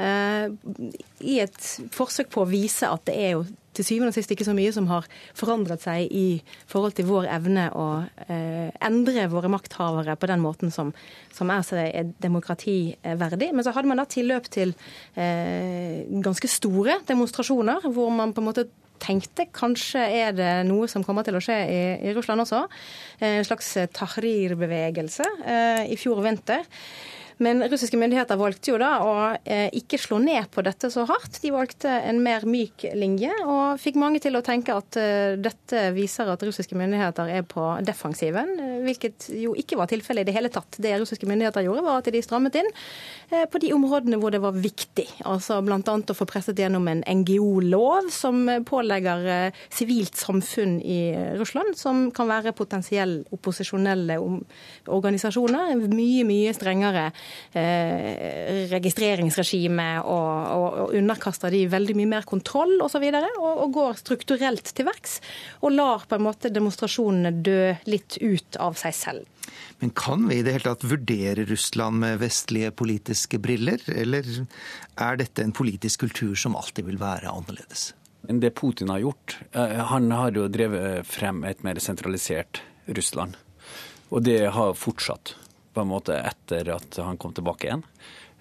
Uh, 0.00 0.52
I 1.20 1.40
et 1.44 1.62
forsøk 1.94 2.32
på 2.32 2.44
å 2.44 2.50
vise 2.50 2.88
at 2.88 3.06
det 3.08 3.16
er 3.16 3.38
jo 3.38 3.46
til 3.76 3.86
syvende 3.86 4.12
og 4.12 4.16
sist 4.16 4.32
ikke 4.32 4.46
så 4.46 4.54
mye 4.56 4.72
som 4.74 4.88
har 4.90 5.06
forandret 5.36 5.84
seg 5.84 6.08
i 6.14 6.40
forhold 6.70 6.96
til 6.96 7.08
vår 7.08 7.28
evne 7.36 7.68
å 7.76 7.86
eh, 8.28 8.72
endre 8.84 9.26
våre 9.32 9.50
makthavere 9.52 10.16
på 10.16 10.30
den 10.30 10.42
måten 10.44 10.72
som, 10.74 10.92
som 11.34 11.52
er 11.52 11.66
seg 11.66 12.14
demokrativerdig. 12.22 13.52
Men 13.52 13.66
så 13.66 13.74
hadde 13.76 13.90
man 13.90 14.00
da 14.00 14.08
tilløp 14.08 14.48
til 14.52 14.74
eh, 15.14 16.06
ganske 16.24 16.50
store 16.50 17.00
demonstrasjoner, 17.08 17.88
hvor 17.92 18.12
man 18.14 18.34
på 18.36 18.44
en 18.44 18.50
måte 18.50 18.68
tenkte 19.02 19.48
kanskje 19.54 20.04
er 20.22 20.36
det 20.36 20.52
noe 20.68 20.88
som 20.90 21.04
kommer 21.06 21.26
til 21.26 21.38
å 21.38 21.42
skje 21.42 21.58
i, 21.66 21.82
i 22.08 22.14
Russland 22.16 22.44
også. 22.44 22.64
En 23.24 23.44
slags 23.46 23.72
tahrir-bevegelse 23.96 25.28
eh, 25.44 25.84
i 25.92 25.98
fjor 26.00 26.22
vinter. 26.24 26.66
Men 27.36 27.60
russiske 27.68 27.98
myndigheter 28.00 28.38
valgte 28.40 28.70
jo 28.70 28.78
da 28.80 28.90
å 29.04 29.14
eh, 29.44 29.68
ikke 29.76 29.98
slå 30.00 30.16
ned 30.24 30.48
på 30.54 30.62
dette 30.64 30.88
så 30.92 31.04
hardt. 31.08 31.36
De 31.42 31.50
valgte 31.52 31.90
en 32.08 32.22
mer 32.24 32.46
myk 32.48 32.86
linje, 32.96 33.32
og 33.44 33.76
fikk 33.82 33.98
mange 34.00 34.22
til 34.24 34.38
å 34.38 34.42
tenke 34.44 34.72
at 34.72 34.96
eh, 35.00 35.36
dette 35.36 35.90
viser 35.92 36.30
at 36.32 36.44
russiske 36.46 36.78
myndigheter 36.78 37.28
er 37.36 37.44
på 37.44 37.66
defensiven, 37.84 38.54
eh, 38.56 38.78
hvilket 38.86 39.28
jo 39.36 39.52
ikke 39.58 39.76
var 39.76 39.90
tilfellet 39.92 40.24
i 40.24 40.30
det 40.30 40.36
hele 40.38 40.52
tatt. 40.54 40.78
Det 40.80 40.94
russiske 40.96 41.28
myndigheter 41.28 41.66
gjorde, 41.66 41.84
var 41.84 42.00
at 42.00 42.08
de 42.14 42.24
strammet 42.24 42.56
inn 42.56 42.70
på 43.50 43.58
de 43.60 43.72
områdene 43.74 44.16
hvor 44.22 44.32
det 44.32 44.40
var 44.40 44.56
viktig. 44.56 45.04
Altså 45.26 45.58
bl.a. 45.66 45.80
å 45.82 46.16
få 46.16 46.28
presset 46.30 46.60
gjennom 46.62 46.86
en 46.88 47.02
NGO-lov 47.04 48.08
som 48.14 48.46
pålegger 48.64 49.50
sivilt 49.66 50.16
samfunn 50.16 50.78
i 50.80 51.00
Russland, 51.36 51.74
som 51.76 52.06
kan 52.14 52.30
være 52.30 52.54
potensiell 52.56 53.18
opposisjonelle 53.34 54.16
organisasjoner, 54.86 55.74
mye, 55.90 56.22
mye 56.28 56.54
strengere 56.54 57.08
eh, 57.52 58.66
registreringsregime 58.70 59.88
og, 60.02 60.30
og, 60.56 60.66
og 60.84 60.96
underkaster 60.98 61.52
de 61.54 61.64
veldig 61.72 61.96
mye 61.98 62.12
mer 62.16 62.28
kontroll 62.28 62.76
osv. 62.84 63.02
Og, 63.06 63.16
så 63.16 63.32
og, 63.40 63.62
og 63.64 63.74
går 63.76 64.00
strukturelt 64.02 64.72
til 64.76 64.88
verks. 64.88 65.20
Og 65.62 65.74
lar 65.76 66.06
på 66.08 66.18
en 66.18 66.26
måte 66.26 66.52
demonstrasjonene 66.52 67.34
dø 67.46 67.74
litt 67.90 68.18
ut 68.22 68.60
av 68.62 68.78
seg 68.80 68.96
selv. 68.96 69.32
Men 69.78 69.92
kan 69.96 70.24
vi 70.28 70.40
i 70.40 70.44
det 70.44 70.56
hele 70.56 70.72
tatt 70.72 70.86
vurdere 70.88 71.44
Russland 71.46 72.00
med 72.02 72.18
vestlige 72.22 72.72
politiske 72.74 73.38
briller, 73.42 73.82
eller 73.92 74.26
er 74.96 75.20
dette 75.20 75.44
en 75.44 75.54
politisk 75.54 76.06
kultur 76.06 76.34
som 76.38 76.56
alltid 76.58 76.88
vil 76.88 77.00
være 77.00 77.30
annerledes? 77.30 77.92
det 78.26 78.50
Putin 78.58 78.88
har 78.88 78.98
gjort. 78.98 79.38
Eh, 79.52 79.84
han 79.86 80.10
har 80.10 80.32
jo 80.34 80.48
drevet 80.50 81.06
frem 81.06 81.44
et 81.44 81.62
mer 81.62 81.78
sentralisert 81.78 82.62
Russland. 82.86 83.36
Og 84.10 84.22
det 84.26 84.40
har 84.54 84.74
fortsatt 84.74 85.36
på 85.76 85.84
en 85.84 85.92
måte 85.92 86.16
etter 86.16 86.72
at 86.72 86.96
han 87.04 87.20
kom 87.20 87.34
tilbake 87.36 87.68
igjen. 87.68 87.84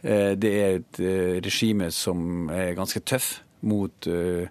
Eh, 0.06 0.34
det 0.38 0.52
er 0.54 0.80
et 0.80 1.00
eh, 1.02 1.38
regime 1.44 1.90
som 1.94 2.50
er 2.54 2.76
ganske 2.78 3.02
tøff 3.08 3.40
mot 3.66 4.08
eh, 4.08 4.48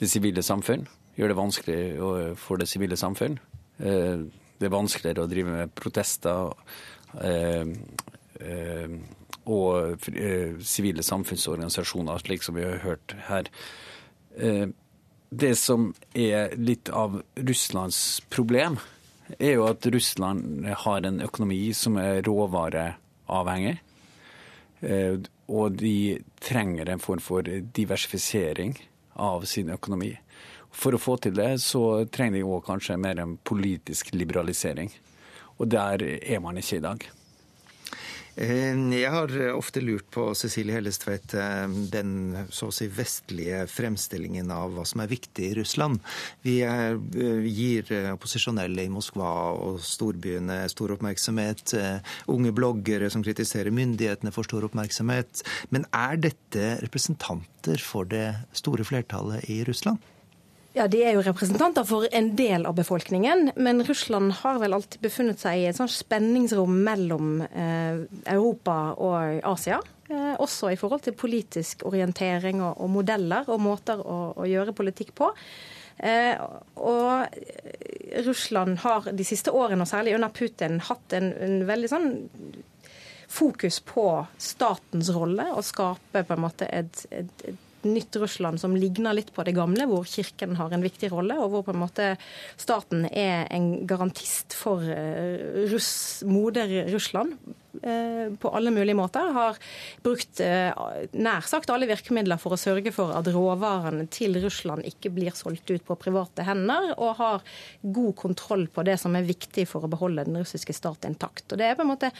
det 0.00 0.10
sivile 0.10 0.44
samfunn. 0.44 0.86
Gjør 1.18 1.30
det 1.30 1.38
vanskelig 1.38 1.80
for 2.42 2.58
det 2.58 2.66
sivile 2.66 2.96
samfunn. 2.98 3.36
Det 3.78 4.66
er 4.66 4.72
vanskeligere 4.72 5.22
å 5.22 5.30
drive 5.30 5.52
med 5.54 5.70
protester 5.78 6.50
og 9.46 10.08
sivile 10.66 11.04
samfunnsorganisasjoner, 11.06 12.18
slik 12.18 12.42
som 12.42 12.58
vi 12.58 12.66
har 12.66 12.82
hørt 12.82 13.14
her. 13.28 13.46
Det 15.30 15.52
som 15.54 15.92
er 16.18 16.58
litt 16.58 16.90
av 16.90 17.20
Russlands 17.38 18.02
problem, 18.34 18.80
er 19.38 19.56
jo 19.56 19.66
at 19.68 19.86
Russland 19.86 20.66
har 20.84 21.06
en 21.06 21.22
økonomi 21.24 21.72
som 21.76 21.96
er 22.00 22.22
råvareavhengig. 22.26 23.78
Eh, 24.84 25.16
og 25.48 25.78
de 25.80 26.20
trenger 26.40 26.90
en 26.90 27.02
form 27.02 27.20
for 27.20 27.44
diversifisering 27.44 28.76
av 29.20 29.44
sin 29.48 29.72
økonomi. 29.72 30.14
For 30.74 30.96
å 30.96 31.00
få 31.00 31.16
til 31.22 31.36
det, 31.36 31.52
så 31.62 32.04
trenger 32.10 32.40
de 32.40 32.46
òg 32.48 32.64
kanskje 32.66 32.98
mer 33.00 33.20
en 33.22 33.36
politisk 33.46 34.12
liberalisering. 34.16 34.90
Og 35.60 35.68
der 35.70 36.02
er 36.02 36.40
man 36.42 36.58
ikke 36.58 36.80
i 36.80 36.84
dag. 36.84 37.04
Eh, 38.34 38.74
jeg 38.98 39.10
har 39.14 39.32
ofte 39.54 39.82
lurt 39.84 40.08
på 40.14 40.26
Cecilie 40.34 40.74
Hellestveit, 40.74 41.34
eh, 41.38 41.66
den 41.92 42.46
så 42.50 42.70
å 42.70 42.74
si 42.74 42.88
vestlige 42.90 43.64
fremstillingen 43.70 44.50
av 44.50 44.74
hva 44.74 44.86
som 44.86 45.04
er 45.04 45.12
viktig 45.12 45.50
i 45.50 45.54
Russland. 45.60 46.00
Vi 46.42 46.56
eh, 46.66 46.98
gir 47.46 47.92
opposisjonelle 48.14 48.86
i 48.86 48.92
Moskva 48.92 49.30
og 49.54 49.78
storbyene 49.84 50.64
stor 50.72 50.96
oppmerksomhet. 50.96 51.76
Unge 52.30 52.54
bloggere 52.54 53.10
som 53.12 53.22
kritiserer 53.24 53.74
myndighetene, 53.74 54.34
får 54.34 54.50
stor 54.50 54.66
oppmerksomhet. 54.70 55.44
Men 55.70 55.86
er 55.94 56.18
dette 56.18 56.74
representanter 56.82 57.80
for 57.82 58.08
det 58.10 58.26
store 58.56 58.86
flertallet 58.86 59.46
i 59.52 59.62
Russland? 59.68 60.02
Ja, 60.74 60.88
De 60.90 61.04
er 61.06 61.12
jo 61.14 61.22
representanter 61.22 61.84
for 61.86 62.08
en 62.10 62.32
del 62.34 62.64
av 62.66 62.74
befolkningen, 62.74 63.52
men 63.62 63.84
Russland 63.86 64.32
har 64.40 64.58
vel 64.58 64.74
alltid 64.74 65.04
befunnet 65.04 65.38
seg 65.38 65.60
i 65.60 65.68
et 65.68 65.78
sånt 65.78 65.92
spenningsrom 65.94 66.80
mellom 66.82 67.36
eh, 67.46 68.00
Europa 68.32 68.74
og 68.98 69.38
Asia. 69.52 69.78
Eh, 70.10 70.32
også 70.42 70.72
i 70.74 70.78
forhold 70.80 71.04
til 71.06 71.14
politisk 71.14 71.86
orientering 71.86 72.58
og, 72.58 72.82
og 72.82 72.90
modeller 72.90 73.46
og 73.54 73.62
måter 73.62 74.02
å, 74.02 74.18
å 74.34 74.48
gjøre 74.50 74.74
politikk 74.74 75.14
på. 75.14 75.30
Eh, 76.02 76.42
og 76.82 77.38
Russland 78.26 78.82
har 78.82 79.12
de 79.14 79.26
siste 79.30 79.54
årene, 79.54 79.86
og 79.86 79.92
særlig 79.92 80.16
under 80.18 80.34
Putin, 80.34 80.80
hatt 80.90 81.14
en, 81.14 81.30
en 81.38 81.60
veldig 81.70 81.92
sånn 81.92 82.10
fokus 83.30 83.78
på 83.86 84.08
statens 84.42 85.14
rolle, 85.14 85.46
og 85.54 85.62
skape 85.66 86.26
på 86.26 86.34
en 86.34 86.44
måte 86.48 86.66
et, 86.66 87.06
et, 87.14 87.46
et 87.46 87.63
nytt 87.88 88.16
Russland 88.22 88.60
som 88.60 88.76
ligner 88.76 89.16
litt 89.16 89.32
på 89.34 89.44
det 89.46 89.56
gamle, 89.56 89.88
hvor 89.90 90.06
kirken 90.08 90.56
har 90.60 90.72
en 90.74 90.84
viktig 90.84 91.10
rolle, 91.12 91.36
og 91.40 91.52
hvor 91.52 91.66
på 91.66 91.74
en 91.74 91.82
måte 91.82 92.14
staten 92.60 93.06
er 93.10 93.48
en 93.54 93.86
garantist 93.88 94.56
for 94.58 94.84
eh, 94.84 95.64
russ, 95.72 96.22
moder 96.28 96.88
Russland 96.92 97.38
på 98.40 98.50
alle 98.54 98.70
mulige 98.74 98.96
måter. 98.98 99.30
Har 99.34 99.58
brukt 100.04 100.40
eh, 100.40 100.70
nær 101.12 101.46
sagt 101.48 101.70
alle 101.72 101.88
virkemidler 101.90 102.40
for 102.40 102.54
å 102.54 102.60
sørge 102.60 102.92
for 102.94 103.14
at 103.16 103.28
råvarene 103.34 104.06
til 104.12 104.38
Russland 104.42 104.86
ikke 104.88 105.12
blir 105.14 105.36
solgt 105.36 105.70
ut 105.70 105.84
på 105.86 105.98
private 106.00 106.46
hender, 106.46 106.92
og 106.98 107.16
har 107.20 107.56
god 107.82 108.14
kontroll 108.20 108.66
på 108.72 108.84
det 108.86 108.98
som 109.02 109.16
er 109.16 109.26
viktig 109.28 109.66
for 109.70 109.84
å 109.84 109.92
beholde 109.92 110.26
den 110.28 110.40
russiske 110.42 110.76
stat 110.76 111.08
intakt. 111.08 111.46
Og 111.50 111.60
Det 111.60 111.68
er 111.68 111.78
på 111.78 111.86
en 111.86 111.92
måte 111.92 112.10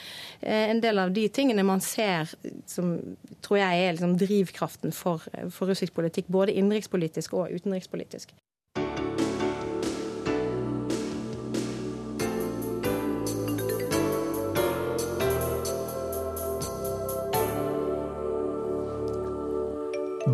eh, 0.41 0.71
en 0.71 0.83
del 0.85 1.03
av 1.03 1.13
de 1.15 1.29
tingene 1.29 1.67
man 1.67 1.83
ser 1.85 2.31
som 2.71 2.97
tror 3.45 3.61
jeg 3.61 3.85
er 3.85 3.95
liksom 3.97 4.17
drivkraften 4.21 4.95
for, 4.95 5.25
for 5.55 5.71
russisk 5.71 5.95
politikk, 5.97 6.31
både 6.33 6.57
innenrikspolitisk 6.57 7.37
og 7.39 7.53
utenrikspolitisk. 7.55 8.35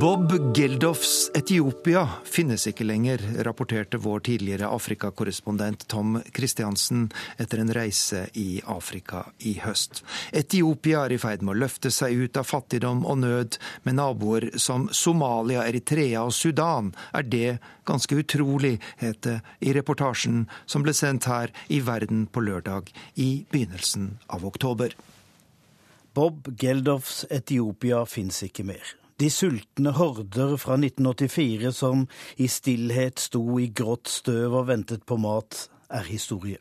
Bob 0.00 0.54
Geldofs 0.56 1.30
Etiopia 1.34 2.06
finnes 2.24 2.62
ikke 2.70 2.86
lenger, 2.86 3.20
rapporterte 3.44 3.98
vår 4.00 4.22
tidligere 4.24 4.70
Afrikakorrespondent 4.72 5.82
Tom 5.92 6.14
Christiansen 6.32 7.02
etter 7.42 7.60
en 7.60 7.72
reise 7.76 8.22
i 8.32 8.62
Afrika 8.64 9.26
i 9.44 9.58
høst. 9.60 10.00
Etiopia 10.32 11.02
er 11.04 11.12
i 11.12 11.18
ferd 11.20 11.44
med 11.44 11.52
å 11.52 11.60
løfte 11.66 11.92
seg 11.92 12.16
ut 12.16 12.40
av 12.40 12.48
fattigdom 12.48 13.02
og 13.04 13.18
nød, 13.26 13.58
med 13.84 13.98
naboer 13.98 14.46
som 14.56 14.86
Somalia, 14.96 15.66
Eritrea 15.68 16.22
og 16.24 16.32
Sudan 16.32 16.94
er 17.12 17.26
det 17.28 17.58
ganske 17.90 18.22
utrolig, 18.22 18.78
het 19.02 19.20
det 19.26 19.42
i 19.60 19.74
reportasjen 19.76 20.46
som 20.64 20.86
ble 20.86 20.94
sendt 20.96 21.28
her 21.28 21.52
i 21.68 21.82
Verden 21.84 22.24
på 22.24 22.46
lørdag 22.46 22.88
i 23.20 23.44
begynnelsen 23.52 24.14
av 24.32 24.48
oktober. 24.48 24.96
Bob 26.16 26.48
Geldofs 26.56 27.26
Etiopia 27.28 28.06
fins 28.08 28.40
ikke 28.48 28.64
mer. 28.72 28.96
De 29.20 29.28
sultne 29.28 29.90
horder 29.92 30.54
fra 30.56 30.78
1984 30.80 31.72
som 31.76 32.06
i 32.40 32.46
stillhet 32.48 33.20
sto 33.20 33.42
i 33.60 33.66
grått 33.68 34.08
støv 34.08 34.54
og 34.62 34.70
ventet 34.70 35.02
på 35.04 35.18
mat, 35.20 35.66
er 35.92 36.06
historie. 36.08 36.56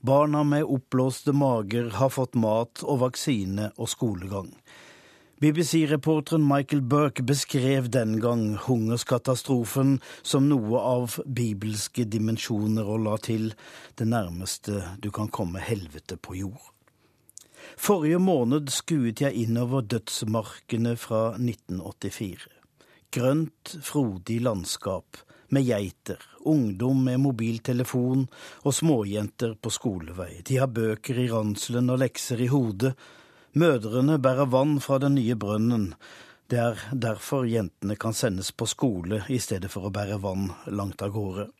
Barna 0.00 0.40
med 0.40 0.64
oppblåste 0.64 1.34
mager 1.36 1.90
har 1.98 2.14
fått 2.14 2.38
mat 2.40 2.80
og 2.86 3.02
vaksine 3.04 3.68
og 3.76 3.92
skolegang. 3.92 4.48
BBC-reporteren 5.42 6.48
Michael 6.48 6.80
Burke 6.80 7.26
beskrev 7.28 7.90
den 7.92 8.16
gang 8.24 8.54
hungerskatastrofen 8.64 9.98
som 10.22 10.48
noe 10.48 10.80
av 10.80 11.20
bibelske 11.26 12.08
dimensjoner 12.08 12.88
og 12.88 13.04
la 13.04 13.20
til 13.20 13.50
det 14.00 14.08
nærmeste 14.08 14.80
du 15.04 15.12
kan 15.12 15.28
komme 15.28 15.60
helvete 15.60 16.16
på 16.16 16.40
jord. 16.40 16.72
Forrige 17.82 18.20
måned 18.22 18.68
skuet 18.70 19.18
jeg 19.24 19.34
innover 19.42 19.82
dødsmarkene 19.82 20.92
fra 20.94 21.32
1984. 21.34 22.44
Grønt, 23.10 23.72
frodig 23.82 24.36
landskap 24.44 25.18
med 25.50 25.66
geiter, 25.66 26.20
ungdom 26.46 27.00
med 27.08 27.18
mobiltelefon 27.24 28.28
og 28.62 28.76
småjenter 28.76 29.56
på 29.58 29.72
skolevei. 29.74 30.44
De 30.46 30.60
har 30.62 30.70
bøker 30.70 31.18
i 31.24 31.26
ranselen 31.32 31.90
og 31.90 31.98
lekser 32.04 32.44
i 32.46 32.48
hodet. 32.52 32.92
Mødrene 33.58 34.20
bærer 34.22 34.46
vann 34.54 34.78
fra 34.78 35.00
den 35.02 35.18
nye 35.18 35.34
brønnen. 35.34 35.90
Det 36.46 36.62
er 36.62 36.86
derfor 36.94 37.50
jentene 37.50 37.98
kan 37.98 38.14
sendes 38.14 38.54
på 38.54 38.70
skole 38.70 39.24
i 39.26 39.42
stedet 39.42 39.74
for 39.74 39.90
å 39.90 39.94
bære 39.98 40.22
vann 40.22 40.52
langt 40.70 41.02
av 41.02 41.10
gårde. 41.18 41.50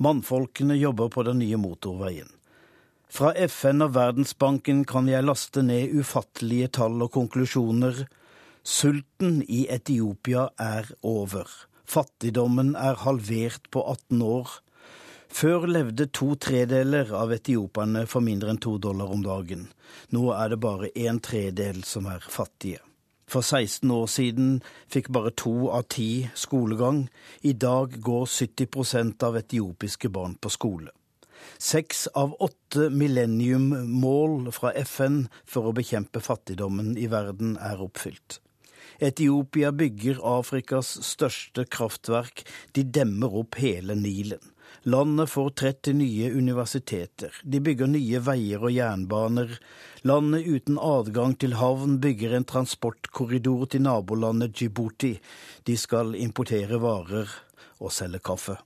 Mannfolkene 0.00 0.80
jobber 0.80 1.12
på 1.12 1.28
den 1.28 1.44
nye 1.44 1.60
motorveien. 1.60 2.37
Fra 3.08 3.32
FN 3.48 3.80
og 3.86 3.94
Verdensbanken 3.96 4.82
kan 4.88 5.08
jeg 5.08 5.24
laste 5.24 5.62
ned 5.64 5.94
ufattelige 5.96 6.68
tall 6.76 7.00
og 7.06 7.14
konklusjoner. 7.14 8.02
Sulten 8.62 9.40
i 9.48 9.64
Etiopia 9.72 10.50
er 10.60 10.90
over. 11.02 11.48
Fattigdommen 11.88 12.74
er 12.76 13.00
halvert 13.00 13.70
på 13.72 13.80
18 13.80 14.22
år. 14.22 14.50
Før 15.28 15.64
levde 15.68 16.08
to 16.12 16.34
tredeler 16.40 17.14
av 17.16 17.32
etioperne 17.32 18.04
for 18.08 18.24
mindre 18.24 18.52
enn 18.52 18.60
to 18.60 18.74
dollar 18.76 19.08
om 19.12 19.24
dagen. 19.24 19.66
Nå 20.12 20.28
er 20.36 20.52
det 20.52 20.60
bare 20.60 20.92
en 21.08 21.20
tredel 21.24 21.80
som 21.88 22.08
er 22.12 22.20
fattige. 22.20 22.84
For 23.28 23.44
16 23.44 23.90
år 23.92 24.06
siden 24.08 24.52
fikk 24.88 25.10
bare 25.12 25.32
to 25.36 25.68
av 25.72 25.88
ti 25.92 26.28
skolegang. 26.36 27.06
I 27.44 27.52
dag 27.52 28.00
går 28.04 28.24
70% 28.24 29.24
av 29.24 29.36
etiopiske 29.40 30.12
barn 30.12 30.36
på 30.40 30.52
skole. 30.52 30.92
Seks 31.58 32.06
av 32.14 32.36
åtte 32.44 32.88
millennium-mål 32.90 34.52
fra 34.54 34.72
FN 34.84 35.24
for 35.44 35.68
å 35.68 35.76
bekjempe 35.76 36.22
fattigdommen 36.24 36.96
i 36.98 37.08
verden 37.10 37.56
er 37.60 37.82
oppfylt. 37.82 38.40
Etiopia 38.98 39.70
bygger 39.72 40.18
Afrikas 40.26 40.96
største 41.06 41.64
kraftverk. 41.70 42.42
De 42.74 42.82
demmer 42.82 43.34
opp 43.42 43.58
hele 43.62 43.94
Nilen. 43.94 44.42
Landet 44.82 45.30
får 45.30 45.50
30 45.50 45.94
nye 45.98 46.30
universiteter. 46.32 47.34
De 47.42 47.60
bygger 47.60 47.90
nye 47.90 48.20
veier 48.22 48.62
og 48.62 48.74
jernbaner. 48.74 49.54
Landet 50.06 50.46
uten 50.46 50.78
adgang 50.82 51.34
til 51.40 51.56
havn 51.58 51.98
bygger 52.02 52.36
en 52.36 52.46
transportkorridor 52.48 53.66
til 53.72 53.86
nabolandet 53.86 54.54
Djibouti. 54.58 55.14
De 55.64 55.76
skal 55.76 56.14
importere 56.18 56.80
varer 56.82 57.30
og 57.78 57.94
selge 57.94 58.22
kaffe. 58.24 58.58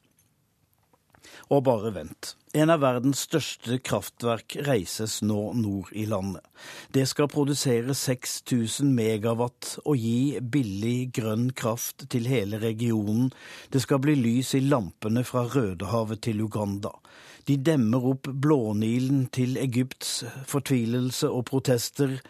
Og 1.53 1.67
bare 1.67 1.91
vent. 1.93 2.31
En 2.57 2.71
av 2.73 2.81
verdens 2.81 3.27
største 3.27 3.77
kraftverk 3.85 4.55
reises 4.65 5.19
nå 5.25 5.51
nord 5.57 5.91
i 5.93 6.07
landet. 6.09 6.45
Det 6.93 7.05
skal 7.09 7.29
produsere 7.33 7.93
6000 7.97 8.89
megawatt 8.97 9.75
og 9.85 10.01
gi 10.01 10.41
billig 10.41 11.11
grønn 11.17 11.51
kraft 11.57 12.07
til 12.13 12.29
hele 12.29 12.61
regionen. 12.63 13.31
Det 13.73 13.85
skal 13.85 14.01
bli 14.05 14.17
lys 14.17 14.55
i 14.57 14.63
lampene 14.65 15.25
fra 15.29 15.45
Rødehavet 15.49 16.25
til 16.29 16.41
Uganda. 16.45 16.95
De 17.49 17.57
demmer 17.57 18.05
opp 18.15 18.29
Blånilen 18.29 19.27
til 19.35 19.59
Egypts 19.61 20.23
fortvilelse 20.49 21.29
og 21.29 21.51
protester. 21.51 22.21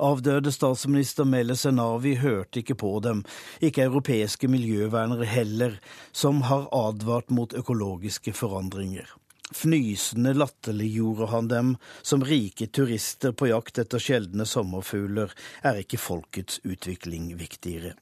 Avdøde 0.00 0.52
statsminister 0.52 1.26
Mele 1.28 1.56
Zenawi 1.56 2.14
hørte 2.20 2.62
ikke 2.62 2.76
på 2.80 2.94
dem, 3.04 3.24
ikke 3.60 3.84
europeiske 3.84 4.48
miljøvernere 4.48 5.28
heller, 5.28 5.76
som 6.12 6.42
har 6.48 6.68
advart 6.72 7.30
mot 7.30 7.52
økologiske 7.52 8.32
forandringer. 8.32 9.10
Fnysende 9.52 10.32
latterliggjorde 10.32 11.28
han 11.28 11.48
dem 11.48 11.74
som 12.02 12.24
rike 12.24 12.70
turister 12.72 13.34
på 13.36 13.50
jakt 13.50 13.82
etter 13.82 14.00
sjeldne 14.00 14.46
sommerfugler. 14.48 15.34
Er 15.62 15.82
ikke 15.82 16.00
folkets 16.00 16.62
utvikling 16.64 17.34
viktigere? 17.36 17.92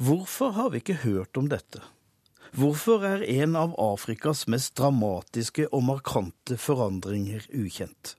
Hvorfor 0.00 0.56
har 0.56 0.72
vi 0.72 0.80
ikke 0.80 1.02
hørt 1.04 1.36
om 1.36 1.52
dette? 1.52 1.82
Hvorfor 2.56 3.04
er 3.04 3.22
en 3.28 3.56
av 3.56 3.76
Afrikas 3.80 4.46
mest 4.48 4.74
dramatiske 4.80 5.68
og 5.70 5.84
markante 5.88 6.56
forandringer 6.60 7.44
ukjent? 7.52 8.16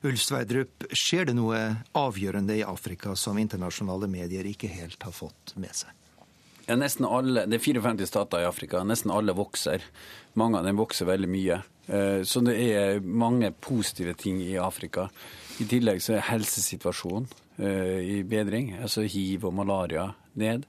Ulf 0.00 0.22
Sverdrup, 0.24 0.86
skjer 0.96 1.26
det 1.28 1.34
noe 1.36 1.58
avgjørende 1.92 2.54
i 2.56 2.62
Afrika 2.64 3.12
som 3.20 3.36
internasjonale 3.36 4.08
medier 4.08 4.46
ikke 4.48 4.70
helt 4.72 5.02
har 5.04 5.12
fått 5.12 5.52
med 5.60 5.74
seg? 5.76 5.92
Ja, 6.64 6.76
nesten 6.78 7.04
alle, 7.04 7.44
Det 7.44 7.58
er 7.58 7.64
54 7.82 8.06
stater 8.08 8.40
i 8.40 8.46
Afrika. 8.48 8.80
Nesten 8.84 9.10
alle 9.12 9.34
vokser. 9.36 9.82
Mange 10.40 10.58
av 10.58 10.64
dem 10.64 10.78
vokser 10.80 11.04
veldig 11.04 11.28
mye. 11.28 11.58
Eh, 11.86 12.22
så 12.22 12.40
det 12.40 12.56
er 12.56 13.00
mange 13.04 13.50
positive 13.52 14.14
ting 14.14 14.40
i 14.40 14.56
Afrika. 14.56 15.10
I 15.60 15.66
tillegg 15.68 16.00
så 16.00 16.16
er 16.16 16.28
helsesituasjonen 16.30 17.28
eh, 17.58 18.00
i 18.00 18.18
bedring. 18.22 18.76
Altså 18.80 19.04
hiv 19.04 19.44
og 19.50 19.56
malaria 19.58 20.14
ned. 20.32 20.64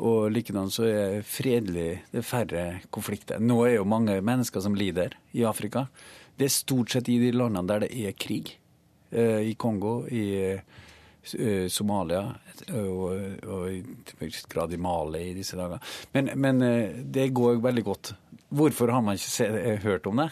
Og 0.00 0.30
likedan 0.32 0.72
så 0.74 0.88
er 0.88 1.22
fredelig 1.22 2.00
Det 2.10 2.22
er 2.22 2.30
færre 2.30 2.64
konflikter. 2.90 3.42
Nå 3.42 3.60
er 3.66 3.76
jo 3.76 3.84
mange 3.84 4.20
mennesker 4.22 4.64
som 4.64 4.74
lider 4.74 5.18
i 5.34 5.44
Afrika. 5.44 5.88
Det 6.36 6.48
er 6.48 6.52
stort 6.52 6.94
sett 6.94 7.08
i 7.12 7.20
de 7.22 7.30
landene 7.34 7.66
der 7.68 7.84
det 7.84 7.92
er 7.94 8.16
krig. 8.18 8.56
Eh, 9.14 9.50
I 9.50 9.54
Kongo, 9.54 10.02
i 10.10 10.24
eh, 10.50 11.66
Somalia 11.70 12.26
og, 12.74 13.04
og 13.46 13.66
i 13.70 13.78
viss 14.18 14.44
grad 14.50 14.74
i 14.74 14.80
Mali 14.80 15.28
i 15.30 15.34
disse 15.36 15.58
dager. 15.58 15.82
Men, 16.16 16.32
men, 16.34 16.62
eh, 16.66 16.96
det 17.14 17.30
går 17.36 17.62
veldig 17.62 17.84
godt. 17.86 18.14
Hvorfor 18.54 18.90
har 18.90 19.04
man 19.06 19.18
ikke 19.18 19.76
hørt 19.84 20.08
om 20.10 20.24
det? 20.24 20.30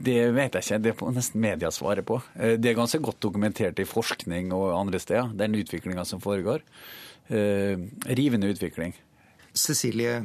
Det 0.00 0.16
vet 0.32 0.56
jeg 0.56 0.64
ikke, 0.64 0.80
det 0.82 0.94
må 0.98 1.10
nesten 1.12 1.42
media 1.44 1.70
svare 1.74 2.02
på. 2.06 2.16
Det 2.32 2.70
er 2.70 2.78
ganske 2.78 3.02
godt 3.04 3.20
dokumentert 3.20 3.82
i 3.82 3.84
forskning 3.84 4.48
og 4.56 4.70
andre 4.72 5.00
steder, 5.02 5.34
den 5.36 5.58
utviklinga 5.58 6.06
som 6.08 6.22
foregår. 6.24 6.64
Rivende 7.28 8.48
utvikling. 8.48 8.94
Cecilie, 9.52 10.22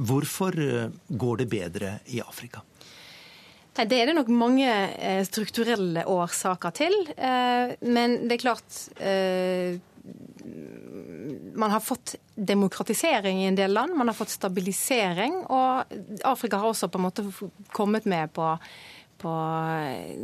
hvorfor 0.00 0.56
går 1.20 1.42
det 1.42 1.50
bedre 1.52 1.92
i 2.08 2.22
Afrika? 2.24 2.64
Det 3.76 3.96
er 3.96 4.10
det 4.10 4.16
nok 4.16 4.30
mange 4.34 4.66
eh, 4.66 5.22
strukturelle 5.26 6.02
årsaker 6.10 6.74
til. 6.74 6.96
Eh, 7.14 7.76
men 7.86 8.16
det 8.26 8.36
er 8.36 8.42
klart 8.42 8.80
eh, 8.98 9.78
Man 11.54 11.70
har 11.70 11.82
fått 11.84 12.16
demokratisering 12.34 13.42
i 13.42 13.48
en 13.50 13.58
del 13.58 13.72
land, 13.76 13.94
man 13.94 14.08
har 14.10 14.16
fått 14.16 14.32
stabilisering. 14.32 15.42
Og 15.46 15.94
Afrika 16.26 16.58
har 16.58 16.72
også 16.72 16.88
på 16.90 16.98
en 16.98 17.06
måte 17.06 17.26
kommet 17.76 18.08
med 18.10 18.32
på 18.34 18.54
på 19.20 19.32
eh, 19.84 20.16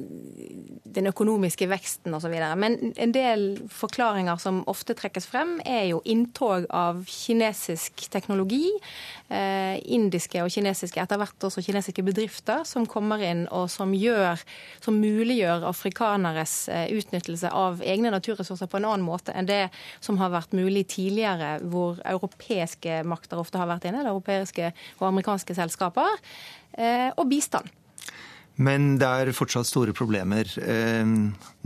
den 0.96 1.10
økonomiske 1.10 1.68
veksten 1.68 2.14
osv. 2.16 2.32
Men 2.58 2.76
en 2.96 3.12
del 3.14 3.44
forklaringer 3.72 4.40
som 4.40 4.62
ofte 4.70 4.96
trekkes 4.96 5.28
frem, 5.28 5.56
er 5.66 5.90
jo 5.90 6.00
inntog 6.08 6.66
av 6.74 7.02
kinesisk 7.10 8.06
teknologi. 8.12 8.70
Eh, 9.28 9.76
indiske 9.92 10.42
og 10.44 10.52
kinesiske, 10.54 11.02
etter 11.02 11.20
hvert 11.20 11.48
også 11.48 11.64
kinesiske 11.66 12.04
bedrifter 12.06 12.64
som 12.68 12.88
kommer 12.88 13.22
inn 13.26 13.44
og 13.54 13.68
som, 13.72 13.94
gjør, 13.96 14.40
som 14.84 15.00
muliggjør 15.02 15.66
afrikaneres 15.68 16.58
eh, 16.72 16.88
utnyttelse 16.96 17.50
av 17.52 17.82
egne 17.84 18.12
naturressurser 18.14 18.70
på 18.70 18.80
en 18.80 18.90
annen 18.92 19.06
måte 19.06 19.34
enn 19.36 19.48
det 19.48 19.66
som 20.04 20.20
har 20.20 20.32
vært 20.34 20.56
mulig 20.56 20.86
tidligere, 20.94 21.56
hvor 21.66 22.00
europeiske 22.06 23.02
makter 23.06 23.40
ofte 23.42 23.60
har 23.60 23.68
vært 23.70 23.88
inne, 23.88 24.00
eller 24.02 24.14
europeiske 24.14 24.70
og 25.00 25.10
amerikanske 25.10 25.56
selskaper. 25.58 26.22
Og 27.16 27.24
bistand. 27.30 27.70
Men 28.56 28.94
det 28.96 29.04
er 29.06 29.30
fortsatt 29.36 29.68
store 29.68 29.92
problemer. 29.96 30.48
Eh, 30.64 31.04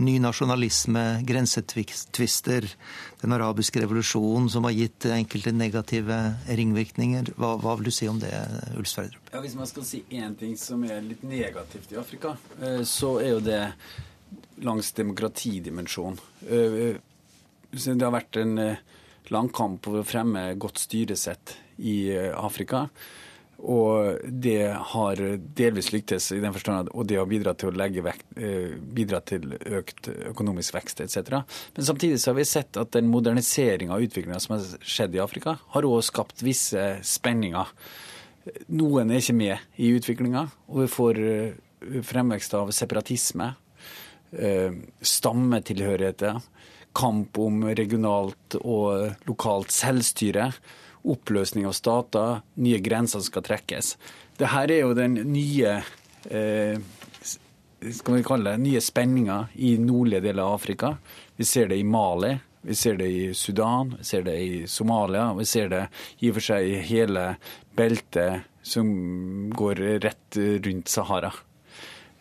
ny 0.03 0.15
nasjonalisme, 0.19 1.21
grensetvister, 1.27 2.67
den 3.21 3.35
arabiske 3.35 3.79
revolusjonen 3.79 4.49
som 4.51 4.67
har 4.67 4.75
gitt 4.75 5.07
enkelte 5.07 5.53
negative 5.55 6.17
ringvirkninger. 6.51 7.31
Hva, 7.39 7.53
hva 7.63 7.77
vil 7.79 7.87
du 7.87 7.93
si 7.95 8.09
om 8.11 8.19
det, 8.19 8.33
Ulf 8.75 8.91
Sverdrup? 8.91 9.31
Ja, 9.31 9.39
hvis 9.43 9.55
man 9.55 9.71
skal 9.71 9.87
si 9.87 10.03
én 10.11 10.35
ting 10.39 10.57
som 10.59 10.83
er 10.83 10.99
litt 11.05 11.23
negativt 11.23 11.95
i 11.95 11.99
Afrika, 12.01 12.35
eh, 12.59 12.83
så 12.83 13.15
er 13.23 13.37
jo 13.37 13.45
det 13.45 13.63
langs 14.61 14.91
demokratidimensjonen. 14.99 16.19
Eh, 16.51 16.99
det 17.71 18.03
har 18.03 18.11
vært 18.11 18.35
en 18.35 18.57
lang 19.31 19.47
kamp 19.55 19.87
for 19.87 20.01
å 20.01 20.07
fremme 20.07 20.49
godt 20.59 20.81
styresett 20.83 21.55
i 21.79 22.11
Afrika. 22.35 22.89
Og 23.61 24.17
det 24.25 24.71
har 24.93 25.19
delvis 25.57 25.91
lyktes 25.93 26.31
i 26.33 26.39
den 26.41 26.53
forstand 26.55 26.89
og 26.91 27.05
det 27.09 27.19
har 27.19 27.27
bidratt 27.29 27.61
til 27.61 27.75
vekt, 27.77 28.23
bidratt 28.33 28.95
bidra 28.97 29.19
til 29.21 29.53
økt 29.77 30.09
økonomisk 30.31 30.73
vekst 30.73 31.03
etc. 31.03 31.43
Men 31.75 31.85
samtidig 31.85 32.21
så 32.21 32.31
har 32.31 32.39
vi 32.39 32.47
sett 32.49 32.79
at 32.81 32.93
den 32.95 33.11
moderniseringa 33.11 33.93
og 33.93 34.07
utviklinga 34.07 34.39
som 34.41 34.55
har 34.55 34.65
skjedd 34.81 35.17
i 35.17 35.21
Afrika, 35.21 35.57
har 35.75 35.87
òg 35.87 36.01
skapt 36.07 36.41
visse 36.45 36.87
spenninger. 37.05 37.69
Noen 38.73 39.11
er 39.11 39.21
ikke 39.21 39.37
med 39.37 39.77
i 39.77 39.91
utviklinga, 39.93 40.47
og 40.71 40.81
vi 40.81 40.89
får 40.89 41.21
eh, 41.21 42.01
fremvekst 42.07 42.55
av 42.57 42.71
separatisme, 42.73 43.51
eh, 44.33 44.73
stammetilhørigheter, 45.05 46.41
kamp 46.97 47.37
om 47.39 47.61
regionalt 47.69 48.57
og 48.61 49.27
lokalt 49.29 49.71
selvstyre 49.71 50.49
oppløsning 51.03 51.65
av 51.67 51.75
stater, 51.77 52.41
nye 52.61 52.79
grenser 52.83 53.23
skal 53.25 53.45
trekkes. 53.45 53.95
Dette 54.37 54.65
er 54.67 54.81
jo 54.81 54.93
den 54.97 55.17
nye 55.31 55.79
eh, 56.29 56.77
skal 57.89 58.19
vi 58.19 58.23
kalle 58.25 58.53
det, 58.53 58.61
nye 58.61 58.81
spenninga 58.83 59.47
i 59.55 59.75
nordlige 59.81 60.21
deler 60.27 60.45
av 60.45 60.59
Afrika. 60.59 60.95
Vi 61.35 61.47
ser 61.47 61.71
det 61.71 61.79
i 61.81 61.87
Mali, 61.87 62.35
vi 62.61 62.75
ser 62.77 62.99
det 62.99 63.09
i 63.09 63.33
Sudan, 63.33 63.95
vi 63.97 64.05
ser 64.05 64.25
det 64.27 64.37
i 64.37 64.67
Somalia. 64.69 65.31
Vi 65.33 65.45
ser 65.49 65.69
det 65.71 65.85
i 66.21 66.29
og 66.29 66.37
for 66.37 66.45
seg 66.51 66.67
i 66.67 66.81
hele 66.91 67.23
beltet 67.77 68.45
som 68.61 68.91
går 69.57 69.81
rett 70.03 70.37
rundt 70.37 70.91
Sahara. 70.91 71.31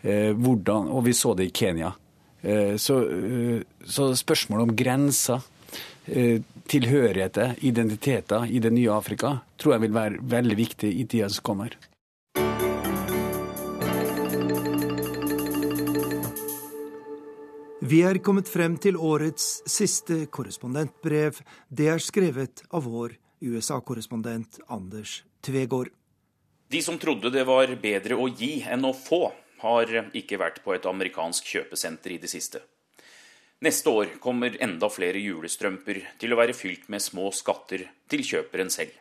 Eh, 0.01 0.33
hvordan, 0.33 0.89
og 0.89 1.05
vi 1.05 1.13
så 1.13 1.35
det 1.37 1.51
i 1.51 1.53
Kenya. 1.53 1.93
Eh, 2.41 2.77
så, 2.81 3.03
eh, 3.05 3.61
så 3.85 4.15
spørsmålet 4.17 4.71
om 4.71 4.77
grenser 4.77 5.45
Eh, 6.07 6.41
tilhørigheter, 6.71 7.57
identiteter, 7.67 8.47
i 8.47 8.63
det 8.63 8.71
nye 8.73 8.93
Afrika, 8.95 9.41
tror 9.59 9.77
jeg 9.77 9.89
vil 9.89 9.97
være 9.97 10.21
veldig 10.23 10.59
viktig 10.59 10.91
i 11.03 11.07
tida 11.11 11.29
som 11.29 11.47
kommer. 11.51 11.75
Vi 17.81 18.03
er 18.07 18.21
kommet 18.23 18.47
frem 18.47 18.77
til 18.79 18.95
årets 18.95 19.65
siste 19.67 20.27
korrespondentbrev. 20.31 21.41
Det 21.67 21.89
er 21.91 22.03
skrevet 22.05 22.63
av 22.71 22.85
vår 22.87 23.17
USA-korrespondent 23.41 24.61
Anders 24.69 25.23
Tvegård. 25.43 25.89
De 26.71 26.83
som 26.85 27.01
trodde 27.03 27.33
det 27.35 27.43
var 27.49 27.73
bedre 27.83 28.15
å 28.15 28.29
gi 28.29 28.61
enn 28.63 28.85
å 28.87 28.93
få, 28.95 29.25
har 29.65 29.91
ikke 30.15 30.39
vært 30.39 30.61
på 30.63 30.77
et 30.77 30.87
amerikansk 30.87 31.49
kjøpesenter 31.51 32.15
i 32.15 32.21
det 32.23 32.31
siste. 32.31 32.63
Neste 33.61 33.93
år 33.93 34.15
kommer 34.25 34.55
enda 34.65 34.89
flere 34.89 35.21
julestrømper 35.21 35.99
til 36.21 36.33
å 36.33 36.37
være 36.39 36.55
fylt 36.57 36.87
med 36.89 37.03
små 37.05 37.27
skatter 37.37 37.83
til 38.09 38.23
kjøperen 38.25 38.73
selv. 38.73 38.95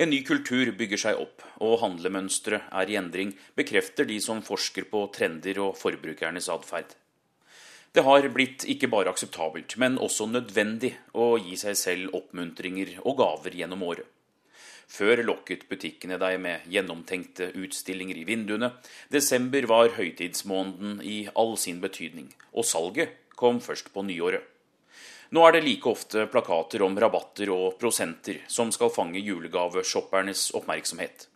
En 0.00 0.08
ny 0.08 0.22
kultur 0.24 0.70
bygger 0.78 1.02
seg 1.02 1.20
opp, 1.20 1.44
og 1.60 1.82
handlemønstre 1.82 2.62
er 2.80 2.88
i 2.88 2.96
endring, 2.96 3.34
bekrefter 3.58 4.08
de 4.08 4.16
som 4.24 4.40
forsker 4.46 4.88
på 4.88 5.02
trender 5.12 5.60
og 5.66 5.76
forbrukernes 5.76 6.48
atferd. 6.54 6.96
Det 7.92 8.06
har 8.08 8.30
blitt 8.32 8.64
ikke 8.72 8.88
bare 8.88 9.12
akseptabelt, 9.12 9.76
men 9.76 10.00
også 10.00 10.30
nødvendig 10.32 10.94
å 11.12 11.34
gi 11.36 11.60
seg 11.60 11.76
selv 11.76 12.16
oppmuntringer 12.16 12.96
og 13.02 13.20
gaver 13.20 13.60
gjennom 13.60 13.84
året. 13.84 14.08
Før 14.88 15.20
lokket 15.28 15.68
butikkene 15.68 16.16
deg 16.16 16.40
med 16.40 16.64
gjennomtenkte 16.72 17.52
utstillinger 17.60 18.16
i 18.16 18.24
vinduene. 18.24 18.72
Desember 19.12 19.68
var 19.68 19.92
høytidsmåneden 19.98 21.02
i 21.04 21.26
all 21.36 21.58
sin 21.60 21.84
betydning, 21.84 22.30
og 22.56 22.64
salget 22.64 23.27
kom 23.38 23.62
først 23.62 23.92
på 23.94 24.02
nyåret. 24.06 24.42
Nå 25.30 25.42
er 25.44 25.54
det 25.54 25.64
like 25.66 25.90
ofte 25.90 26.24
plakater 26.32 26.82
om 26.86 26.94
rabatter 26.96 27.50
og 27.52 27.76
prosenter 27.80 28.40
som 28.48 28.70
skal 28.72 28.92
fange 28.92 29.20
julegaveshoppernes 29.20 30.48
oppmerksomhet. 30.56 31.26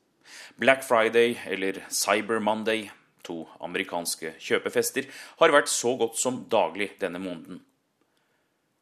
Black 0.57 0.85
Friday 0.87 1.37
eller 1.47 1.83
Cyber 1.93 2.41
Monday, 2.41 2.89
to 3.23 3.43
amerikanske 3.61 4.33
kjøpefester, 4.41 5.07
har 5.41 5.53
vært 5.53 5.69
så 5.69 5.93
godt 6.01 6.17
som 6.21 6.41
daglig 6.49 6.95
denne 7.03 7.21
måneden. 7.21 7.61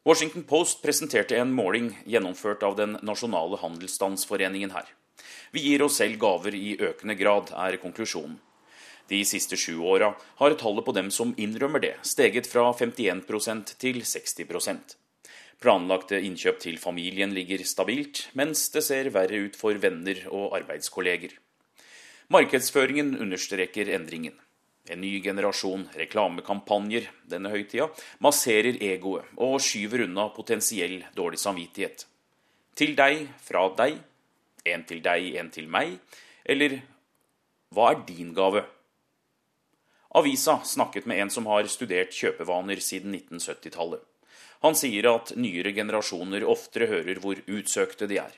Washington 0.07 0.47
Post 0.49 0.81
presenterte 0.83 1.37
en 1.37 1.51
måling 1.53 1.91
gjennomført 2.09 2.63
av 2.65 2.79
den 2.79 2.97
nasjonale 3.05 3.59
handelsstandsforeningen 3.61 4.73
her. 4.73 4.87
Vi 5.53 5.67
gir 5.67 5.83
oss 5.85 5.99
selv 6.01 6.17
gaver 6.23 6.55
i 6.57 6.79
økende 6.79 7.19
grad, 7.19 7.51
er 7.53 7.77
konklusjonen. 7.83 8.39
De 9.11 9.21
siste 9.27 9.59
sju 9.59 9.77
åra 9.83 10.15
har 10.39 10.55
tallet 10.55 10.87
på 10.87 10.95
dem 10.95 11.11
som 11.11 11.35
innrømmer 11.37 11.83
det, 11.83 11.97
steget 12.07 12.47
fra 12.47 12.71
51% 12.73 13.75
til 13.83 14.05
60% 14.07 14.97
Planlagte 15.61 16.17
innkjøp 16.25 16.61
til 16.63 16.79
familien 16.81 17.35
ligger 17.37 17.61
stabilt, 17.69 18.31
mens 18.39 18.71
det 18.73 18.81
ser 18.87 19.11
verre 19.13 19.43
ut 19.45 19.59
for 19.61 19.77
venner 19.77 20.23
og 20.33 20.55
arbeidskolleger. 20.57 21.35
Markedsføringen 22.33 23.19
understreker 23.21 23.91
endringen. 23.93 24.39
En 24.89 25.03
ny 25.05 25.19
generasjon 25.21 25.85
reklamekampanjer 26.01 27.11
denne 27.29 27.53
høytida 27.53 27.91
masserer 28.25 28.81
egoet 28.81 29.29
og 29.37 29.59
skyver 29.61 30.07
unna 30.07 30.31
potensiell 30.33 31.03
dårlig 31.13 31.43
samvittighet. 31.45 32.07
Til 32.73 32.97
deg, 32.97 33.27
fra 33.45 33.67
deg, 33.77 34.01
en 34.65 34.89
til 34.89 35.05
deg, 35.05 35.29
en 35.37 35.53
til 35.53 35.69
meg, 35.69 35.99
eller 36.49 36.81
hva 37.77 37.93
er 37.93 38.05
din 38.09 38.33
gave? 38.33 38.65
Avisa 40.11 40.61
snakket 40.65 41.07
med 41.07 41.21
en 41.23 41.31
som 41.31 41.47
har 41.47 41.69
studert 41.71 42.11
kjøpevaner 42.11 42.81
siden 42.83 43.15
1970-tallet. 43.15 44.03
Han 44.61 44.75
sier 44.77 45.07
at 45.09 45.31
nyere 45.39 45.73
generasjoner 45.73 46.45
oftere 46.45 46.89
hører 46.91 47.21
hvor 47.23 47.39
utsøkte 47.47 48.09
de 48.11 48.19
er. 48.21 48.33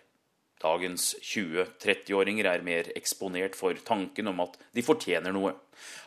Dagens 0.62 1.14
20-30-åringer 1.24 2.46
er 2.46 2.62
mer 2.62 2.90
eksponert 2.94 3.56
for 3.58 3.74
tanken 3.86 4.28
om 4.30 4.44
at 4.44 4.58
de 4.76 4.84
fortjener 4.86 5.34
noe. 5.34 5.54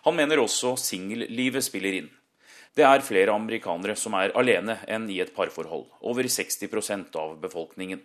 Han 0.05 0.15
mener 0.15 0.39
også 0.39 0.75
singellivet 0.79 1.65
spiller 1.65 1.97
inn. 1.97 2.11
Det 2.75 2.85
er 2.85 3.03
flere 3.07 3.33
amerikanere 3.33 3.95
som 3.99 4.15
er 4.19 4.35
alene 4.37 4.77
enn 4.91 5.09
i 5.11 5.17
et 5.23 5.33
parforhold, 5.35 5.87
over 6.05 6.29
60% 6.29 7.17
av 7.19 7.35
befolkningen. 7.41 8.03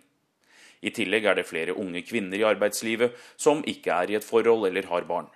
I 0.81 0.91
tillegg 0.95 1.27
er 1.29 1.37
det 1.37 1.47
flere 1.47 1.77
unge 1.77 2.01
kvinner 2.07 2.41
i 2.41 2.47
arbeidslivet 2.47 3.13
som 3.37 3.61
ikke 3.67 3.93
er 3.93 4.11
i 4.11 4.17
et 4.17 4.25
forhold 4.25 4.65
eller 4.67 4.89
har 4.89 5.05
barn. 5.07 5.29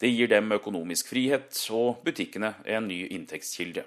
Det 0.00 0.10
gir 0.12 0.28
dem 0.28 0.52
økonomisk 0.52 1.08
frihet 1.08 1.56
og 1.72 2.02
butikkene 2.04 2.54
en 2.68 2.88
ny 2.88 3.06
inntektskilde. 3.16 3.86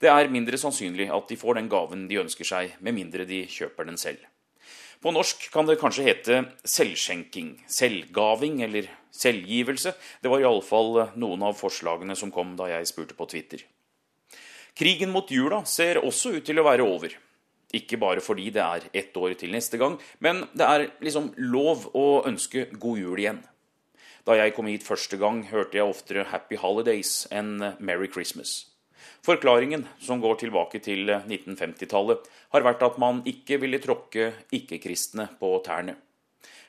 Det 0.00 0.08
er 0.08 0.32
mindre 0.32 0.56
sannsynlig 0.60 1.10
at 1.12 1.28
de 1.28 1.36
får 1.40 1.58
den 1.58 1.68
gaven 1.72 2.06
de 2.08 2.20
ønsker 2.20 2.48
seg, 2.48 2.76
med 2.80 2.96
mindre 2.96 3.26
de 3.28 3.42
kjøper 3.48 3.88
den 3.88 4.00
selv. 4.00 4.20
På 5.00 5.12
norsk 5.12 5.46
kan 5.52 5.64
det 5.68 5.78
kanskje 5.80 6.04
hete 6.04 6.38
selvskjenking, 6.68 7.54
selvgaving 7.68 8.60
eller 8.66 8.88
selvgivelse. 9.16 9.94
Det 10.20 10.28
var 10.28 10.44
iallfall 10.44 11.06
noen 11.20 11.44
av 11.48 11.56
forslagene 11.56 12.16
som 12.16 12.32
kom 12.32 12.52
da 12.58 12.68
jeg 12.68 12.88
spurte 12.88 13.16
på 13.16 13.28
Twitter. 13.32 13.64
Krigen 14.76 15.12
mot 15.12 15.28
jula 15.32 15.62
ser 15.64 16.02
også 16.04 16.36
ut 16.36 16.44
til 16.44 16.60
å 16.60 16.66
være 16.68 16.84
over. 16.84 17.16
Ikke 17.76 17.96
bare 18.02 18.20
fordi 18.24 18.50
det 18.52 18.62
er 18.64 18.88
ett 18.92 19.16
år 19.16 19.34
til 19.40 19.52
neste 19.54 19.80
gang, 19.80 19.96
men 20.18 20.42
det 20.52 20.66
er 20.66 20.86
liksom 21.00 21.32
lov 21.48 21.88
å 21.96 22.22
ønske 22.28 22.66
god 22.76 23.00
jul 23.00 23.20
igjen. 23.20 23.40
Da 24.24 24.36
jeg 24.36 24.52
kom 24.56 24.68
hit 24.68 24.84
første 24.84 25.16
gang, 25.16 25.44
hørte 25.48 25.78
jeg 25.78 25.86
oftere 25.86 26.24
'Happy 26.24 26.56
Holidays' 26.56 27.26
enn 27.32 27.76
'Merry 27.80 28.08
Christmas'. 28.12 28.66
Forklaringen, 29.24 29.86
som 30.00 30.20
går 30.20 30.38
tilbake 30.40 30.80
til 30.80 31.08
1950-tallet, 31.08 32.28
har 32.52 32.62
vært 32.62 32.82
at 32.82 32.98
man 32.98 33.22
ikke 33.24 33.60
ville 33.60 33.78
tråkke 33.78 34.32
ikke-kristne 34.52 35.28
på 35.40 35.50
tærne. 35.64 35.96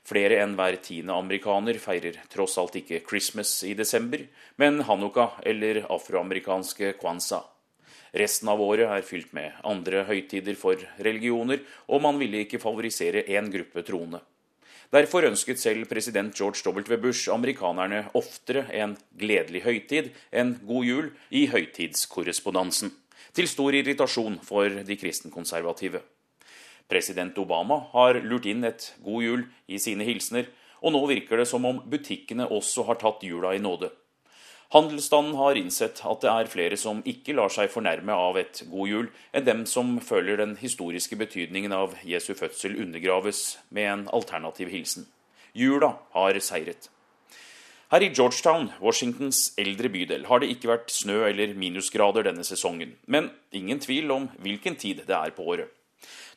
Flere 0.03 0.41
enn 0.41 0.55
hver 0.57 0.79
tiende 0.81 1.13
amerikaner 1.13 1.77
feirer 1.77 2.17
tross 2.31 2.57
alt 2.57 2.75
ikke 2.75 3.03
Christmas 3.07 3.63
i 3.63 3.73
desember, 3.77 4.25
men 4.57 4.81
Hanukka 4.87 5.29
eller 5.45 5.83
afroamerikanske 5.87 6.95
kwanza. 6.99 7.43
Resten 8.11 8.49
av 8.51 8.59
året 8.59 8.89
er 8.91 9.05
fylt 9.07 9.31
med 9.33 9.53
andre 9.63 10.03
høytider 10.09 10.57
for 10.59 10.81
religioner, 10.99 11.61
og 11.87 12.01
man 12.03 12.19
ville 12.19 12.43
ikke 12.43 12.59
favorisere 12.59 13.23
én 13.29 13.47
gruppe 13.53 13.85
troende. 13.87 14.19
Derfor 14.91 15.23
ønsket 15.23 15.55
selv 15.55 15.85
president 15.87 16.35
George 16.35 16.67
W. 16.67 16.97
Bush 16.99 17.31
amerikanerne 17.31 18.09
oftere 18.13 18.65
en 18.75 18.97
gledelig 19.15 19.61
høytid 19.63 20.09
en 20.35 20.57
god 20.67 20.83
jul 20.83 21.07
i 21.31 21.45
høytidskorrespondansen, 21.47 22.91
til 23.31 23.47
stor 23.47 23.71
irritasjon 23.71 24.35
for 24.43 24.67
de 24.67 24.97
kristenkonservative. 24.99 26.01
President 26.91 27.39
Obama 27.39 27.77
har 27.93 28.19
lurt 28.19 28.49
inn 28.51 28.67
et 28.67 28.89
god 28.99 29.23
jul 29.23 29.45
i 29.71 29.79
sine 29.79 30.03
hilsener, 30.03 30.51
og 30.83 30.91
nå 30.91 31.05
virker 31.07 31.39
det 31.39 31.47
som 31.47 31.63
om 31.69 31.79
butikkene 31.87 32.49
også 32.51 32.83
har 32.89 32.99
tatt 32.99 33.23
jula 33.23 33.55
i 33.55 33.63
nåde. 33.63 33.93
Handelsstanden 34.71 35.35
har 35.35 35.57
innsett 35.59 35.99
at 36.07 36.21
det 36.23 36.29
er 36.31 36.47
flere 36.47 36.77
som 36.79 37.01
ikke 37.03 37.33
lar 37.35 37.51
seg 37.51 37.67
fornærme 37.73 38.15
av 38.15 38.37
et 38.39 38.61
god 38.71 38.87
jul, 38.87 39.09
enn 39.35 39.43
dem 39.43 39.65
som 39.67 39.97
føler 39.99 40.39
den 40.39 40.53
historiske 40.61 41.17
betydningen 41.19 41.75
av 41.75 41.97
Jesu 42.07 42.31
fødsel 42.39 42.77
undergraves 42.79 43.59
med 43.67 43.89
en 43.91 44.07
alternativ 44.15 44.71
hilsen. 44.71 45.09
Jula 45.51 45.91
har 46.15 46.39
seiret. 46.39 46.87
Her 47.91 48.05
i 48.05 48.13
Georgetown, 48.15 48.69
Washingtons 48.79 49.49
eldre 49.59 49.91
bydel, 49.91 50.23
har 50.31 50.39
det 50.39 50.53
ikke 50.53 50.71
vært 50.71 50.95
snø 50.95 51.25
eller 51.27 51.51
minusgrader 51.59 52.23
denne 52.29 52.47
sesongen, 52.47 52.95
men 53.11 53.27
ingen 53.51 53.83
tvil 53.83 54.15
om 54.15 54.31
hvilken 54.39 54.79
tid 54.79 55.03
det 55.03 55.17
er 55.17 55.35
på 55.35 55.51
året. 55.51 55.67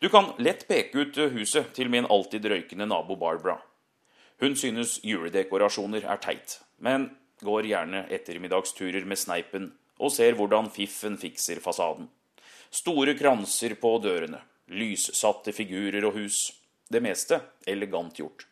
Du 0.02 0.10
kan 0.10 0.32
lett 0.42 0.66
peke 0.66 1.06
ut 1.06 1.22
huset 1.38 1.70
til 1.76 1.86
min 1.86 2.10
alltid 2.10 2.50
røykende 2.50 2.90
nabo 2.90 3.14
Barbara. 3.14 3.60
Hun 4.42 4.58
synes 4.58 4.98
juledekorasjoner 5.06 6.02
er 6.02 6.18
teit, 6.18 6.58
men 6.82 7.12
går 7.44 7.68
gjerne 7.70 8.06
ettermiddagsturer 8.12 9.06
med 9.08 9.20
sneipen 9.20 9.70
og 10.00 10.12
ser 10.12 10.34
hvordan 10.38 10.70
fiffen 10.74 11.18
fikser 11.20 11.60
fasaden. 11.62 12.08
Store 12.74 13.14
kranser 13.14 13.76
på 13.78 13.92
dørene, 14.02 14.40
lyssatte 14.74 15.54
figurer 15.54 16.08
og 16.08 16.18
hus. 16.18 16.48
Det 16.90 17.00
meste 17.04 17.38
elegant 17.70 18.18
gjort. 18.18 18.46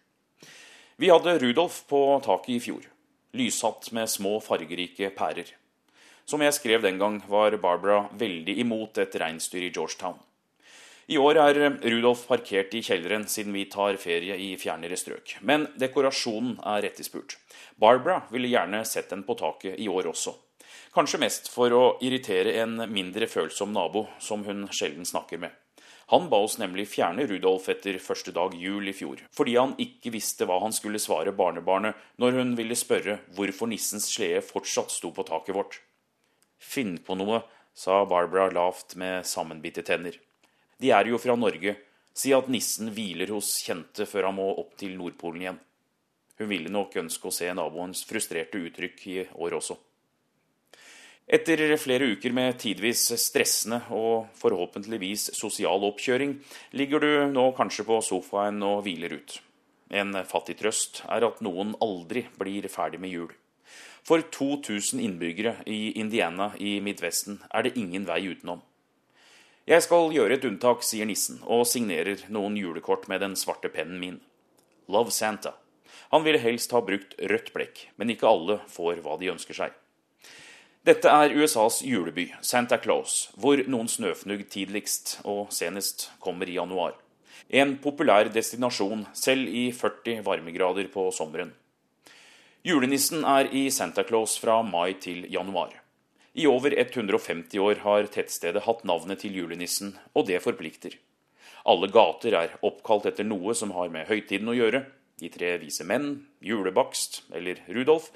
Vi 0.96 1.10
hadde 1.10 1.38
Rudolf 1.42 1.82
på 1.90 2.00
taket 2.24 2.54
i 2.54 2.60
fjor, 2.62 2.84
lyssatt 3.34 3.90
med 3.96 4.10
små 4.10 4.36
fargerike 4.44 5.10
pærer. 5.16 5.48
Som 6.24 6.44
jeg 6.44 6.54
skrev 6.54 6.84
den 6.84 7.00
gang, 7.00 7.18
var 7.26 7.56
Barbara 7.58 8.04
veldig 8.14 8.54
imot 8.62 9.00
et 9.02 9.16
reinsdyr 9.18 9.66
i 9.66 9.72
Georgetown. 9.72 10.20
I 11.12 11.16
år 11.20 11.36
er 11.36 11.58
Rudolf 11.82 12.22
parkert 12.24 12.72
i 12.72 12.80
kjelleren 12.80 13.26
siden 13.28 13.52
vi 13.52 13.66
tar 13.68 13.98
ferie 14.00 14.32
i 14.40 14.54
fjernere 14.56 14.96
strøk. 14.96 15.34
Men 15.44 15.66
dekorasjonen 15.76 16.54
er 16.72 16.86
etterspurt. 16.88 17.34
Barbara 17.76 18.22
ville 18.30 18.48
gjerne 18.48 18.80
sett 18.88 19.10
den 19.10 19.24
på 19.26 19.36
taket 19.36 19.76
i 19.82 19.90
år 19.92 20.08
også. 20.08 20.32
Kanskje 20.94 21.20
mest 21.20 21.50
for 21.52 21.74
å 21.76 21.82
irritere 22.06 22.54
en 22.62 22.86
mindre 22.88 23.28
følsom 23.28 23.74
nabo 23.76 24.06
som 24.24 24.46
hun 24.46 24.64
sjelden 24.72 25.04
snakker 25.08 25.42
med. 25.42 25.52
Han 26.14 26.30
ba 26.32 26.40
oss 26.46 26.56
nemlig 26.62 26.88
fjerne 26.94 27.28
Rudolf 27.28 27.68
etter 27.74 28.00
første 28.00 28.32
dag 28.32 28.56
jul 28.56 28.88
i 28.88 28.96
fjor, 28.96 29.20
fordi 29.36 29.58
han 29.58 29.76
ikke 29.84 30.14
visste 30.16 30.48
hva 30.48 30.62
han 30.64 30.72
skulle 30.72 31.02
svare 31.02 31.36
barnebarnet 31.36 31.98
når 32.22 32.40
hun 32.40 32.56
ville 32.56 32.78
spørre 32.78 33.20
hvorfor 33.36 33.68
nissens 33.68 34.08
slede 34.14 34.40
fortsatt 34.48 34.94
sto 34.94 35.12
på 35.12 35.28
taket 35.28 35.60
vårt. 35.60 35.80
Finn 36.56 36.96
på 37.04 37.20
noe, 37.20 37.44
sa 37.76 38.04
Barbara 38.08 38.48
lavt 38.52 38.96
med 39.00 39.26
sammenbitte 39.28 39.84
tenner. 39.84 40.16
De 40.82 40.90
er 40.90 41.12
jo 41.12 41.20
fra 41.22 41.36
Norge. 41.38 41.76
Si 42.12 42.32
at 42.34 42.48
nissen 42.50 42.90
hviler 42.92 43.30
hos 43.32 43.54
kjente 43.64 44.04
før 44.08 44.28
han 44.28 44.36
må 44.36 44.48
opp 44.60 44.74
til 44.80 44.96
Nordpolen 44.98 45.44
igjen. 45.44 45.60
Hun 46.40 46.50
ville 46.50 46.72
nok 46.72 46.96
ønske 46.98 47.28
å 47.28 47.34
se 47.34 47.48
naboens 47.54 48.02
frustrerte 48.08 48.58
uttrykk 48.58 49.06
i 49.12 49.16
år 49.38 49.56
også. 49.60 49.78
Etter 51.32 51.62
flere 51.78 52.08
uker 52.12 52.34
med 52.34 52.58
tidvis 52.60 53.04
stressende 53.22 53.78
og 53.94 54.32
forhåpentligvis 54.40 55.30
sosial 55.38 55.86
oppkjøring, 55.86 56.34
ligger 56.74 57.00
du 57.00 57.12
nå 57.30 57.46
kanskje 57.56 57.86
på 57.88 58.00
sofaen 58.04 58.58
og 58.66 58.82
hviler 58.84 59.14
ut. 59.20 59.38
En 59.92 60.18
fattig 60.26 60.58
trøst 60.58 61.04
er 61.06 61.24
at 61.28 61.40
noen 61.44 61.76
aldri 61.84 62.26
blir 62.40 62.66
ferdig 62.72 63.00
med 63.00 63.14
jul. 63.14 63.30
For 64.02 64.24
2000 64.34 64.98
innbyggere 64.98 65.60
i 65.70 65.94
Indiana 66.02 66.50
i 66.58 66.80
Midtvesten 66.82 67.38
er 67.54 67.68
det 67.68 67.76
ingen 67.78 68.08
vei 68.08 68.24
utenom. 68.32 68.64
Jeg 69.62 69.84
skal 69.84 70.10
gjøre 70.10 70.34
et 70.34 70.44
unntak, 70.48 70.80
sier 70.82 71.06
nissen, 71.06 71.36
og 71.46 71.68
signerer 71.70 72.24
noen 72.34 72.56
julekort 72.58 73.04
med 73.06 73.22
den 73.22 73.36
svarte 73.38 73.70
pennen 73.70 74.00
min. 74.02 74.16
Love 74.90 75.14
Santa. 75.14 75.52
Han 76.10 76.24
ville 76.26 76.40
helst 76.42 76.74
ha 76.74 76.80
brukt 76.82 77.14
rødt 77.30 77.52
blekk, 77.54 77.84
men 77.94 78.10
ikke 78.10 78.26
alle 78.26 78.58
får 78.72 78.98
hva 79.04 79.14
de 79.20 79.30
ønsker 79.30 79.54
seg. 79.54 79.76
Dette 80.82 81.06
er 81.06 81.36
USAs 81.38 81.78
juleby, 81.86 82.26
Santa 82.42 82.80
Claus, 82.82 83.28
hvor 83.38 83.62
noen 83.70 83.86
snøfnugg 83.86 84.48
tidligst 84.50 85.20
og 85.22 85.52
senest 85.54 86.08
kommer 86.18 86.50
i 86.50 86.56
januar. 86.58 86.96
En 87.46 87.76
populær 87.78 88.32
destinasjon, 88.34 89.06
selv 89.14 89.46
i 89.46 89.68
40 89.70 90.24
varmegrader 90.26 90.90
på 90.90 91.06
sommeren. 91.14 91.54
Julenissen 92.66 93.22
er 93.22 93.46
i 93.54 93.68
Santa 93.70 94.02
Claus 94.02 94.34
fra 94.42 94.58
mai 94.66 94.98
til 94.98 95.28
januar. 95.30 95.81
I 96.32 96.46
over 96.48 96.72
150 96.78 97.58
år 97.60 97.82
har 97.84 98.06
tettstedet 98.08 98.64
hatt 98.64 98.86
navnet 98.88 99.20
til 99.20 99.34
julenissen, 99.36 99.92
og 100.16 100.30
det 100.30 100.38
forplikter. 100.40 100.96
Alle 101.68 101.90
gater 101.92 102.32
er 102.38 102.54
oppkalt 102.64 103.10
etter 103.10 103.26
noe 103.28 103.52
som 103.54 103.74
har 103.76 103.92
med 103.92 104.08
høytiden 104.08 104.48
å 104.48 104.56
gjøre. 104.56 104.80
De 105.20 105.28
tre 105.30 105.52
vise 105.60 105.84
menn, 105.84 106.24
julebakst 106.40 107.20
eller 107.36 107.60
Rudolf. 107.68 108.08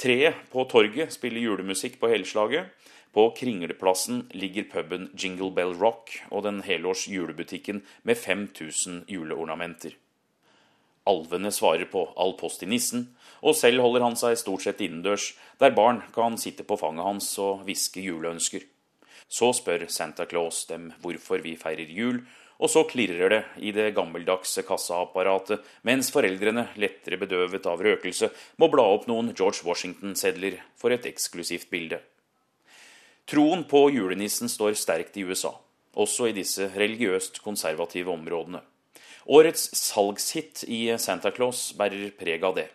Treet 0.00 0.38
på 0.52 0.64
torget 0.70 1.12
spiller 1.12 1.42
julemusikk 1.42 1.98
på 1.98 2.12
helslaget. 2.14 2.70
På 3.14 3.26
Kringleplassen 3.34 4.24
ligger 4.34 4.70
puben 4.70 5.10
Jingle 5.18 5.50
Bell 5.54 5.74
Rock 5.78 6.14
og 6.30 6.46
den 6.46 6.62
helårs 6.66 7.04
julebutikken 7.10 7.82
med 8.02 8.18
5000 8.18 9.04
juleornamenter. 9.10 9.98
Alvene 11.06 11.50
svarer 11.52 11.84
på 11.92 12.06
all 12.16 12.32
post 12.40 12.62
til 12.62 12.70
nissen, 12.72 13.10
og 13.44 13.56
selv 13.58 13.84
holder 13.84 14.06
han 14.06 14.16
seg 14.16 14.38
stort 14.40 14.64
sett 14.64 14.80
innendørs, 14.80 15.32
der 15.60 15.74
barn 15.76 16.00
kan 16.14 16.38
sitte 16.40 16.64
på 16.64 16.78
fanget 16.80 17.04
hans 17.04 17.28
og 17.42 17.66
hviske 17.66 18.00
juleønsker. 18.00 18.64
Så 19.28 19.50
spør 19.56 19.84
Santa 19.92 20.24
Claus 20.28 20.64
dem 20.70 20.90
hvorfor 21.02 21.44
vi 21.44 21.56
feirer 21.60 21.92
jul, 21.92 22.22
og 22.56 22.70
så 22.70 22.84
klirrer 22.88 23.32
det 23.32 23.42
i 23.66 23.72
det 23.74 23.90
gammeldagse 23.96 24.62
kassaapparatet, 24.64 25.60
mens 25.84 26.10
foreldrene, 26.14 26.68
lettere 26.80 27.18
bedøvet 27.20 27.66
av 27.68 27.82
røkelse, 27.82 28.30
må 28.62 28.70
bla 28.72 28.86
opp 28.94 29.08
noen 29.10 29.32
George 29.34 29.66
Washington-sedler 29.66 30.60
for 30.80 30.94
et 30.94 31.08
eksklusivt 31.10 31.68
bilde. 31.72 32.00
Troen 33.28 33.64
på 33.68 33.88
julenissen 33.92 34.50
står 34.52 34.76
sterkt 34.78 35.18
i 35.18 35.24
USA, 35.24 35.54
også 35.96 36.30
i 36.30 36.36
disse 36.36 36.70
religiøst 36.76 37.42
konservative 37.44 38.12
områdene. 38.12 38.62
Årets 39.26 39.70
salgshit 39.72 40.64
i 40.68 40.98
Santa 41.00 41.30
Claus 41.32 41.70
bærer 41.78 42.10
preg 42.18 42.42
av 42.44 42.58
det. 42.58 42.66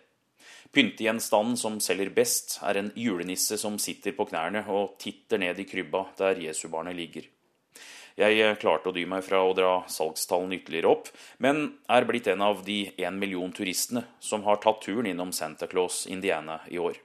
Pyntegjenstanden 0.74 1.58
som 1.58 1.76
selger 1.82 2.10
best, 2.14 2.56
er 2.66 2.78
en 2.78 2.88
julenisse 2.98 3.58
som 3.58 3.76
sitter 3.78 4.16
på 4.16 4.26
knærne 4.30 4.64
og 4.66 4.96
titter 5.02 5.38
ned 5.38 5.58
i 5.62 5.66
krybba 5.66 6.08
der 6.18 6.40
Jesubarnet 6.42 6.98
ligger. 6.98 7.28
Jeg 8.18 8.56
klarte 8.58 8.90
å 8.90 8.94
dy 8.94 9.04
meg 9.06 9.22
fra 9.24 9.44
å 9.46 9.54
dra 9.54 9.84
salgstallene 9.88 10.58
ytterligere 10.58 10.90
opp, 10.90 11.12
men 11.38 11.62
er 11.88 12.08
blitt 12.08 12.26
en 12.28 12.42
av 12.42 12.64
de 12.66 12.80
én 12.98 13.18
million 13.18 13.54
turistene 13.54 14.02
som 14.18 14.42
har 14.44 14.58
tatt 14.62 14.82
turen 14.82 15.06
innom 15.06 15.30
Santa 15.32 15.70
Claus, 15.70 16.02
Indiana, 16.10 16.58
i 16.66 16.82
år. 16.82 16.98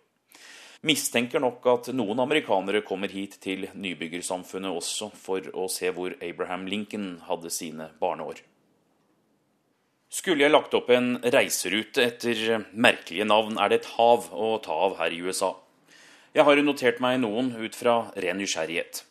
Mistenker 0.86 1.41
nok 1.41 1.70
at 1.70 1.91
noen 1.93 2.20
amerikanere 2.22 2.82
kommer 2.86 3.14
hit 3.14 3.39
til 3.46 3.70
nybyggersamfunnet 3.74 4.74
også 4.74 5.14
for 5.18 5.54
å 5.54 5.70
se 5.72 5.93
hvor 5.93 6.18
Abraham 6.18 6.68
Lincoln 6.70 7.16
hadde 7.30 7.54
sine 7.54 7.89
barneår. 8.02 8.41
Skulle 10.16 10.45
jeg 10.45 10.53
lagt 10.53 10.72
opp 10.78 10.88
en 10.95 11.18
reiserute 11.20 12.05
etter 12.05 12.61
merkelige 12.72 13.26
navn, 13.28 13.57
er 13.59 13.68
det 13.68 13.82
et 13.82 13.89
hav 13.97 14.30
å 14.32 14.53
ta 14.63 14.76
av 14.86 14.93
her 15.01 15.11
i 15.11 15.18
USA. 15.20 15.49
Jeg 16.32 16.45
har 16.47 16.61
notert 16.63 17.01
meg 17.03 17.18
noen 17.20 17.49
ut 17.59 17.76
fra 17.76 17.97
ren 18.24 18.39
nysgjerrighet. 18.39 19.01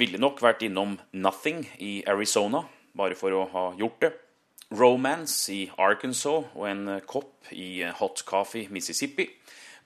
Ville 0.00 0.18
nok 0.18 0.42
vært 0.42 0.64
innom 0.66 0.96
Nothing 1.14 1.62
i 1.78 1.92
Arizona, 2.10 2.64
bare 2.98 3.14
for 3.14 3.36
å 3.36 3.44
ha 3.52 3.64
gjort 3.78 4.02
det. 4.02 4.10
Romance 4.74 5.52
i 5.54 5.60
Arkansas 5.78 6.50
og 6.56 6.66
en 6.66 6.98
kopp 7.06 7.52
i 7.54 7.86
Hot 8.00 8.24
Coffee, 8.26 8.66
Mississippi. 8.74 9.28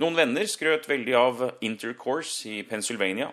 Noen 0.00 0.16
venner 0.16 0.48
skrøt 0.48 0.88
veldig 0.88 1.18
av 1.20 1.44
Intercourse 1.60 2.48
i 2.48 2.62
Pennsylvania. 2.64 3.28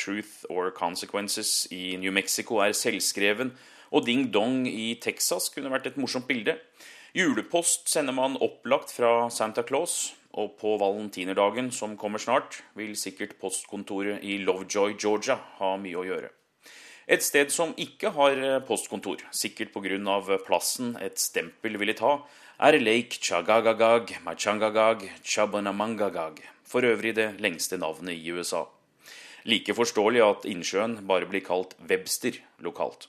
Truth 0.00 0.48
or 0.48 0.72
Consequences 0.72 1.66
i 1.72 1.98
New 2.00 2.12
Mexico 2.12 2.62
er 2.64 2.72
selvskreven 2.72 3.52
og 3.94 4.06
Ding 4.08 4.26
Dong 4.34 4.66
i 4.66 4.96
Texas 4.98 5.48
kunne 5.54 5.70
vært 5.70 5.86
et 5.92 5.98
morsomt 6.00 6.26
bilde. 6.26 6.56
Julepost 7.14 7.86
sender 7.92 8.16
man 8.16 8.34
opplagt 8.42 8.90
fra 8.90 9.30
Santa 9.30 9.62
Claus, 9.62 10.14
og 10.34 10.56
på 10.58 10.72
valentinerdagen 10.80 11.70
som 11.70 11.94
kommer 11.96 12.18
snart, 12.18 12.58
vil 12.74 12.96
sikkert 12.98 13.36
postkontoret 13.38 14.24
i 14.26 14.40
Lovejoy, 14.42 14.96
Georgia 14.98 15.38
ha 15.60 15.76
mye 15.78 16.00
å 16.00 16.08
gjøre. 16.08 16.32
Et 17.06 17.22
sted 17.22 17.52
som 17.52 17.74
ikke 17.78 18.10
har 18.16 18.40
postkontor, 18.66 19.22
sikkert 19.30 19.70
pga. 19.74 20.38
plassen 20.46 20.96
et 21.00 21.18
stempel 21.20 21.78
ville 21.78 21.94
ta, 21.94 22.24
er 22.58 22.80
Lake 22.80 23.20
Chagagagag 23.20 24.16
Machangagag 24.24 25.10
Chabanamangagag, 25.22 26.40
for 26.64 26.82
øvrig 26.82 27.14
det 27.14 27.40
lengste 27.40 27.76
navnet 27.76 28.16
i 28.16 28.32
USA. 28.32 28.66
Like 29.44 29.74
forståelig 29.74 30.22
at 30.24 30.46
innsjøen 30.48 31.06
bare 31.06 31.26
blir 31.26 31.44
kalt 31.44 31.76
Webster 31.86 32.40
lokalt. 32.58 33.08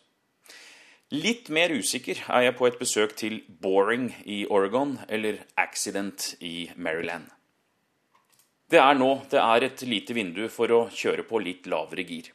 Litt 1.13 1.51
mer 1.53 1.69
usikker 1.69 2.17
er 2.33 2.47
jeg 2.47 2.53
på 2.57 2.65
et 2.65 2.79
besøk 2.79 3.11
til 3.13 3.35
Boring 3.61 4.07
i 4.25 4.39
Oregon 4.49 4.95
eller 5.05 5.37
Accident 5.61 6.31
i 6.41 6.71
Maryland. 6.81 7.27
Det 8.65 8.79
er 8.81 8.97
nå 8.97 9.11
det 9.29 9.37
er 9.37 9.67
et 9.67 9.83
lite 9.85 10.15
vindu 10.17 10.47
for 10.49 10.73
å 10.73 10.87
kjøre 10.89 11.27
på 11.29 11.43
litt 11.45 11.69
lavere 11.69 12.01
gir. 12.09 12.31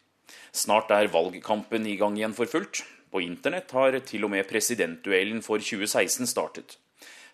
Snart 0.55 0.95
er 0.95 1.11
valgkampen 1.11 1.89
i 1.91 1.97
gang 1.99 2.15
igjen 2.15 2.37
for 2.37 2.47
fullt. 2.47 2.85
På 3.11 3.19
internett 3.19 3.75
har 3.75 3.99
til 4.07 4.29
og 4.29 4.31
med 4.37 4.47
presidentduellen 4.47 5.43
for 5.43 5.59
2016 5.59 6.31
startet. 6.31 6.79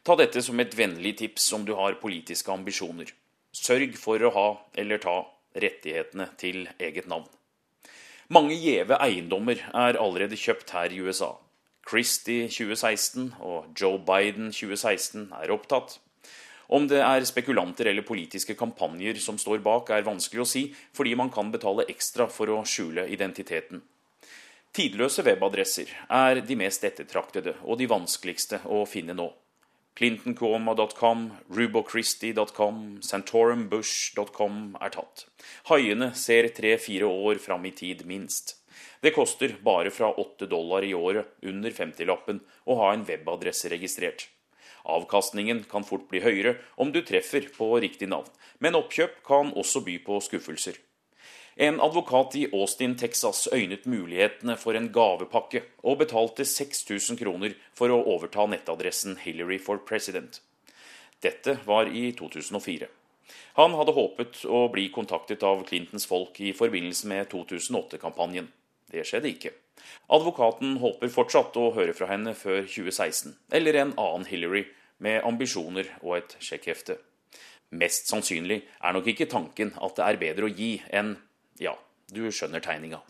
Ta 0.08 0.16
dette 0.16 0.40
som 0.40 0.56
et 0.64 0.72
vennlig 0.72 1.18
tips 1.20 1.52
om 1.52 1.68
du 1.68 1.74
har 1.76 2.00
politiske 2.00 2.48
ambisjoner. 2.48 3.12
Sørg 3.52 3.92
for 4.00 4.24
å 4.24 4.32
ha 4.32 4.48
eller 4.72 5.04
ta 5.04 5.18
rettighetene 5.52 6.30
til 6.40 6.64
eget 6.80 7.12
navn. 7.12 7.28
Mange 8.26 8.56
gjeve 8.58 8.96
eiendommer 8.98 9.60
er 9.70 9.96
allerede 10.02 10.34
kjøpt 10.34 10.72
her 10.74 10.90
i 10.90 10.98
USA. 10.98 11.28
Christie 11.86 12.48
2016 12.50 13.28
og 13.38 13.68
Joe 13.78 14.00
Biden 14.02 14.48
2016 14.50 15.28
er 15.30 15.52
opptatt. 15.54 16.00
Om 16.66 16.88
det 16.90 16.98
er 17.06 17.22
spekulanter 17.28 17.86
eller 17.86 18.02
politiske 18.02 18.56
kampanjer 18.58 19.20
som 19.22 19.38
står 19.38 19.62
bak, 19.62 19.92
er 19.94 20.02
vanskelig 20.02 20.42
å 20.42 20.48
si, 20.56 20.64
fordi 20.74 21.14
man 21.14 21.30
kan 21.30 21.52
betale 21.54 21.86
ekstra 21.86 22.26
for 22.26 22.50
å 22.50 22.64
skjule 22.66 23.06
identiteten. 23.14 23.84
Tidløse 24.74 25.22
webadresser 25.22 25.94
er 26.10 26.42
de 26.42 26.58
mest 26.58 26.82
ettertraktede 26.84 27.54
og 27.62 27.78
de 27.78 27.86
vanskeligste 27.94 28.64
å 28.66 28.82
finne 28.90 29.14
nå. 29.14 29.30
ClintonComa.com, 29.96 31.30
RuboChristie.com, 31.56 32.80
SantorumBush.com 33.00 34.58
er 34.84 34.92
tatt. 34.92 35.22
Haiene 35.70 36.10
ser 36.12 36.50
tre-fire 36.52 37.08
år 37.08 37.40
fram 37.40 37.64
i 37.64 37.72
tid, 37.72 38.02
minst. 38.04 38.58
Det 39.00 39.14
koster 39.16 39.54
bare 39.64 39.88
fra 39.94 40.10
8 40.12 40.50
dollar 40.52 40.84
i 40.84 40.92
året, 40.92 41.30
under 41.40 41.72
50-lappen, 41.72 42.42
å 42.68 42.76
ha 42.82 42.90
en 42.92 43.06
webadresse 43.08 43.72
registrert. 43.72 44.28
Avkastningen 44.84 45.64
kan 45.70 45.86
fort 45.88 46.10
bli 46.10 46.20
høyere 46.20 46.58
om 46.76 46.92
du 46.92 47.00
treffer 47.00 47.48
på 47.56 47.72
riktig 47.80 48.10
navn, 48.12 48.28
men 48.60 48.76
oppkjøp 48.76 49.22
kan 49.24 49.54
også 49.56 49.80
by 49.86 49.96
på 50.04 50.20
skuffelser. 50.28 50.76
En 51.58 51.80
advokat 51.80 52.34
i 52.36 52.48
Austin, 52.52 52.98
Texas 53.00 53.46
øynet 53.52 53.86
mulighetene 53.86 54.58
for 54.60 54.76
en 54.76 54.90
gavepakke, 54.92 55.62
og 55.88 56.02
betalte 56.02 56.44
6000 56.44 57.16
kroner 57.16 57.54
for 57.72 57.88
å 57.88 58.02
overta 58.12 58.44
nettadressen 58.44 59.16
Hillary 59.22 59.56
for 59.56 59.80
President. 59.88 60.42
Dette 61.24 61.56
var 61.64 61.88
i 61.88 62.10
2004. 62.12 62.90
Han 63.56 63.72
hadde 63.72 63.96
håpet 63.96 64.42
å 64.44 64.66
bli 64.68 64.90
kontaktet 64.92 65.46
av 65.48 65.64
Clintons 65.64 66.04
folk 66.04 66.36
i 66.44 66.52
forbindelse 66.52 67.08
med 67.08 67.30
2008-kampanjen. 67.32 68.52
Det 68.92 69.06
skjedde 69.08 69.32
ikke. 69.32 69.56
Advokaten 70.12 70.76
håper 70.84 71.08
fortsatt 71.08 71.56
å 71.56 71.70
høre 71.72 71.96
fra 71.96 72.10
henne 72.12 72.36
før 72.36 72.66
2016, 72.68 73.32
eller 73.56 73.80
en 73.80 73.96
annen 73.96 74.28
Hillary 74.28 74.66
med 75.00 75.24
ambisjoner 75.24 75.88
og 76.02 76.18
et 76.20 76.36
sjekkhefte. 76.36 77.00
Mest 77.72 78.12
sannsynlig 78.12 78.60
er 78.60 78.92
nok 78.94 79.08
ikke 79.10 79.26
tanken 79.30 79.72
at 79.80 79.96
det 79.96 80.04
er 80.04 80.20
bedre 80.20 80.46
å 80.46 80.52
gi 80.52 80.76
enn 80.92 81.16
ja, 81.62 81.76
du 82.12 82.26
skjønner 82.30 82.64
tegninga. 82.64 83.02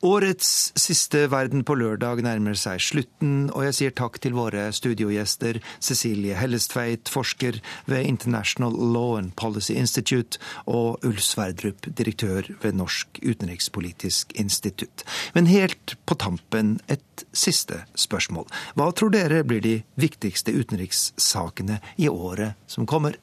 Årets 0.00 0.72
siste 0.80 1.26
Verden 1.28 1.60
på 1.68 1.74
lørdag 1.76 2.22
nærmer 2.24 2.56
seg 2.56 2.80
slutten, 2.80 3.50
og 3.52 3.66
jeg 3.66 3.76
sier 3.76 3.92
takk 3.92 4.16
til 4.24 4.32
våre 4.32 4.70
studiogjester 4.72 5.58
Cecilie 5.76 6.38
Hellestveit, 6.40 7.10
forsker 7.12 7.58
ved 7.84 8.08
International 8.08 8.72
Law 8.72 9.18
and 9.18 9.34
Policy 9.36 9.76
Institute, 9.76 10.40
og 10.64 11.04
Ulf 11.04 11.20
Sverdrup, 11.20 11.84
direktør 12.00 12.48
ved 12.62 12.80
Norsk 12.80 13.20
utenrikspolitisk 13.20 14.32
institutt. 14.40 15.04
Men 15.36 15.52
helt 15.52 15.98
på 16.08 16.16
tampen 16.16 16.78
et 16.88 17.26
siste 17.36 17.82
spørsmål. 17.92 18.48
Hva 18.80 18.88
tror 18.96 19.12
dere 19.12 19.44
blir 19.44 19.60
de 19.60 19.82
viktigste 20.00 20.56
utenrikssakene 20.56 21.76
i 22.00 22.08
året 22.08 22.56
som 22.64 22.88
kommer? 22.88 23.20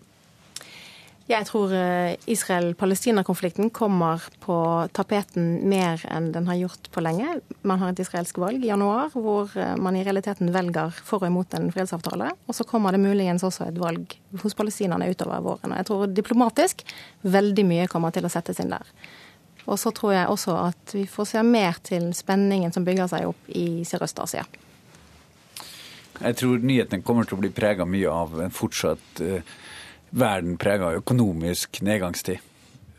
Jeg 1.28 1.44
tror 1.44 1.74
eh, 1.76 2.14
Israel-Palestina-konflikten 2.32 3.68
kommer 3.76 4.24
på 4.40 4.56
tapeten 4.96 5.58
mer 5.68 6.00
enn 6.08 6.30
den 6.32 6.48
har 6.48 6.56
gjort 6.56 6.88
på 6.94 7.04
lenge. 7.04 7.42
Man 7.68 7.82
har 7.82 7.92
et 7.92 8.00
israelsk 8.00 8.40
valg 8.40 8.64
i 8.64 8.70
januar 8.70 9.12
hvor 9.12 9.52
eh, 9.60 9.74
man 9.76 9.98
i 10.00 10.06
realiteten 10.08 10.54
velger 10.56 10.96
for 10.96 11.20
og 11.20 11.28
imot 11.28 11.58
en 11.60 11.68
fredsavtale. 11.76 12.32
Og 12.48 12.56
så 12.56 12.64
kommer 12.70 12.96
det 12.96 13.04
muligens 13.04 13.44
også 13.44 13.68
et 13.68 13.82
valg 13.82 14.16
hos 14.40 14.56
palestinerne 14.56 15.12
utover 15.12 15.44
våren. 15.44 15.76
Og 15.76 15.82
jeg 15.82 15.90
tror 15.92 16.16
diplomatisk 16.16 16.88
veldig 17.28 17.68
mye 17.74 17.92
kommer 17.92 18.16
til 18.16 18.24
å 18.24 18.32
settes 18.32 18.64
inn 18.64 18.72
der. 18.72 18.88
Og 19.68 19.76
så 19.84 19.92
tror 19.92 20.16
jeg 20.16 20.32
også 20.32 20.58
at 20.70 20.96
vi 20.96 21.04
får 21.12 21.32
se 21.34 21.44
mer 21.44 21.84
til 21.84 22.14
spenningen 22.16 22.72
som 22.72 22.88
bygger 22.88 23.12
seg 23.12 23.28
opp 23.34 23.52
i 23.52 23.84
Sørøst-Asia. 23.84 24.48
Jeg 26.24 26.40
tror 26.40 26.64
nyhetene 26.64 27.04
kommer 27.04 27.28
til 27.28 27.36
å 27.36 27.44
bli 27.44 27.52
prega 27.52 27.84
mye 27.84 28.20
av 28.24 28.46
en 28.48 28.62
fortsatt 28.64 29.26
uh 29.28 29.58
verden 30.12 30.58
prega 30.58 30.92
av 30.92 31.02
økonomisk 31.02 31.82
nedgangstid, 31.82 32.40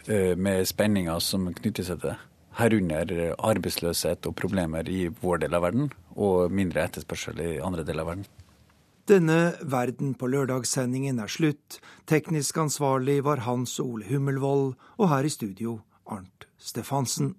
eh, 0.06 0.34
med 0.36 0.68
spenninger 0.68 1.18
som 1.20 1.52
knytter 1.54 1.84
seg 1.84 2.00
til 2.00 2.10
det. 2.10 2.18
Herunder 2.58 3.34
arbeidsløshet 3.38 4.26
og 4.26 4.34
problemer 4.34 4.88
i 4.88 5.08
vår 5.08 5.38
del 5.44 5.54
av 5.54 5.62
verden, 5.62 5.92
og 6.16 6.50
mindre 6.50 6.82
etterspørsel 6.82 7.40
i 7.40 7.58
andre 7.62 7.84
deler 7.84 8.02
av 8.02 8.06
verden. 8.06 8.26
Denne 9.08 9.54
Verden 9.62 10.14
på 10.14 10.26
lørdagssendingen 10.28 11.18
er 11.18 11.30
slutt. 11.32 11.78
Teknisk 12.04 12.58
ansvarlig 12.60 13.22
var 13.24 13.46
Hans 13.46 13.78
Ole 13.80 14.04
Hummelvold, 14.04 14.74
og 14.98 15.08
her 15.08 15.24
i 15.24 15.30
studio 15.32 15.80
Arnt 16.06 16.44
Stefansen. 16.58 17.36